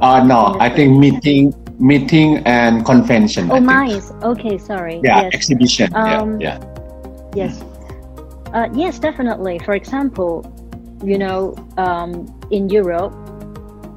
Uh, 0.00 0.22
no, 0.24 0.56
I 0.60 0.68
think 0.68 0.98
meeting, 0.98 1.52
meeting 1.82 2.38
and 2.46 2.86
convention. 2.86 3.50
Oh, 3.50 3.60
MICE. 3.60 4.12
Okay, 4.22 4.56
sorry. 4.56 5.00
Yeah, 5.02 5.22
yes, 5.22 5.34
exhibition. 5.34 5.90
Um, 5.94 6.40
yeah, 6.40 6.62
yes, 7.34 7.62
uh, 8.54 8.68
yes, 8.72 8.98
definitely. 9.00 9.58
For 9.58 9.74
example, 9.74 10.46
you 11.02 11.18
know, 11.18 11.54
um, 11.76 12.30
in 12.50 12.68
Europe, 12.70 13.12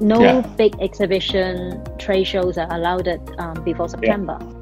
no 0.00 0.20
Yeah. 0.20 0.40
big 0.58 0.74
exhibition 0.80 1.80
trade 1.98 2.26
shows 2.26 2.58
are 2.58 2.66
allowed 2.70 3.06
at, 3.08 3.20
um, 3.38 3.62
before 3.62 3.88
September. 3.88 4.36
Yeah. 4.40 4.52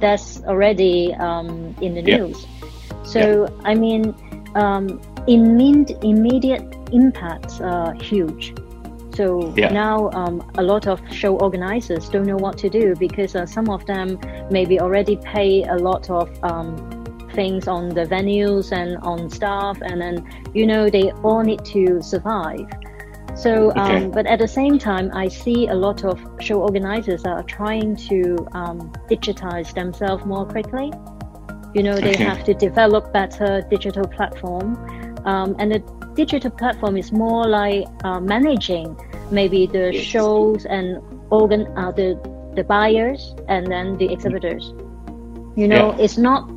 That's 0.00 0.44
already 0.44 1.14
um, 1.14 1.74
in 1.80 1.94
the 1.94 2.02
Yeah. 2.02 2.18
news. 2.18 2.46
So 3.02 3.48
I 3.64 3.74
mean, 3.74 4.14
um, 4.54 5.00
imme- 5.26 5.96
immediate 6.04 6.62
impacts 6.92 7.60
are 7.60 7.94
huge. 7.94 8.54
So 9.18 9.52
Yeah. 9.56 9.72
now 9.72 10.10
um, 10.20 10.36
a 10.58 10.62
lot 10.62 10.86
of 10.86 11.00
show 11.10 11.32
organizers 11.46 12.08
don't 12.08 12.26
know 12.32 12.36
what 12.46 12.56
to 12.58 12.68
do 12.70 12.94
because 12.94 13.34
uh, 13.34 13.46
some 13.46 13.68
of 13.68 13.84
them 13.84 14.18
maybe 14.48 14.78
already 14.78 15.16
pay 15.16 15.64
a 15.64 15.74
lot 15.74 16.08
of 16.08 16.26
um, 16.44 16.68
things 17.34 17.66
on 17.66 17.88
the 17.88 18.06
venues 18.06 18.70
and 18.70 18.90
on 19.02 19.28
staff, 19.28 19.76
and 19.82 20.00
then 20.00 20.16
you 20.54 20.64
know 20.70 20.88
they 20.88 21.10
all 21.24 21.42
need 21.42 21.64
to 21.76 22.00
survive. 22.00 22.68
So, 23.34 23.50
um, 23.74 24.02
Okay. 24.02 24.10
but 24.16 24.24
at 24.26 24.38
the 24.38 24.48
same 24.60 24.78
time, 24.78 25.10
I 25.24 25.26
see 25.28 25.66
a 25.66 25.74
lot 25.74 26.04
of 26.04 26.16
show 26.46 26.58
organizers 26.68 27.24
are 27.24 27.42
trying 27.42 27.96
to 28.10 28.20
um, 28.52 28.78
digitize 29.10 29.74
themselves 29.74 30.24
more 30.24 30.46
quickly. 30.46 30.92
You 31.74 31.82
know, 31.82 31.96
they 32.06 32.14
Okay. 32.14 32.24
have 32.30 32.44
to 32.44 32.54
develop 32.54 33.12
better 33.12 33.50
digital 33.68 34.06
platform, 34.16 34.68
um, 35.24 35.56
and 35.58 35.68
the 35.74 35.82
digital 36.14 36.50
platform 36.50 36.96
is 36.96 37.12
more 37.12 37.44
like 37.46 37.84
uh, 38.04 38.20
managing 38.20 38.96
maybe 39.30 39.66
the 39.66 39.92
shows 39.92 40.64
and 40.66 40.98
organ 41.30 41.66
uh, 41.76 41.90
the 41.92 42.18
the 42.54 42.64
buyers 42.64 43.34
and 43.48 43.66
then 43.66 43.96
the 43.98 44.10
exhibitors. 44.12 44.72
You 45.56 45.68
know, 45.68 45.92
Yeah. 45.92 46.04
it's 46.04 46.18
not 46.18 46.50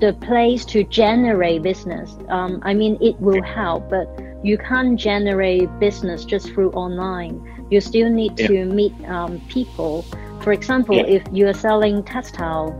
the 0.00 0.12
place 0.14 0.64
to 0.66 0.84
generate 0.84 1.62
business. 1.62 2.16
Um, 2.28 2.60
I 2.62 2.74
mean, 2.74 2.96
it 3.00 3.18
will 3.20 3.42
help, 3.42 3.90
but 3.90 4.06
you 4.42 4.56
can't 4.58 4.98
generate 4.98 5.68
business 5.78 6.24
just 6.24 6.50
through 6.52 6.70
online. 6.72 7.40
You 7.70 7.80
still 7.80 8.10
need 8.10 8.38
Yeah. 8.38 8.46
to 8.48 8.64
meet 8.64 8.94
um, 9.08 9.40
people. 9.48 10.02
For 10.40 10.52
example, 10.52 10.96
Yeah. 10.96 11.16
if 11.16 11.22
you 11.32 11.48
are 11.48 11.54
selling 11.54 12.02
textile, 12.04 12.74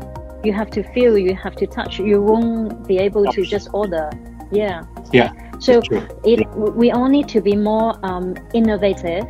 you 0.45 0.53
have 0.53 0.71
to 0.71 0.83
feel, 0.95 1.19
you 1.19 1.35
have 1.35 1.57
to 1.57 1.67
touch. 1.67 1.99
You 1.99 2.23
won't 2.23 2.87
be 2.87 2.99
able 2.99 3.25
to 3.37 3.43
just 3.43 3.69
order. 3.73 4.11
Yeah. 4.53 4.83
Yeah, 5.13 5.31
So 5.59 5.81
it 6.25 6.47
we 6.55 6.91
all 6.91 7.09
need 7.09 7.29
to 7.29 7.41
be 7.41 7.57
more 7.57 7.99
um, 8.03 8.35
innovative 8.53 9.25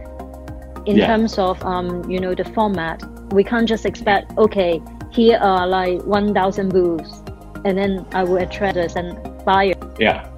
in 0.87 0.97
Yeah. 0.97 1.07
terms 1.07 1.39
of 1.39 1.63
um, 1.65 2.09
you 2.11 2.21
know 2.21 2.35
the 2.35 2.45
format. 2.45 3.03
We 3.33 3.45
can't 3.45 3.69
just 3.69 3.87
expect 3.87 4.37
okay, 4.39 4.83
here 5.11 5.39
are 5.39 5.67
like 5.67 6.03
one 6.05 6.35
thousand 6.35 6.71
booths, 6.71 7.23
and 7.65 7.77
then 7.79 8.07
I 8.13 8.25
will 8.25 8.39
attract 8.39 8.77
us 8.77 8.97
and 8.97 9.19
buyers. 9.45 9.77
Yeah. 9.99 10.29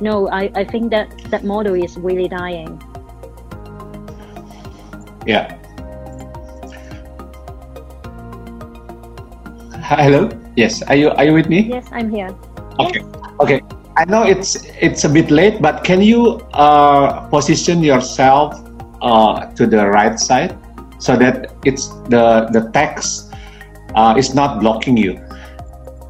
No, 0.00 0.28
I, 0.28 0.50
I 0.54 0.64
think 0.64 0.90
that 0.90 1.08
that 1.30 1.42
model 1.42 1.74
is 1.74 1.96
really 1.96 2.28
dying. 2.28 2.80
Yeah. 5.26 5.56
Hello. 9.82 10.28
Yes. 10.56 10.82
Are 10.82 10.96
you 10.96 11.10
Are 11.10 11.24
you 11.24 11.32
with 11.32 11.48
me? 11.48 11.62
Yes, 11.62 11.88
I'm 11.92 12.10
here. 12.10 12.28
Okay. 12.78 13.00
Okay. 13.40 13.60
I 13.98 14.04
know 14.06 14.22
it's 14.22 14.54
it's 14.78 15.02
a 15.02 15.08
bit 15.10 15.30
late, 15.30 15.60
but 15.60 15.82
can 15.82 16.00
you 16.00 16.38
uh, 16.54 17.26
position 17.34 17.82
yourself 17.82 18.54
uh, 19.02 19.50
to 19.58 19.66
the 19.66 19.90
right 19.90 20.14
side 20.20 20.54
so 21.02 21.16
that 21.18 21.50
it's 21.66 21.90
the 22.06 22.46
the 22.54 22.70
text 22.70 23.34
uh, 23.98 24.14
is 24.16 24.38
not 24.38 24.62
blocking 24.62 24.96
you? 24.96 25.18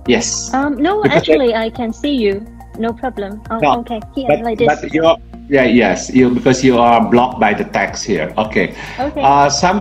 Yes. 0.04 0.52
Um, 0.52 0.76
no, 0.76 1.00
Because 1.00 1.24
actually, 1.24 1.54
I 1.56 1.72
can 1.72 1.92
see 1.92 2.12
you. 2.12 2.44
No 2.76 2.92
problem. 2.92 3.40
Oh, 3.50 3.58
No, 3.58 3.80
okay, 3.80 4.00
here 4.14 4.28
but, 4.28 4.44
like 4.44 4.58
this. 4.58 4.68
but 4.68 4.92
you're 4.92 5.16
yeah 5.48 5.64
yes 5.64 6.12
you 6.12 6.28
because 6.28 6.60
you 6.62 6.76
are 6.76 7.00
blocked 7.08 7.40
by 7.40 7.56
the 7.56 7.64
text 7.64 8.04
here. 8.04 8.32
Okay. 8.36 8.76
okay. 9.00 9.22
Uh, 9.24 9.48
some 9.48 9.80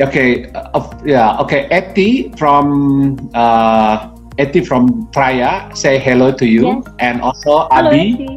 okay, 0.00 0.48
uh, 0.56 0.80
yeah, 1.04 1.36
okay. 1.36 1.68
Eti 1.68 2.32
from 2.40 3.28
uh, 3.36 4.08
Eti 4.38 4.64
from 4.64 5.06
Traya 5.12 5.76
say 5.76 5.98
hello 5.98 6.32
to 6.32 6.46
you, 6.46 6.80
Yes. 6.80 6.94
and 7.00 7.20
also 7.20 7.68
Hello, 7.68 7.90
Abi, 7.92 8.16
Eti. 8.16 8.30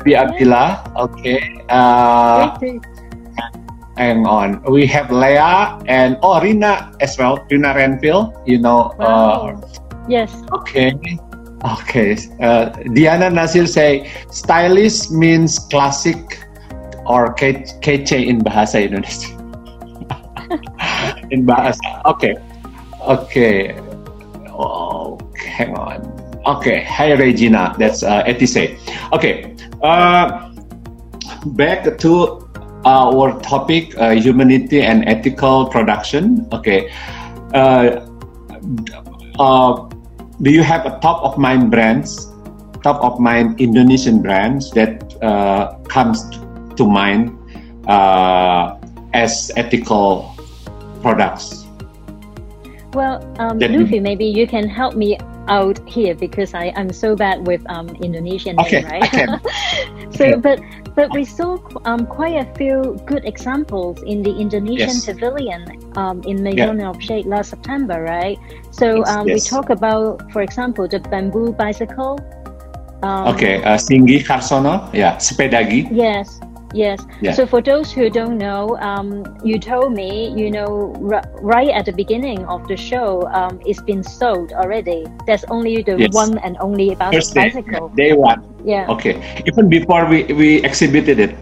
Abi 0.00 0.12
Abdillah. 0.16 0.68
Okay, 0.96 1.38
uh, 1.68 2.56
hang 4.00 4.24
on. 4.24 4.62
We 4.64 4.86
have 4.86 5.10
Leah 5.12 5.76
and 5.86 6.16
oh 6.22 6.40
Rina 6.40 6.92
as 7.00 7.18
well. 7.18 7.36
Rina 7.50 7.74
Renville. 7.76 8.32
You 8.46 8.58
know. 8.64 8.96
Wow. 8.96 9.52
Uh, 9.52 9.60
yes. 10.08 10.32
Okay. 10.64 10.96
Okay. 11.84 12.16
Uh, 12.40 12.72
Diana 12.96 13.28
Nasir 13.28 13.66
say 13.68 14.08
stylish 14.32 15.10
means 15.12 15.58
classic 15.68 16.16
or 17.04 17.34
kece 17.36 18.16
in 18.16 18.40
bahasa 18.40 18.80
Indonesia. 18.88 19.36
in 21.34 21.44
bahasa. 21.44 21.84
Okay. 22.08 22.32
Okay. 23.04 23.76
Oh, 24.60 25.18
hang 25.34 25.72
on. 25.74 26.04
Okay. 26.44 26.84
Hi 26.84 27.12
Regina. 27.12 27.74
That's 27.78 28.02
uh, 28.02 28.24
Etise. 28.24 28.76
Okay. 29.12 29.56
Uh, 29.82 30.52
back 31.56 31.88
to 32.04 32.44
our 32.84 33.40
topic, 33.40 33.96
uh, 33.96 34.10
humanity 34.10 34.82
and 34.82 35.08
ethical 35.08 35.66
production. 35.66 36.46
Okay. 36.52 36.92
Uh, 37.54 38.04
uh, 39.38 39.88
do 40.42 40.50
you 40.50 40.62
have 40.62 40.84
a 40.84 40.98
top 41.00 41.24
of 41.24 41.38
mind 41.38 41.70
brands, 41.70 42.28
top 42.82 43.00
of 43.00 43.18
mind 43.18 43.60
Indonesian 43.60 44.20
brands 44.20 44.70
that 44.72 45.00
uh, 45.22 45.76
comes 45.88 46.28
to 46.76 46.84
mind 46.84 47.32
uh, 47.88 48.76
as 49.12 49.50
ethical 49.56 50.36
products? 51.00 51.59
Well, 52.92 53.22
um, 53.38 53.58
Luffy, 53.58 54.00
maybe 54.00 54.26
you 54.26 54.46
can 54.46 54.68
help 54.68 54.94
me 54.94 55.18
out 55.46 55.78
here 55.88 56.14
because 56.14 56.54
I, 56.54 56.72
I'm 56.76 56.92
so 56.92 57.14
bad 57.14 57.46
with 57.46 57.62
um, 57.70 57.88
Indonesian 58.02 58.58
okay, 58.60 58.82
name, 58.82 58.90
right? 58.90 59.40
so, 60.16 60.38
but 60.38 60.60
but 60.94 61.12
we 61.14 61.24
saw 61.24 61.58
um, 61.84 62.06
quite 62.06 62.36
a 62.36 62.46
few 62.54 62.98
good 63.06 63.24
examples 63.24 64.02
in 64.02 64.22
the 64.22 64.34
Indonesian 64.34 64.88
yes. 64.88 65.06
pavilion 65.06 65.64
um, 65.96 66.22
in 66.24 66.42
Maison 66.42 66.78
yeah. 66.78 66.90
et 66.90 66.94
Objet 66.94 67.26
last 67.26 67.50
September, 67.50 68.02
right? 68.02 68.38
So 68.70 69.04
um, 69.06 69.28
yes. 69.28 69.44
we 69.44 69.48
talk 69.48 69.70
about, 69.70 70.30
for 70.32 70.42
example, 70.42 70.88
the 70.88 70.98
bamboo 70.98 71.52
bicycle. 71.52 72.18
Um, 73.02 73.28
okay, 73.28 73.62
uh, 73.62 73.78
Singgih 73.78 74.26
Kartono, 74.26 74.92
yeah, 74.92 75.16
Spedagi. 75.16 75.88
Yes, 75.90 76.40
Yes. 76.72 77.02
Yeah. 77.20 77.32
So 77.32 77.46
for 77.46 77.60
those 77.60 77.90
who 77.92 78.10
don't 78.10 78.38
know, 78.38 78.78
um, 78.78 79.24
you 79.44 79.58
told 79.58 79.92
me, 79.92 80.30
you 80.36 80.50
know, 80.50 80.94
r- 81.10 81.24
right 81.42 81.70
at 81.70 81.84
the 81.84 81.92
beginning 81.92 82.44
of 82.46 82.66
the 82.68 82.76
show, 82.76 83.26
um, 83.32 83.60
it's 83.66 83.82
been 83.82 84.02
sold 84.02 84.52
already. 84.52 85.06
There's 85.26 85.44
only 85.50 85.82
the 85.82 85.98
yes. 85.98 86.14
one 86.14 86.38
and 86.38 86.56
only 86.60 86.92
about 86.92 87.12
First 87.12 87.34
day, 87.34 87.50
bicycle. 87.50 87.88
Day 87.90 88.12
one. 88.12 88.46
Yeah. 88.64 88.86
Okay. 88.90 89.18
Even 89.46 89.68
before 89.68 90.06
we, 90.06 90.24
we 90.32 90.62
exhibited 90.62 91.18
it. 91.18 91.34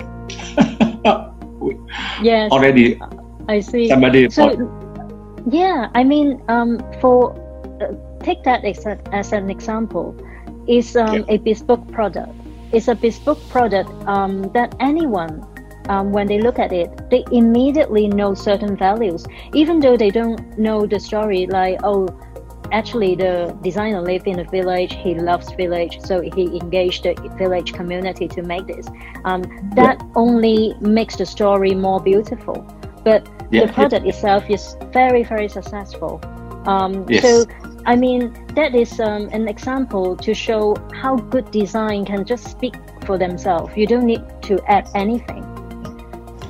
yes. 2.22 2.50
Already. 2.50 3.00
I 3.48 3.60
see. 3.60 3.88
Somebody. 3.88 4.30
So, 4.30 4.56
yeah, 5.50 5.88
I 5.94 6.04
mean, 6.04 6.42
um, 6.48 6.78
for 7.00 7.32
uh, 7.80 7.92
take 8.24 8.44
that 8.44 8.64
as, 8.64 8.84
a, 8.86 8.98
as 9.12 9.32
an 9.32 9.50
example, 9.50 10.16
is 10.66 10.96
um, 10.96 11.24
yeah. 11.24 11.34
a 11.34 11.38
bespoke 11.38 11.90
product 11.92 12.32
it's 12.72 12.88
a 12.88 12.94
bespoke 12.94 13.40
product 13.48 13.90
um, 14.06 14.50
that 14.52 14.74
anyone, 14.80 15.44
um, 15.88 16.12
when 16.12 16.26
they 16.26 16.40
look 16.40 16.58
at 16.58 16.72
it, 16.72 16.90
they 17.10 17.24
immediately 17.32 18.08
know 18.08 18.34
certain 18.34 18.76
values, 18.76 19.26
even 19.54 19.80
though 19.80 19.96
they 19.96 20.10
don't 20.10 20.58
know 20.58 20.86
the 20.86 21.00
story. 21.00 21.46
Like, 21.46 21.80
oh, 21.82 22.08
actually, 22.72 23.14
the 23.14 23.56
designer 23.62 24.02
lived 24.02 24.26
in 24.26 24.40
a 24.40 24.44
village. 24.44 24.94
He 24.94 25.14
loves 25.14 25.50
village, 25.52 26.00
so 26.00 26.20
he 26.20 26.58
engaged 26.58 27.04
the 27.04 27.14
village 27.38 27.72
community 27.72 28.28
to 28.28 28.42
make 28.42 28.66
this. 28.66 28.86
Um, 29.24 29.42
that 29.74 29.96
yeah. 30.00 30.12
only 30.14 30.74
makes 30.80 31.16
the 31.16 31.26
story 31.26 31.74
more 31.74 32.00
beautiful. 32.00 32.66
But 33.04 33.26
yeah, 33.50 33.66
the 33.66 33.72
product 33.72 34.04
yeah. 34.04 34.12
itself 34.12 34.50
is 34.50 34.76
very, 34.92 35.22
very 35.22 35.48
successful. 35.48 36.20
Um, 36.68 37.06
yes. 37.08 37.22
So 37.22 37.46
I 37.86 37.96
mean, 37.96 38.34
that 38.54 38.74
is 38.74 39.00
um, 39.00 39.30
an 39.32 39.48
example 39.48 40.14
to 40.16 40.34
show 40.34 40.76
how 40.92 41.16
good 41.16 41.50
design 41.50 42.04
can 42.04 42.26
just 42.26 42.44
speak 42.44 42.74
for 43.06 43.16
themselves. 43.16 43.74
You 43.74 43.86
don't 43.86 44.04
need 44.04 44.22
to 44.42 44.60
add 44.70 44.86
anything. 44.94 45.42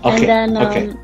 Okay. 0.05 0.11
And 0.11 0.29
then 0.29 0.57
um, 0.57 0.67
okay. 0.67 0.95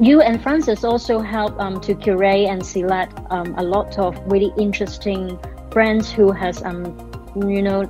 you 0.00 0.20
and 0.22 0.42
Francis 0.42 0.82
also 0.82 1.20
help 1.20 1.58
um, 1.60 1.80
to 1.82 1.94
curate 1.94 2.48
and 2.48 2.66
select 2.66 3.16
um, 3.30 3.54
a 3.56 3.62
lot 3.62 3.96
of 3.96 4.20
really 4.26 4.52
interesting 4.58 5.38
brands 5.70 6.10
who 6.10 6.32
has, 6.32 6.60
um, 6.64 6.82
you 7.36 7.62
know, 7.62 7.88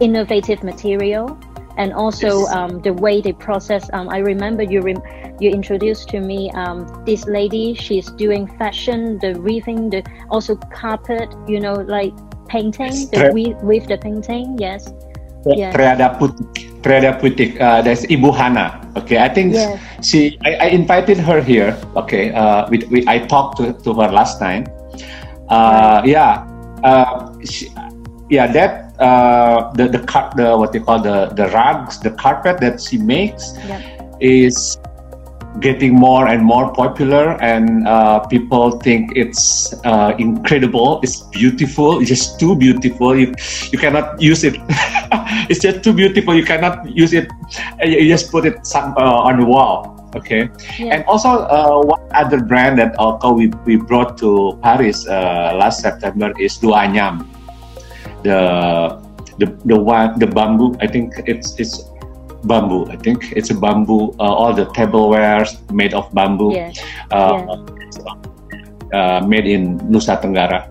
innovative 0.00 0.64
material 0.64 1.38
and 1.76 1.92
also 1.92 2.40
yes. 2.40 2.52
um, 2.52 2.80
the 2.82 2.92
way 2.92 3.20
they 3.20 3.32
process. 3.32 3.88
Um, 3.92 4.08
I 4.08 4.18
remember 4.18 4.62
you 4.62 4.82
re- 4.82 5.34
you 5.40 5.50
introduced 5.50 6.08
to 6.10 6.20
me 6.20 6.50
um, 6.52 6.86
this 7.04 7.26
lady. 7.26 7.74
She's 7.74 8.10
doing 8.12 8.46
fashion, 8.58 9.18
the 9.18 9.32
weaving, 9.40 9.90
the 9.90 10.02
also 10.30 10.56
carpet. 10.56 11.34
You 11.46 11.60
know, 11.60 11.74
like 11.74 12.12
painting, 12.48 13.10
the 13.10 13.30
weave 13.32 13.56
with 13.62 13.86
the 13.86 13.98
painting. 13.98 14.58
Yes. 14.58 14.92
Yes. 15.46 15.76
Triada 15.76 16.16
Putik, 16.18 16.80
Triada 16.80 17.20
Putik. 17.20 17.60
Uh, 17.60 17.82
that's 17.82 18.06
Ibu 18.06 18.34
Hana. 18.34 18.80
Okay, 18.96 19.18
I 19.18 19.28
think 19.28 19.52
yes. 19.52 19.76
she. 20.00 20.38
I, 20.44 20.54
I, 20.54 20.66
invited 20.68 21.18
her 21.18 21.42
here. 21.42 21.76
Okay, 21.96 22.32
uh, 22.32 22.66
we, 22.70 22.78
we 22.88 23.04
I 23.06 23.18
talked 23.18 23.58
to, 23.58 23.74
to 23.84 23.92
her 23.92 24.08
last 24.08 24.38
time. 24.38 24.64
Uh, 25.50 26.00
right. 26.00 26.08
Yeah, 26.08 26.48
uh, 26.82 27.28
she, 27.44 27.68
yeah, 28.30 28.46
that 28.52 28.98
uh, 29.00 29.72
the 29.72 29.88
the 29.88 29.98
car, 30.00 30.32
the 30.36 30.56
what 30.56 30.72
they 30.72 30.80
call 30.80 31.00
the 31.00 31.26
the 31.36 31.48
rugs, 31.48 31.98
the 32.00 32.10
carpet 32.12 32.58
that 32.60 32.80
she 32.80 32.96
makes 32.96 33.56
yep. 33.66 33.82
is 34.20 34.78
getting 35.60 35.94
more 35.94 36.26
and 36.28 36.42
more 36.42 36.72
popular, 36.72 37.40
and 37.42 37.86
uh, 37.86 38.20
people 38.26 38.78
think 38.80 39.12
it's 39.14 39.74
uh, 39.84 40.14
incredible. 40.18 41.00
It's 41.02 41.20
beautiful. 41.30 42.00
It's 42.00 42.08
just 42.08 42.40
too 42.40 42.56
beautiful. 42.56 43.14
You 43.14 43.34
you 43.70 43.78
cannot 43.78 44.20
use 44.20 44.44
it. 44.44 44.56
it's 45.50 45.60
just 45.60 45.84
too 45.84 45.92
beautiful. 45.92 46.34
You 46.34 46.44
cannot 46.44 46.88
use 46.88 47.12
it. 47.12 47.28
You 47.84 48.08
just 48.08 48.30
put 48.30 48.46
it 48.46 48.66
some, 48.66 48.94
uh, 48.96 49.28
on 49.28 49.40
the 49.40 49.46
wall. 49.46 49.92
Okay, 50.14 50.46
yeah. 50.78 50.94
and 50.94 51.04
also 51.10 51.42
uh, 51.50 51.82
one 51.82 52.00
other 52.14 52.38
brand 52.38 52.78
that 52.78 52.94
also 53.02 53.32
we, 53.34 53.48
we 53.66 53.74
brought 53.74 54.16
to 54.18 54.56
Paris 54.62 55.08
uh, 55.08 55.58
last 55.58 55.82
September 55.82 56.32
is 56.38 56.54
Du'Anyam 56.56 57.26
the 58.24 58.40
the 59.38 59.46
the 59.64 59.76
one 59.76 60.18
the 60.18 60.26
bamboo. 60.26 60.74
I 60.80 60.88
think 60.88 61.12
it's 61.26 61.54
it's 61.60 61.84
bamboo. 62.44 62.88
I 62.90 62.96
think 62.96 63.32
it's 63.36 63.50
a 63.50 63.54
bamboo. 63.54 64.12
Uh, 64.18 64.32
all 64.32 64.52
the 64.52 64.66
tablewares 64.72 65.54
made 65.70 65.94
of 65.94 66.12
bamboo. 66.14 66.52
Yeah. 66.52 66.72
Uh, 67.12 67.62
yeah. 68.02 68.14
Uh, 68.92 69.20
made 69.26 69.46
in 69.46 69.78
Nusa 69.90 70.20
Tenggara. 70.20 70.70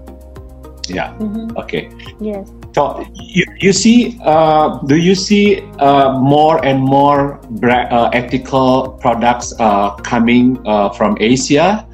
Yeah. 0.88 1.16
Mm-hmm. 1.20 1.58
Okay. 1.58 1.92
Yes. 2.20 2.52
So 2.74 3.06
you, 3.14 3.46
you 3.60 3.72
see, 3.72 4.18
uh, 4.26 4.80
do 4.88 4.96
you 4.98 5.14
see 5.14 5.62
uh, 5.78 6.18
more 6.20 6.64
and 6.66 6.82
more 6.82 7.40
bra- 7.62 7.88
uh, 7.92 8.10
ethical 8.14 8.98
products 9.00 9.54
uh, 9.60 9.92
coming 10.02 10.58
uh, 10.66 10.90
from 10.90 11.16
Asia, 11.20 11.86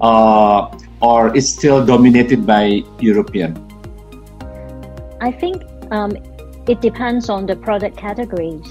uh, 0.00 0.68
or 1.00 1.34
it's 1.34 1.48
still 1.48 1.84
dominated 1.84 2.46
by 2.46 2.82
European? 3.00 3.65
I 5.20 5.32
think 5.32 5.62
um, 5.90 6.16
it 6.68 6.80
depends 6.80 7.28
on 7.28 7.46
the 7.46 7.56
product 7.56 7.96
categories. 7.96 8.66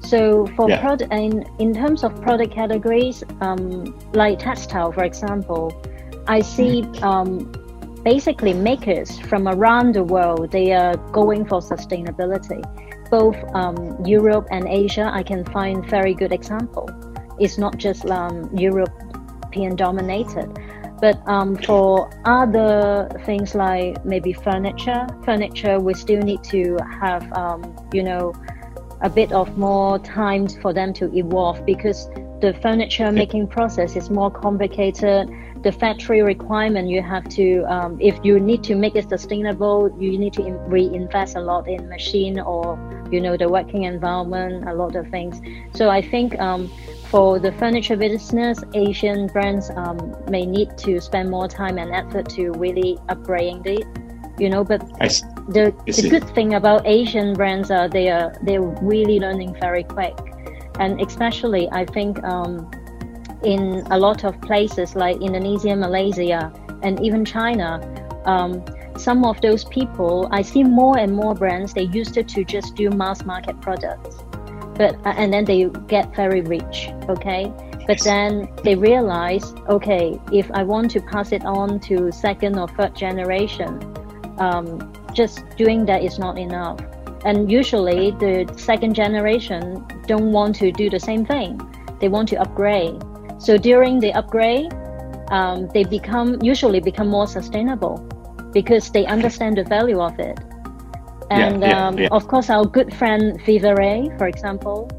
So 0.00 0.46
for 0.54 0.68
yeah. 0.68 0.80
product 0.80 1.12
in, 1.12 1.44
in 1.58 1.74
terms 1.74 2.04
of 2.04 2.20
product 2.20 2.52
categories, 2.52 3.24
um, 3.40 3.98
like 4.12 4.38
textile, 4.38 4.92
for 4.92 5.04
example, 5.04 5.72
I 6.26 6.40
see 6.40 6.82
mm-hmm. 6.82 7.04
um, 7.04 7.52
basically 8.04 8.52
makers 8.52 9.18
from 9.20 9.48
around 9.48 9.94
the 9.94 10.04
world. 10.04 10.50
They 10.52 10.72
are 10.72 10.96
going 11.12 11.46
for 11.46 11.60
sustainability. 11.60 12.62
Both 13.10 13.36
um, 13.54 14.04
Europe 14.04 14.46
and 14.50 14.68
Asia, 14.68 15.10
I 15.12 15.22
can 15.22 15.44
find 15.46 15.84
very 15.88 16.14
good 16.14 16.32
example. 16.32 16.88
It's 17.38 17.58
not 17.58 17.78
just 17.78 18.06
um, 18.06 18.50
European 18.56 19.76
dominated. 19.76 20.58
But 21.00 21.20
um, 21.28 21.56
for 21.56 22.10
other 22.24 23.08
things 23.24 23.54
like 23.54 24.04
maybe 24.04 24.32
furniture, 24.32 25.06
furniture 25.24 25.80
we 25.80 25.94
still 25.94 26.22
need 26.22 26.42
to 26.44 26.78
have 27.00 27.30
um, 27.32 27.76
you 27.92 28.02
know 28.02 28.32
a 29.00 29.10
bit 29.10 29.32
of 29.32 29.58
more 29.58 29.98
time 29.98 30.48
for 30.48 30.72
them 30.72 30.92
to 30.94 31.14
evolve 31.14 31.64
because 31.66 32.08
the 32.44 32.52
furniture 32.60 33.10
making 33.10 33.46
process 33.46 33.96
is 33.96 34.10
more 34.10 34.30
complicated. 34.30 35.30
The 35.62 35.72
factory 35.72 36.20
requirement 36.20 36.90
you 36.90 37.00
have 37.00 37.26
to 37.40 37.64
um, 37.74 37.96
if 38.00 38.16
you 38.22 38.38
need 38.38 38.62
to 38.64 38.74
make 38.74 38.96
it 38.96 39.08
sustainable, 39.08 39.78
you 39.98 40.18
need 40.18 40.34
to 40.34 40.42
reinvest 40.76 41.36
a 41.36 41.40
lot 41.40 41.66
in 41.66 41.88
machine 41.88 42.38
or 42.38 42.64
you 43.10 43.20
know 43.22 43.38
the 43.38 43.48
working 43.48 43.84
environment, 43.84 44.68
a 44.68 44.74
lot 44.74 44.94
of 44.94 45.08
things. 45.08 45.40
So 45.74 45.88
I 45.88 46.02
think 46.02 46.38
um, 46.38 46.70
for 47.10 47.38
the 47.38 47.52
furniture 47.52 47.96
business, 47.96 48.62
Asian 48.74 49.28
brands 49.28 49.70
um, 49.76 49.98
may 50.28 50.44
need 50.44 50.76
to 50.84 51.00
spend 51.00 51.30
more 51.30 51.48
time 51.48 51.78
and 51.78 51.90
effort 51.94 52.28
to 52.36 52.52
really 52.64 52.98
upgrading 53.08 53.66
it. 53.66 53.86
You 54.38 54.50
know, 54.50 54.64
but 54.64 54.80
the 55.48 55.72
the 55.86 56.08
good 56.10 56.28
thing 56.34 56.54
about 56.60 56.86
Asian 56.86 57.32
brands 57.32 57.70
are 57.70 57.88
they 57.88 58.10
are 58.10 58.34
they're 58.42 58.68
really 58.92 59.18
learning 59.18 59.56
very 59.60 59.84
quick, 59.84 60.18
and 60.78 61.00
especially 61.00 61.68
I 61.70 61.84
think 61.84 62.22
um, 62.24 62.70
in 63.42 63.86
a 63.90 63.98
lot 63.98 64.24
of 64.24 64.40
places 64.40 64.96
like 64.96 65.20
Indonesia, 65.20 65.76
Malaysia, 65.76 66.52
and 66.82 67.00
even 67.00 67.24
China, 67.24 67.80
um, 68.24 68.64
some 68.96 69.24
of 69.24 69.40
those 69.40 69.64
people, 69.64 70.28
I 70.30 70.42
see 70.42 70.62
more 70.62 70.98
and 70.98 71.12
more 71.12 71.34
brands, 71.34 71.74
they 71.74 71.82
used 71.82 72.14
to, 72.14 72.22
to 72.22 72.44
just 72.44 72.74
do 72.74 72.90
mass 72.90 73.24
market 73.24 73.60
products. 73.60 74.16
But, 74.76 74.94
uh, 75.06 75.14
and 75.16 75.32
then 75.32 75.44
they 75.44 75.66
get 75.88 76.14
very 76.14 76.40
rich, 76.40 76.90
okay? 77.08 77.52
But 77.86 78.00
then 78.02 78.48
they 78.64 78.74
realize, 78.74 79.52
okay, 79.68 80.20
if 80.32 80.50
I 80.52 80.62
want 80.62 80.90
to 80.92 81.00
pass 81.00 81.32
it 81.32 81.44
on 81.44 81.80
to 81.80 82.10
second 82.12 82.58
or 82.58 82.68
third 82.68 82.96
generation, 82.96 83.78
um, 84.38 84.92
just 85.12 85.44
doing 85.56 85.84
that 85.86 86.02
is 86.02 86.18
not 86.18 86.38
enough. 86.38 86.80
And 87.24 87.50
usually 87.50 88.10
the 88.12 88.52
second 88.56 88.94
generation 88.94 89.84
don't 90.06 90.32
want 90.32 90.56
to 90.56 90.70
do 90.70 90.90
the 90.90 91.00
same 91.00 91.24
thing. 91.24 91.60
They 92.00 92.08
want 92.08 92.28
to 92.30 92.36
upgrade. 92.36 93.02
So 93.38 93.56
during 93.56 93.98
the 94.00 94.12
upgrade, 94.12 94.72
um, 95.30 95.68
they 95.68 95.84
become 95.84 96.38
usually 96.42 96.80
become 96.80 97.08
more 97.08 97.26
sustainable 97.26 97.96
because 98.52 98.90
they 98.90 99.06
understand 99.06 99.56
the 99.56 99.64
value 99.64 100.00
of 100.00 100.18
it. 100.18 100.38
And 101.30 101.62
yeah, 101.62 101.86
um, 101.86 101.98
yeah. 101.98 102.08
of 102.12 102.28
course, 102.28 102.50
our 102.50 102.64
good 102.64 102.94
friend 102.94 103.40
Vivere, 103.44 104.16
for 104.18 104.26
example, 104.26 104.90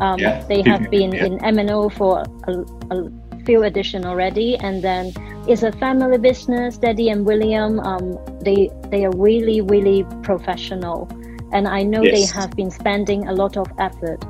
um, 0.00 0.18
they 0.48 0.62
have 0.62 0.90
been 0.96 1.14
in 1.14 1.44
M&O 1.44 1.88
for 1.90 2.24
a, 2.48 2.52
a 2.90 3.10
few 3.44 3.62
edition 3.62 4.04
already, 4.04 4.56
and 4.56 4.82
then 4.82 5.12
it's 5.46 5.62
a 5.62 5.72
family 5.72 6.18
business. 6.18 6.76
Daddy 6.78 7.08
and 7.10 7.24
William, 7.24 7.78
um, 7.80 8.18
they 8.40 8.70
they 8.90 9.04
are 9.04 9.16
really 9.16 9.60
really 9.60 10.04
professional, 10.22 11.08
and 11.52 11.68
I 11.68 11.82
know 11.82 12.02
they 12.02 12.26
have 12.26 12.50
been 12.56 12.70
spending 12.70 13.28
a 13.28 13.32
lot 13.32 13.56
of 13.56 13.66
effort 13.78 14.22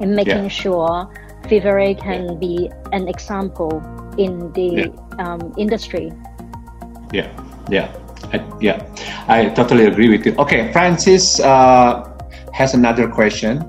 in 0.00 0.14
making 0.14 0.44
Yeah. 0.44 0.48
sure 0.62 1.08
Vivere 1.48 1.94
can 1.94 2.38
be 2.38 2.70
an 2.92 3.08
example 3.08 3.82
in 4.16 4.52
the 4.52 4.92
um, 5.18 5.52
industry. 5.58 6.12
Yeah, 7.12 7.28
yeah, 7.68 7.88
I, 8.32 8.40
yeah. 8.60 8.78
I 9.28 9.48
totally 9.50 9.86
agree 9.86 10.08
with 10.08 10.24
you. 10.26 10.34
Okay, 10.38 10.72
Francis 10.72 11.40
uh, 11.40 12.08
has 12.52 12.74
another 12.74 13.08
question. 13.08 13.62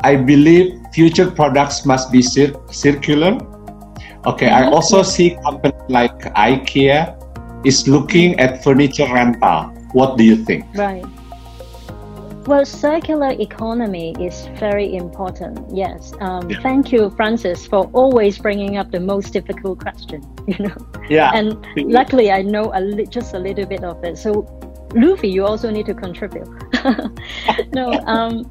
I 0.00 0.16
believe 0.16 0.80
future 0.92 1.30
products 1.30 1.84
must 1.84 2.10
be 2.12 2.22
cir- 2.22 2.54
circular. 2.70 3.38
Okay, 4.26 4.48
I 4.48 4.62
Mhm. 4.66 4.72
also 4.72 5.02
see 5.02 5.36
companies 5.44 5.78
like 5.88 6.16
IKEA 6.34 7.14
is 7.64 7.86
looking 7.88 8.38
at 8.40 8.62
furniture 8.64 9.06
rental. 9.12 9.70
What 9.92 10.16
do 10.18 10.24
you 10.24 10.36
think? 10.36 10.64
Right. 10.74 11.04
Well, 12.46 12.64
circular 12.64 13.30
economy 13.40 14.14
is 14.20 14.48
very 14.60 14.94
important. 14.94 15.58
Yes. 15.74 16.12
Um, 16.20 16.48
Yeah. 16.48 16.60
Thank 16.62 16.92
you, 16.92 17.10
Francis, 17.10 17.66
for 17.66 17.90
always 17.92 18.38
bringing 18.38 18.76
up 18.76 18.90
the 18.92 19.00
most 19.00 19.32
difficult 19.32 19.80
question. 19.80 20.22
You 20.46 20.68
know, 20.68 20.76
Yeah, 21.10 21.32
and 21.34 21.56
luckily 21.76 22.30
I 22.30 22.42
know 22.42 22.70
a 22.72 22.80
li- 22.80 23.06
just 23.06 23.34
a 23.34 23.38
little 23.38 23.66
bit 23.66 23.82
of 23.82 24.04
it. 24.04 24.16
So, 24.16 24.46
Luffy, 24.94 25.28
you 25.28 25.44
also 25.44 25.70
need 25.70 25.86
to 25.86 25.94
contribute. 25.94 26.48
no. 27.74 27.92
Um, 28.06 28.44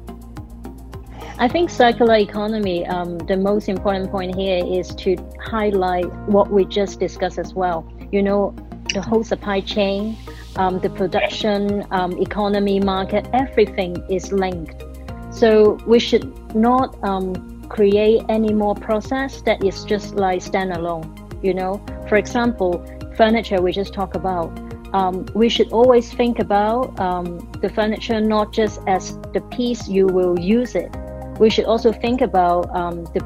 I 1.38 1.48
think 1.48 1.70
circular 1.70 2.16
economy. 2.16 2.86
Um, 2.86 3.18
the 3.18 3.36
most 3.36 3.68
important 3.68 4.10
point 4.10 4.34
here 4.34 4.62
is 4.64 4.94
to 4.96 5.16
highlight 5.42 6.06
what 6.28 6.50
we 6.50 6.64
just 6.64 6.98
discussed 7.00 7.38
as 7.38 7.54
well. 7.54 7.86
You 8.12 8.22
know, 8.22 8.54
the 8.92 9.02
whole 9.02 9.24
supply 9.24 9.60
chain, 9.60 10.16
um, 10.56 10.80
the 10.80 10.90
production, 10.90 11.84
um, 11.90 12.12
economy, 12.18 12.80
market, 12.80 13.26
everything 13.32 14.02
is 14.08 14.32
linked. 14.32 14.82
So 15.30 15.78
we 15.86 15.98
should 15.98 16.54
not 16.54 16.96
um, 17.04 17.68
create 17.68 18.22
any 18.28 18.52
more 18.52 18.74
process 18.74 19.42
that 19.42 19.62
is 19.64 19.84
just 19.84 20.14
like 20.14 20.40
standalone. 20.40 21.04
You 21.44 21.54
know, 21.54 21.84
for 22.08 22.16
example, 22.16 22.84
furniture 23.16 23.60
we 23.60 23.72
just 23.72 23.92
talked 23.92 24.16
about. 24.16 24.58
Um, 24.94 25.26
we 25.34 25.48
should 25.48 25.72
always 25.72 26.12
think 26.12 26.38
about 26.38 26.98
um, 27.00 27.38
the 27.60 27.68
furniture 27.68 28.20
not 28.20 28.52
just 28.52 28.80
as 28.86 29.18
the 29.34 29.42
piece 29.50 29.88
you 29.88 30.06
will 30.06 30.38
use 30.38 30.74
it. 30.74 30.94
We 31.38 31.50
should 31.50 31.66
also 31.66 31.92
think 31.92 32.22
about 32.22 32.74
um, 32.74 33.04
the 33.04 33.20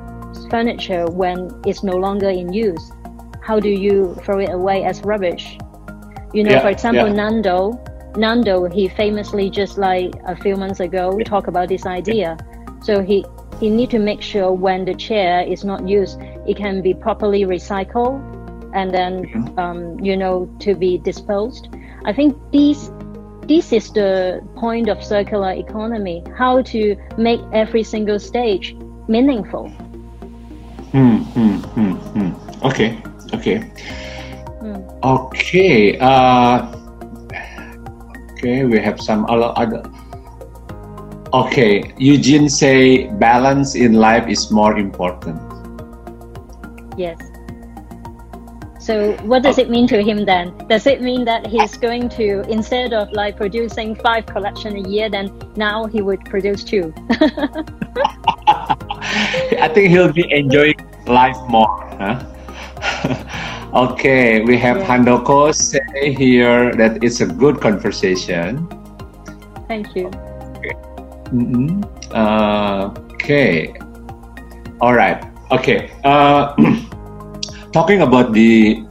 furniture 0.51 1.07
when 1.07 1.51
it's 1.65 1.85
no 1.85 1.95
longer 1.95 2.29
in 2.29 2.53
use. 2.53 2.91
How 3.43 3.59
do 3.61 3.68
you 3.68 4.14
throw 4.24 4.38
it 4.38 4.51
away 4.51 4.84
as 4.84 5.03
rubbish? 5.03 5.59
You 6.32 6.45
know, 6.45 6.53
Yeah, 6.53 6.61
for 6.61 6.68
example, 6.70 7.09
yeah. 7.09 7.12
Nando, 7.12 7.80
Nando, 8.16 8.68
he 8.68 8.88
famously 8.88 9.51
just 9.51 9.78
like 9.78 10.14
a 10.26 10.36
few 10.36 10.57
months 10.57 10.80
ago 10.80 11.18
talked 11.24 11.49
about 11.49 11.68
this 11.68 11.86
idea. 11.86 12.36
So 12.82 13.03
he 13.03 13.24
he 13.61 13.68
need 13.68 13.91
to 13.91 13.99
make 13.99 14.22
sure 14.22 14.53
when 14.53 14.84
the 14.84 14.95
chair 14.95 15.43
is 15.43 15.64
not 15.64 15.86
used, 15.86 16.18
it 16.47 16.57
can 16.57 16.80
be 16.80 16.95
properly 16.95 17.45
recycled 17.45 18.18
and 18.72 18.91
then 18.95 19.24
Mhm. 19.26 19.59
um, 19.59 20.01
you 20.01 20.16
know 20.16 20.49
to 20.61 20.74
be 20.74 20.99
disposed. 20.99 21.68
I 22.05 22.12
think 22.12 22.36
these 22.53 22.91
this 23.47 23.72
is 23.72 23.91
the 23.93 24.41
point 24.57 24.88
of 24.88 25.03
circular 25.03 25.53
economy: 25.53 26.22
how 26.36 26.62
to 26.62 26.97
make 27.18 27.41
every 27.53 27.82
single 27.82 28.18
stage 28.18 28.76
meaningful. 29.09 29.68
Hmm, 30.93 31.16
hmm, 31.34 31.57
hmm, 31.74 31.93
hmm. 32.14 32.66
Okay, 32.66 32.97
okay. 33.35 33.59
Hmm. 34.61 34.83
Okay. 35.03 35.99
Uh, 35.99 36.72
okay, 38.33 38.64
we 38.64 38.78
have 38.78 39.01
some 39.01 39.26
other. 39.28 39.53
other. 39.57 39.83
Okay, 41.33 41.95
Eugene 41.97 42.49
say 42.49 43.07
balance 43.22 43.76
in 43.76 43.95
life 43.95 44.26
is 44.28 44.51
more 44.51 44.76
important. 44.76 45.39
Yes. 46.99 47.18
So 48.81 49.12
what 49.22 49.45
does 49.45 49.59
it 49.59 49.70
mean 49.70 49.87
to 49.89 50.03
him 50.03 50.24
then? 50.24 50.57
Does 50.66 50.87
it 50.87 51.01
mean 51.01 51.24
that 51.26 51.47
he's 51.47 51.76
going 51.76 52.09
to 52.18 52.41
instead 52.51 52.93
of 52.93 53.12
like 53.12 53.37
producing 53.37 53.95
five 53.95 54.26
collection 54.26 54.85
a 54.85 54.89
year, 54.89 55.09
then 55.09 55.31
now 55.55 55.87
he 55.87 56.03
would 56.03 56.24
produce 56.24 56.64
two? 56.64 56.93
I 59.61 59.70
think 59.72 59.91
he'll 59.91 60.12
be 60.12 60.31
enjoying 60.33 60.81
life 61.07 61.37
more. 61.49 61.87
Huh? 61.99 62.24
Okay, 63.75 64.41
we 64.43 64.57
have 64.59 64.79
Yeah. 64.79 64.87
Handoko 64.87 65.55
say 65.55 66.12
here 66.12 66.75
that 66.75 67.03
it's 67.05 67.21
a 67.21 67.27
good 67.27 67.61
conversation. 67.61 68.66
Thank 69.68 69.95
you. 69.95 70.11
Mhm. 71.31 71.87
Uh, 72.11 72.91
okay. 73.14 73.73
All 74.81 74.95
right. 74.95 75.23
Okay. 75.53 75.91
Uh, 76.03 76.55
talking 77.73 78.03
about 78.03 78.33
the 78.33 78.83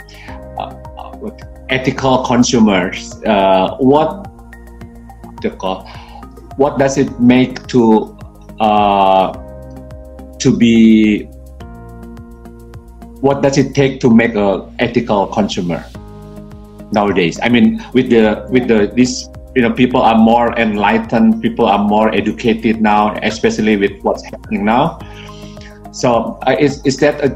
uh, 0.58 0.72
uh, 0.96 1.30
ethical 1.68 2.24
consumers, 2.24 3.20
uh, 3.26 3.76
what 3.76 4.24
the 5.42 5.50
call, 5.50 5.84
what 6.56 6.78
does 6.78 6.96
it 6.96 7.20
make 7.20 7.66
to 7.68 8.16
uh, 8.60 9.32
to 10.38 10.56
be 10.56 11.28
what 13.20 13.42
does 13.42 13.58
it 13.58 13.74
take 13.74 14.00
to 14.00 14.10
make 14.10 14.34
a 14.34 14.68
ethical 14.78 15.26
consumer 15.26 15.84
nowadays? 16.92 17.38
I 17.42 17.48
mean, 17.48 17.84
with 17.92 18.10
the 18.10 18.46
with 18.50 18.68
the 18.68 18.92
this 18.94 19.28
you 19.54 19.62
know 19.62 19.72
people 19.72 20.00
are 20.00 20.16
more 20.16 20.56
enlightened, 20.58 21.42
people 21.42 21.66
are 21.66 21.82
more 21.82 22.12
educated 22.14 22.80
now, 22.80 23.18
especially 23.22 23.76
with 23.76 24.00
what's 24.02 24.24
happening 24.24 24.64
now. 24.64 24.98
So 25.92 26.38
uh, 26.46 26.56
is 26.58 26.84
is 26.84 26.96
that 26.98 27.20
a, 27.20 27.28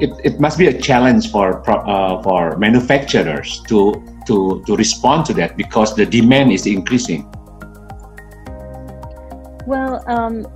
it, 0.00 0.10
it 0.24 0.40
must 0.40 0.58
be 0.58 0.66
a 0.66 0.80
challenge 0.80 1.30
for 1.30 1.68
uh, 1.68 2.22
for 2.22 2.56
manufacturers 2.58 3.62
to 3.68 3.94
to 4.26 4.62
to 4.66 4.76
respond 4.76 5.26
to 5.26 5.34
that 5.34 5.56
because 5.56 5.96
the 5.96 6.06
demand 6.06 6.52
is 6.52 6.66
increasing. 6.66 7.30
Well, 9.66 10.04
um, 10.06 10.46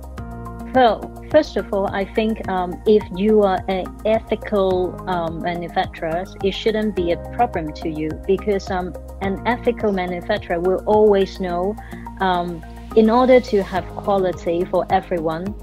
well, 0.73 1.18
first 1.29 1.57
of 1.57 1.73
all, 1.73 1.87
I 1.93 2.05
think 2.05 2.47
um, 2.49 2.81
if 2.85 3.03
you 3.15 3.41
are 3.43 3.59
an 3.67 3.85
ethical 4.05 4.95
um, 5.09 5.41
manufacturer, 5.41 6.25
it 6.43 6.51
shouldn't 6.51 6.95
be 6.95 7.11
a 7.11 7.17
problem 7.33 7.73
to 7.73 7.89
you 7.89 8.09
because 8.25 8.69
um, 8.71 8.93
an 9.21 9.41
ethical 9.45 9.91
manufacturer 9.91 10.59
will 10.59 10.83
always 10.85 11.39
know 11.39 11.75
um, 12.19 12.63
in 12.95 13.09
order 13.09 13.39
to 13.39 13.63
have 13.63 13.85
quality 13.89 14.65
for 14.65 14.85
everyone 14.91 15.53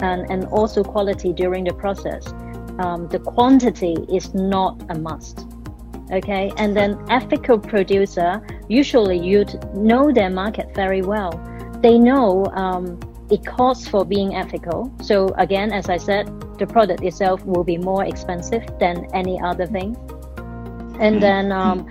and, 0.00 0.30
and 0.30 0.44
also 0.46 0.82
quality 0.82 1.32
during 1.32 1.64
the 1.64 1.74
process, 1.74 2.26
um, 2.78 3.08
the 3.08 3.18
quantity 3.18 3.96
is 4.12 4.34
not 4.34 4.80
a 4.90 4.98
must. 4.98 5.46
Okay, 6.12 6.52
and 6.56 6.76
then 6.76 6.96
ethical 7.10 7.58
producer 7.58 8.40
usually 8.68 9.18
you 9.18 9.44
know 9.74 10.12
their 10.12 10.30
market 10.30 10.72
very 10.72 11.02
well. 11.02 11.32
They 11.82 11.98
know 11.98 12.46
um, 12.54 13.00
it 13.30 13.44
costs 13.44 13.88
for 13.88 14.04
being 14.04 14.34
ethical. 14.34 14.92
So 15.02 15.28
again, 15.36 15.72
as 15.72 15.88
I 15.88 15.96
said, 15.96 16.26
the 16.58 16.66
product 16.66 17.02
itself 17.02 17.44
will 17.44 17.64
be 17.64 17.76
more 17.76 18.04
expensive 18.04 18.64
than 18.78 19.06
any 19.12 19.40
other 19.40 19.66
thing. 19.66 19.96
And 21.00 21.16
Mm. 21.16 21.20
then, 21.20 21.52
um, 21.52 21.86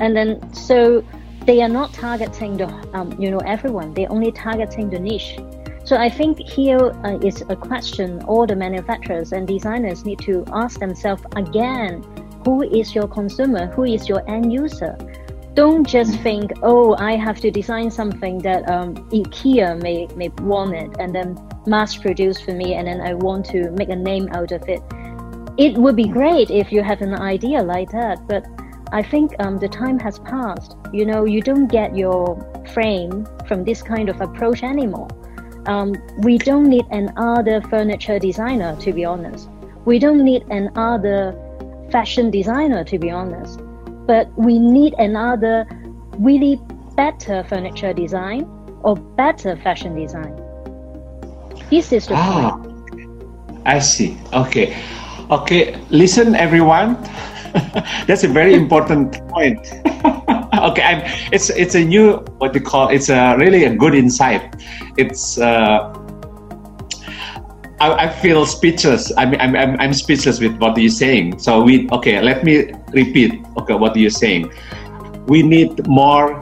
and 0.00 0.16
then, 0.16 0.52
so 0.52 1.02
they 1.46 1.60
are 1.62 1.68
not 1.68 1.92
targeting 1.92 2.56
the, 2.56 2.68
um, 2.94 3.14
you 3.18 3.30
know, 3.30 3.40
everyone. 3.44 3.92
They're 3.94 4.10
only 4.10 4.32
targeting 4.32 4.90
the 4.90 4.98
niche. 4.98 5.38
So 5.84 5.96
I 5.96 6.08
think 6.08 6.38
here 6.38 6.92
uh, 7.04 7.18
is 7.22 7.42
a 7.48 7.56
question 7.56 8.22
all 8.28 8.46
the 8.46 8.54
manufacturers 8.54 9.32
and 9.32 9.48
designers 9.48 10.04
need 10.04 10.20
to 10.20 10.44
ask 10.52 10.78
themselves 10.78 11.24
again: 11.34 12.04
Who 12.44 12.62
is 12.62 12.94
your 12.94 13.08
consumer? 13.08 13.66
Who 13.74 13.82
is 13.82 14.08
your 14.08 14.22
end 14.30 14.52
user? 14.52 14.96
Don't 15.54 15.86
just 15.86 16.18
think, 16.20 16.52
oh, 16.62 16.94
I 16.96 17.16
have 17.16 17.38
to 17.40 17.50
design 17.50 17.90
something 17.90 18.38
that 18.38 18.68
um, 18.70 18.94
IKEA 19.10 19.80
may 19.82 20.06
may 20.16 20.28
want 20.40 20.74
it, 20.74 20.90
and 20.98 21.14
then 21.14 21.38
mass 21.66 21.96
produce 21.96 22.40
for 22.40 22.52
me, 22.52 22.74
and 22.74 22.86
then 22.88 23.00
I 23.00 23.14
want 23.14 23.44
to 23.46 23.70
make 23.72 23.90
a 23.90 23.96
name 23.96 24.28
out 24.32 24.52
of 24.52 24.66
it. 24.68 24.80
It 25.58 25.74
would 25.74 25.96
be 25.96 26.08
great 26.08 26.50
if 26.50 26.72
you 26.72 26.82
have 26.82 27.02
an 27.02 27.14
idea 27.14 27.62
like 27.62 27.90
that, 27.90 28.26
but 28.26 28.46
I 28.92 29.02
think 29.02 29.34
um, 29.38 29.58
the 29.58 29.68
time 29.68 29.98
has 30.00 30.18
passed. 30.18 30.76
You 30.92 31.04
know, 31.04 31.24
you 31.24 31.42
don't 31.42 31.66
get 31.66 31.96
your 31.96 32.36
frame 32.72 33.26
from 33.46 33.64
this 33.64 33.82
kind 33.82 34.08
of 34.08 34.20
approach 34.20 34.62
anymore. 34.62 35.08
Um, 35.66 35.94
we 36.18 36.38
don't 36.38 36.68
need 36.68 36.86
another 36.90 37.60
furniture 37.62 38.18
designer, 38.18 38.76
to 38.80 38.92
be 38.92 39.04
honest. 39.04 39.48
We 39.84 39.98
don't 39.98 40.24
need 40.24 40.44
another 40.50 41.36
fashion 41.90 42.30
designer, 42.30 42.84
to 42.84 42.98
be 42.98 43.10
honest. 43.10 43.60
But 44.06 44.30
we 44.36 44.58
need 44.58 44.94
another 44.98 45.66
really 46.18 46.60
better 46.96 47.44
furniture 47.44 47.92
design 47.92 48.44
or 48.82 48.96
better 48.96 49.56
fashion 49.56 49.94
design. 49.94 50.36
This 51.70 51.92
is 51.92 52.06
the 52.06 52.14
ah, 52.14 52.58
point. 52.58 53.62
I 53.64 53.78
see. 53.78 54.18
Okay. 54.32 54.76
Okay. 55.30 55.78
Listen, 55.90 56.34
everyone. 56.34 56.96
That's 58.06 58.24
a 58.24 58.28
very 58.28 58.54
important 58.54 59.26
point. 59.28 59.60
okay, 60.62 60.82
I'm, 60.82 61.02
it's 61.32 61.50
it's 61.50 61.74
a 61.74 61.84
new 61.84 62.16
what 62.38 62.54
you 62.54 62.60
call 62.60 62.88
it's 62.88 63.08
a 63.08 63.36
really 63.38 63.64
a 63.64 63.74
good 63.74 63.94
insight. 63.94 64.56
It's 64.96 65.38
uh, 65.38 65.92
I, 67.82 68.06
I 68.06 68.08
feel 68.08 68.46
speechless. 68.46 69.10
I'm, 69.18 69.34
I'm 69.42 69.56
I'm 69.56 69.80
I'm 69.80 69.92
speechless 69.92 70.38
with 70.38 70.54
what 70.62 70.78
you're 70.78 70.88
saying. 70.88 71.40
So 71.40 71.62
we 71.62 71.90
okay. 71.90 72.22
Let 72.22 72.44
me 72.44 72.70
repeat. 72.94 73.42
Okay, 73.58 73.74
what 73.74 73.96
you're 73.96 74.14
saying. 74.14 74.54
We 75.26 75.42
need 75.42 75.84
more 75.88 76.38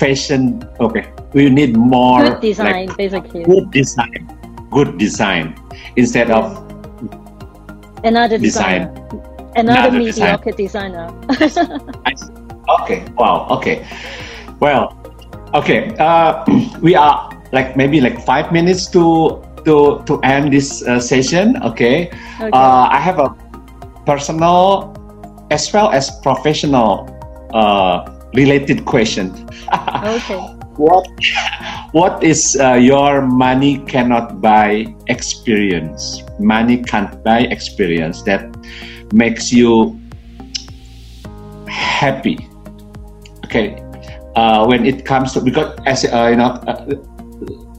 fashion. 0.00 0.64
Okay, 0.80 1.04
we 1.34 1.50
need 1.50 1.76
more 1.76 2.24
good 2.24 2.40
design, 2.40 2.86
like, 2.88 2.96
basically. 2.96 3.44
Good 3.44 3.70
design. 3.70 4.24
Good 4.70 4.96
design 4.96 5.52
instead 5.96 6.30
of 6.30 6.56
another 8.02 8.38
design. 8.38 8.88
Another, 9.52 9.92
another 9.92 9.98
mediocre 9.98 10.52
designer. 10.52 11.12
okay. 12.80 13.04
Wow. 13.20 13.52
Okay. 13.60 13.84
Well. 14.60 14.96
Okay. 15.52 15.92
Uh, 16.00 16.40
we 16.80 16.96
are 16.96 17.28
like 17.52 17.76
maybe 17.76 18.00
like 18.00 18.24
five 18.24 18.50
minutes 18.50 18.88
to 18.96 19.44
to 19.64 20.02
to 20.06 20.20
end 20.22 20.52
this 20.52 20.82
uh, 20.86 21.00
session. 21.00 21.56
Okay. 21.62 22.10
okay. 22.40 22.50
Uh, 22.52 22.88
I 22.90 22.98
have 22.98 23.18
a 23.18 23.34
personal 24.06 24.92
as 25.50 25.72
well 25.72 25.90
as 25.92 26.10
professional 26.22 27.06
uh, 27.52 28.08
related 28.34 28.84
question. 28.84 29.30
okay. 30.04 30.40
What 30.80 31.04
what 31.92 32.24
is 32.24 32.56
uh, 32.56 32.80
your 32.80 33.20
money 33.20 33.84
cannot 33.84 34.40
buy 34.40 34.88
experience? 35.08 36.24
Money 36.40 36.80
can't 36.80 37.12
buy 37.22 37.44
experience 37.52 38.22
that 38.24 38.48
makes 39.12 39.52
you 39.52 40.00
happy. 41.68 42.48
Okay, 43.44 43.76
uh, 44.34 44.64
when 44.64 44.86
it 44.86 45.04
comes 45.04 45.36
to 45.36 45.40
because 45.44 45.76
as 45.84 46.08
uh, 46.08 46.32
you 46.32 46.40
know 46.40 46.56
uh, 46.64 46.96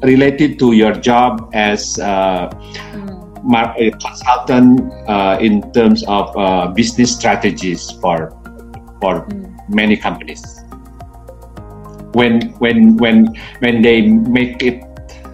related 0.04 0.60
to 0.60 0.74
your 0.74 0.93
job 0.93 1.49
as 1.54 1.99
uh, 1.99 2.49
mm. 2.93 3.74
a 3.78 3.91
consultant 3.97 4.91
uh, 5.08 5.38
in 5.39 5.72
terms 5.74 6.04
of 6.08 6.36
uh, 6.38 6.68
business 6.68 7.16
strategies 7.16 7.91
for 8.01 8.32
for 9.01 9.26
mm. 9.28 9.47
many 9.70 9.97
companies. 9.97 10.43
When 12.14 12.51
when 12.60 12.97
when 12.97 13.34
when 13.60 13.82
they 13.82 14.01
make 14.01 14.62
it 14.62 14.84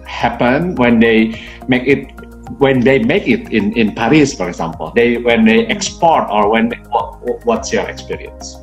happen, 0.06 0.74
when 0.76 0.98
they 0.98 1.40
make 1.68 1.86
it 1.86 2.10
when 2.58 2.80
they 2.80 2.98
make 2.98 3.28
it 3.28 3.52
in, 3.52 3.72
in 3.76 3.94
Paris, 3.94 4.34
for 4.34 4.48
example, 4.48 4.92
they 4.94 5.18
when 5.18 5.44
they 5.44 5.66
export 5.66 6.28
or 6.30 6.50
when 6.50 6.70
what, 6.90 7.44
what's 7.44 7.72
your 7.72 7.88
experience? 7.88 8.56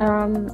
Um, 0.00 0.48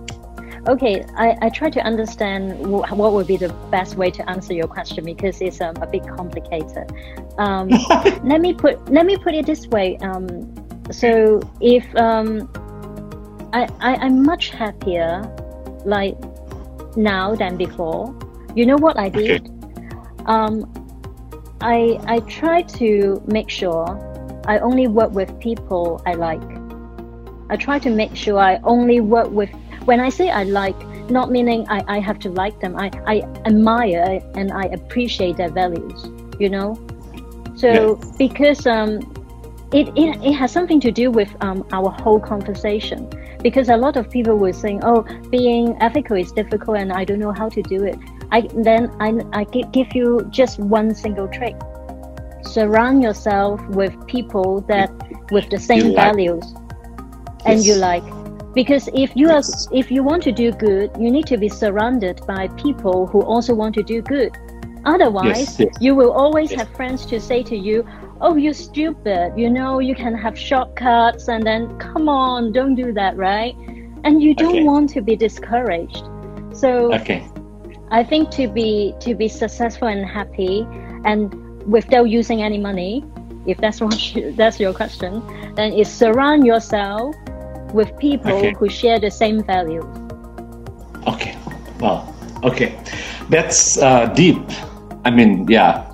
okay, 0.67 1.05
I, 1.17 1.37
I 1.43 1.49
try 1.51 1.71
to 1.71 1.81
understand 1.81 2.67
what, 2.67 2.91
what 2.93 3.12
would 3.12 3.27
be 3.27 3.37
the 3.37 3.53
best 3.71 3.97
way 3.97 4.11
to 4.11 4.29
answer 4.29 4.53
your 4.53 4.67
question 4.67 5.05
because 5.05 5.41
it's 5.41 5.61
um, 5.61 5.77
a 5.77 5.87
bit 5.87 6.07
complicated. 6.07 6.91
Um, 7.39 7.69
let 8.25 8.41
me 8.41 8.55
put 8.55 8.91
let 8.91 9.07
me 9.07 9.17
put 9.17 9.35
it 9.35 9.47
this 9.47 9.67
way. 9.67 9.97
Um, 9.99 10.55
so 10.91 11.41
if 11.61 11.85
um, 11.97 12.51
I, 13.53 13.69
I 13.81 13.97
I'm 13.97 14.23
much 14.23 14.51
happier 14.51 15.23
like 15.85 16.17
now 16.97 17.35
than 17.35 17.57
before. 17.57 18.15
You 18.55 18.67
know 18.67 18.77
what 18.77 18.99
I 18.99 19.09
did? 19.09 19.51
Um, 20.27 20.73
I 21.61 21.99
I 22.07 22.21
try 22.21 22.62
to 22.62 23.23
make 23.27 23.51
sure 23.51 23.85
I 24.47 24.59
only 24.59 24.87
work 24.87 25.12
with 25.12 25.39
people 25.41 26.03
I 26.07 26.15
like. 26.15 26.43
I 27.51 27.57
try 27.57 27.79
to 27.81 27.91
make 27.91 28.17
sure 28.17 28.39
I 28.39 28.59
only 28.65 29.01
work 29.01 29.31
with 29.31 29.51
when 29.85 30.01
I 30.01 30.09
say 30.09 30.30
I 30.30 30.45
like, 30.45 30.78
not 31.11 31.30
meaning 31.30 31.66
I, 31.68 31.85
I 31.87 31.99
have 32.01 32.18
to 32.20 32.30
like 32.30 32.61
them. 32.61 32.76
I, 32.76 32.91
I 33.07 33.20
admire 33.45 34.22
and 34.35 34.53
I 34.53 34.64
appreciate 34.64 35.37
their 35.37 35.51
values, 35.51 36.07
you 36.39 36.49
know? 36.49 36.78
So 37.57 37.68
yeah. 37.99 38.12
because 38.18 38.66
um 38.66 39.01
it, 39.72 39.89
it, 39.97 40.22
it 40.24 40.32
has 40.35 40.53
something 40.53 40.80
to 40.80 40.93
do 40.93 41.11
with 41.11 41.28
um, 41.41 41.66
our 41.72 41.91
whole 41.91 42.20
conversation 42.20 43.11
because 43.43 43.68
a 43.68 43.76
lot 43.76 43.97
of 43.97 44.09
people 44.09 44.37
were 44.37 44.53
saying, 44.53 44.80
oh, 44.85 45.03
being 45.30 45.76
ethical 45.82 46.16
is 46.16 46.30
difficult 46.30 46.78
and 46.78 46.93
I 46.93 47.05
don't 47.05 47.18
know 47.18 47.32
how 47.32 47.49
to 47.49 47.61
do 47.61 47.85
it. 47.85 47.99
I 48.30 48.43
then 48.55 48.91
I, 49.01 49.20
I 49.32 49.45
give 49.45 49.95
you 49.95 50.26
just 50.30 50.59
one 50.61 50.95
single 50.95 51.28
trick. 51.28 51.57
Surround 52.43 53.03
yourself 53.03 53.61
with 53.68 53.95
people 54.07 54.61
that 54.62 54.91
with 55.32 55.51
the 55.51 55.59
same 55.59 55.93
like. 55.93 55.97
values 55.97 56.45
and 57.45 57.59
yes. 57.59 57.66
you 57.66 57.74
like. 57.74 58.05
Because 58.55 58.89
if 58.95 59.17
you 59.17 59.31
are 59.31 59.43
if 59.73 59.91
you 59.91 60.03
want 60.03 60.23
to 60.25 60.33
do 60.33 60.53
good, 60.53 60.91
you 60.99 61.11
need 61.11 61.27
to 61.27 61.37
be 61.37 61.49
surrounded 61.49 62.21
by 62.27 62.49
people 62.49 63.07
who 63.07 63.23
also 63.23 63.55
want 63.55 63.75
to 63.75 63.83
do 63.83 64.01
good. 64.03 64.37
Otherwise, 64.85 65.59
yes, 65.59 65.61
yes. 65.61 65.75
you 65.81 65.95
will 65.95 66.13
always 66.13 66.53
have 66.53 66.69
friends 66.77 67.07
to 67.07 67.19
say 67.19 67.43
to 67.43 67.57
you, 67.57 67.87
"Oh, 68.21 68.37
you're 68.37 68.55
stupid. 68.55 69.33
You 69.37 69.51
know, 69.51 69.81
you 69.81 69.95
can 69.95 70.15
have 70.15 70.39
shortcuts 70.39 71.29
and 71.29 71.43
then 71.43 71.79
come 71.79 72.09
on, 72.09 72.53
don't 72.53 72.75
do 72.75 72.93
that, 72.93 73.17
right?" 73.17 73.57
And 74.05 74.23
you 74.23 74.35
don't 74.35 74.61
okay. 74.61 74.65
want 74.65 74.91
to 74.91 75.01
be 75.01 75.17
discouraged. 75.17 76.05
So 76.53 76.95
okay 76.95 77.25
I 77.91 78.03
think 78.03 78.31
to 78.33 78.49
be 78.49 78.95
to 79.01 79.15
be 79.15 79.29
successful 79.29 79.89
and 79.89 80.05
happy 80.05 80.67
and 81.05 81.31
without 81.65 82.09
using 82.11 82.43
any 82.43 82.59
money, 82.59 83.05
if 83.47 83.59
that's 83.59 83.81
what 83.81 84.15
you, 84.15 84.33
that's 84.37 84.59
your 84.59 84.73
question, 84.73 85.23
then 85.55 85.73
is 85.73 85.89
surround 85.89 86.45
yourself 86.45 87.15
with 87.75 87.91
people 87.99 88.33
okay. 88.33 88.55
who 88.55 88.68
share 88.68 88.99
the 88.99 89.11
same 89.11 89.43
values. 89.43 89.85
Okay. 91.07 91.37
Well, 91.81 92.14
okay. 92.45 92.79
That's 93.29 93.77
uh, 93.79 94.07
deep. 94.14 94.41
I 95.05 95.11
mean, 95.11 95.47
yeah. 95.49 95.91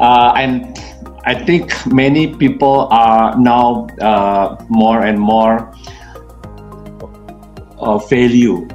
Uh, 0.00 0.34
and 0.36 0.76
I 1.24 1.34
think 1.34 1.72
many 1.86 2.34
people 2.34 2.88
are 2.90 3.38
now 3.38 3.86
uh, 4.00 4.56
more 4.68 5.06
and 5.06 5.18
more 5.18 5.72
uh, 7.78 7.98
value 7.98 8.68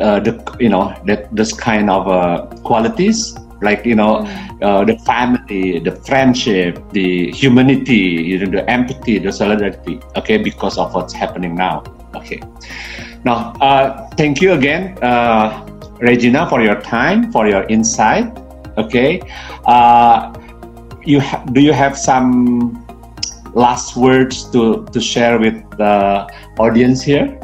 uh, 0.00 0.20
the 0.20 0.34
you 0.60 0.68
know 0.68 0.94
that 1.06 1.34
this 1.34 1.52
kind 1.52 1.90
of 1.90 2.08
uh, 2.08 2.46
qualities 2.64 3.36
like 3.62 3.84
you 3.84 3.94
know 3.94 4.18
mm. 4.20 4.62
uh, 4.62 4.84
the 4.84 4.98
family 5.00 5.78
the 5.78 5.92
friendship 6.04 6.82
the 6.92 7.30
humanity 7.32 8.04
you 8.30 8.38
know 8.38 8.50
the 8.50 8.70
empathy 8.70 9.18
the 9.18 9.32
solidarity 9.32 10.00
okay 10.16 10.36
because 10.36 10.78
of 10.78 10.94
what's 10.94 11.12
happening 11.12 11.54
now 11.54 11.82
okay. 12.14 12.40
Now 13.24 13.52
uh, 13.60 14.08
thank 14.10 14.40
you 14.40 14.52
again 14.52 14.96
uh, 15.02 15.66
regina 15.98 16.48
for 16.48 16.62
your 16.62 16.80
time 16.80 17.32
for 17.32 17.48
your 17.48 17.64
insight 17.64 18.30
okay. 18.76 19.20
Uh, 19.64 20.32
you 21.04 21.20
ha- 21.20 21.44
do 21.52 21.60
you 21.60 21.72
have 21.72 21.96
some 21.98 22.82
last 23.54 23.96
words 23.96 24.44
to 24.50 24.84
to 24.92 25.00
share 25.00 25.38
with 25.38 25.56
the 25.78 26.28
audience 26.58 27.02
here? 27.02 27.38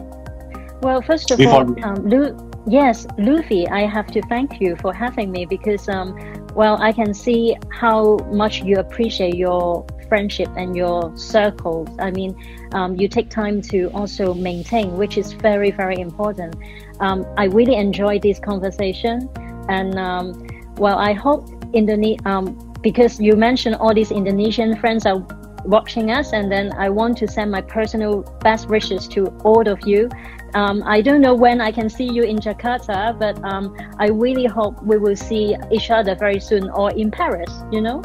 Well, 0.83 1.01
first 1.01 1.31
of 1.31 1.39
Before 1.39 1.63
all, 1.63 1.85
um, 1.85 1.95
Lu- 2.07 2.52
yes, 2.67 3.07
Luffy, 3.19 3.69
I 3.69 3.87
have 3.87 4.07
to 4.09 4.23
thank 4.23 4.61
you 4.61 4.77
for 4.77 4.93
having 4.93 5.31
me 5.31 5.47
because, 5.47 5.89
um, 5.89 6.17
well, 6.55 6.81
I 6.81 6.93
can 6.93 7.15
see 7.15 7.57
how 7.71 8.17
much 8.31 8.63
you 8.63 8.79
appreciate 8.79 9.35
your 9.35 9.87
friendship 10.09 10.49
and 10.57 10.77
your 10.77 11.17
circles. 11.17 11.89
I 11.99 12.11
mean, 12.11 12.37
um, 12.75 12.97
you 12.97 13.09
take 13.09 13.31
time 13.31 13.63
to 13.73 13.91
also 13.95 14.35
maintain, 14.35 14.97
which 14.97 15.17
is 15.17 15.33
very, 15.33 15.71
very 15.71 15.97
important. 15.97 16.55
Um, 17.01 17.27
I 17.39 17.45
really 17.45 17.77
enjoyed 17.77 18.23
this 18.23 18.39
conversation, 18.39 19.29
and 19.69 19.99
um, 19.99 20.47
well, 20.77 20.99
I 20.99 21.15
hope 21.15 21.49
Indonesia, 21.73 22.21
um, 22.27 22.75
because 22.83 23.21
you 23.21 23.37
mentioned 23.37 23.77
all 23.77 23.95
these 23.95 24.11
Indonesian 24.11 24.77
friends 24.77 25.07
are 25.07 25.25
watching 25.65 26.11
us, 26.11 26.33
and 26.33 26.51
then 26.51 26.73
I 26.77 26.91
want 26.91 27.17
to 27.19 27.29
send 27.29 27.51
my 27.51 27.63
personal 27.63 28.23
best 28.41 28.69
wishes 28.69 29.09
to 29.09 29.27
all 29.45 29.67
of 29.67 29.87
you. 29.87 30.11
Um, 30.55 30.83
I 30.85 31.01
don't 31.01 31.21
know 31.21 31.35
when 31.35 31.61
I 31.61 31.73
can 31.73 31.89
see 31.89 32.05
you 32.05 32.23
in 32.25 32.39
Jakarta, 32.39 33.19
but 33.19 33.43
um, 33.45 33.75
I 33.99 34.09
really 34.09 34.47
hope 34.47 34.83
we 34.83 34.99
will 34.99 35.17
see 35.17 35.57
each 35.71 35.91
other 35.91 36.15
very 36.15 36.41
soon 36.41 36.69
or 36.71 36.91
in 36.93 37.11
Paris, 37.11 37.51
you 37.71 37.81
know? 37.81 38.03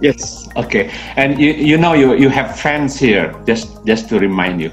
Yes. 0.00 0.48
Okay. 0.56 0.90
And 1.16 1.40
you, 1.40 1.52
you 1.52 1.76
know 1.76 1.94
you, 1.94 2.14
you 2.14 2.28
have 2.28 2.58
friends 2.58 2.98
here, 2.98 3.34
just 3.44 3.84
just 3.84 4.08
to 4.10 4.18
remind 4.18 4.60
you. 4.60 4.70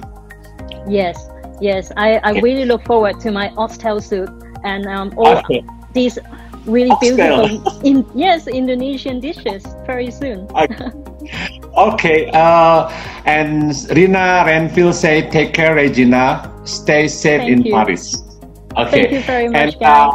Yes. 0.88 1.18
Yes. 1.60 1.92
I, 1.98 2.18
I 2.18 2.32
okay. 2.32 2.42
really 2.42 2.66
look 2.66 2.86
forward 2.86 3.20
to 3.22 3.32
my 3.32 3.50
oxtail 3.58 4.00
soup 4.00 4.30
and 4.64 4.86
um, 4.86 5.14
all 5.18 5.38
okay. 5.38 5.64
these 5.94 6.20
really 6.66 6.96
beautiful 7.02 7.82
in, 7.84 8.06
yes 8.14 8.48
Indonesian 8.48 9.20
dishes 9.20 9.66
very 9.86 10.12
soon. 10.12 10.48
Okay. 10.54 10.92
Okay, 11.76 12.30
uh, 12.34 12.88
and 13.26 13.74
Rina 13.92 14.44
Renfield 14.46 14.96
say, 14.96 15.30
take 15.30 15.54
care, 15.54 15.76
Regina. 15.76 16.55
Stay 16.66 17.08
safe 17.08 17.46
thank 17.46 17.52
in 17.52 17.60
you. 17.64 17.74
Paris. 17.74 18.26
Okay. 18.76 18.92
Thank 18.92 19.12
you 19.14 19.22
very 19.22 19.48
much, 19.48 19.58
and, 19.58 19.80
guys. 19.80 20.14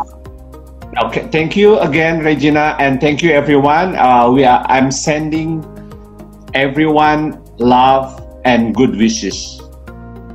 Uh, 0.98 1.06
okay, 1.06 1.24
thank 1.32 1.56
you 1.56 1.78
again, 1.78 2.20
Regina, 2.20 2.76
and 2.78 3.00
thank 3.00 3.22
you, 3.22 3.30
everyone. 3.30 3.96
Uh, 3.96 4.28
we 4.28 4.44
are. 4.44 4.66
I'm 4.68 4.90
sending 4.90 5.64
everyone 6.52 7.38
love 7.56 8.18
and 8.44 8.74
good 8.74 8.98
wishes. 8.98 9.62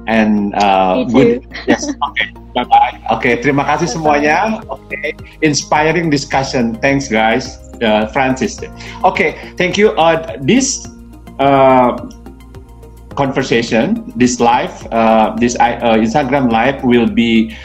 And 0.07 0.53
uh, 0.55 1.03
good. 1.09 1.43
Yes. 1.67 1.89
Okay. 1.89 2.27
Bye 2.53 2.63
bye. 2.63 2.93
Okay. 3.19 3.41
Terima 3.41 3.65
kasih 3.65 3.89
semuanya. 3.89 4.61
Okay. 4.69 5.17
Inspiring 5.41 6.13
discussion. 6.13 6.77
Thanks, 6.77 7.09
guys. 7.09 7.59
Uh, 7.81 8.07
Francis. 8.13 8.61
Okay. 9.03 9.35
Thank 9.57 9.75
you. 9.81 9.91
Uh, 9.97 10.37
this 10.39 10.87
uh, 11.41 11.97
conversation, 13.15 14.11
this 14.15 14.39
live, 14.39 14.87
uh, 14.91 15.35
this 15.39 15.55
uh, 15.59 15.97
Instagram 15.97 16.51
live 16.51 16.83
will 16.83 17.07
be 17.07 17.55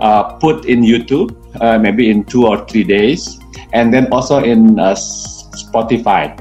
uh, 0.00 0.34
put 0.38 0.64
in 0.64 0.82
YouTube 0.82 1.36
uh, 1.60 1.78
maybe 1.78 2.10
in 2.10 2.24
two 2.24 2.46
or 2.46 2.64
three 2.66 2.84
days, 2.84 3.38
and 3.72 3.92
then 3.92 4.06
also 4.12 4.42
in 4.42 4.78
uh, 4.78 4.94
Spotify 4.94 6.32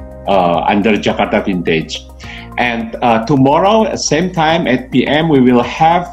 under 0.70 0.94
Jakarta 0.94 1.44
Vintage. 1.44 2.06
And 2.58 2.96
tomorrow, 3.26 3.96
same 3.96 4.32
time 4.32 4.68
at 4.68 4.92
PM, 4.92 5.28
we 5.30 5.40
will 5.42 5.64
have 5.64 6.06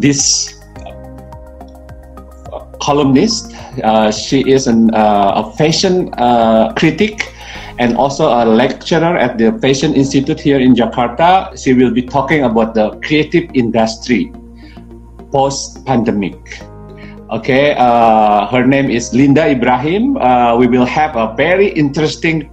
this 0.00 0.58
columnist. 2.80 3.54
she 4.10 4.42
is 4.50 4.66
an, 4.66 4.90
a 4.94 5.52
fashion 5.56 6.10
critic 6.74 7.31
and 7.78 7.96
also 7.96 8.28
a 8.28 8.44
lecturer 8.44 9.16
at 9.16 9.38
the 9.38 9.52
Fashion 9.60 9.94
Institute 9.94 10.40
here 10.40 10.60
in 10.60 10.74
Jakarta. 10.74 11.56
She 11.56 11.74
will 11.74 11.90
be 11.90 12.02
talking 12.02 12.44
about 12.44 12.74
the 12.74 12.98
creative 13.00 13.50
industry 13.54 14.32
post 15.30 15.84
pandemic. 15.86 16.36
Okay, 17.30 17.74
uh, 17.78 18.46
her 18.48 18.66
name 18.66 18.90
is 18.90 19.14
Linda 19.14 19.48
Ibrahim. 19.48 20.18
Uh, 20.18 20.54
we 20.56 20.66
will 20.66 20.84
have 20.84 21.16
a 21.16 21.32
very 21.34 21.68
interesting 21.72 22.50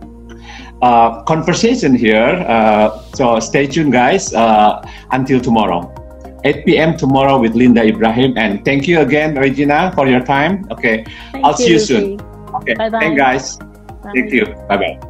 uh, 0.82 1.22
conversation 1.24 1.94
here. 1.94 2.46
Uh, 2.48 3.04
so 3.14 3.40
stay 3.40 3.68
tuned, 3.68 3.92
guys, 3.92 4.34
uh, 4.34 4.80
until 5.12 5.42
tomorrow. 5.42 5.94
8 6.46 6.66
p.m. 6.66 6.96
tomorrow 6.96 7.38
with 7.38 7.56
Linda 7.56 7.84
Ibrahim. 7.84 8.38
And 8.38 8.64
thank 8.64 8.88
you 8.88 9.02
again, 9.02 9.36
Regina, 9.36 9.92
for 9.94 10.08
your 10.08 10.24
time. 10.24 10.66
Okay, 10.72 11.04
thank 11.32 11.44
I'll 11.44 11.52
you, 11.52 11.58
see 11.58 11.72
you 11.74 11.80
soon. 11.80 12.22
Okay, 12.64 12.74
bye 12.76 12.90
bye. 12.90 13.00
Thank 13.00 13.18
guys. 13.18 13.58
Bye. 13.58 14.12
Thank 14.16 14.32
you. 14.32 14.46
Bye 14.68 14.78
bye. 14.78 15.09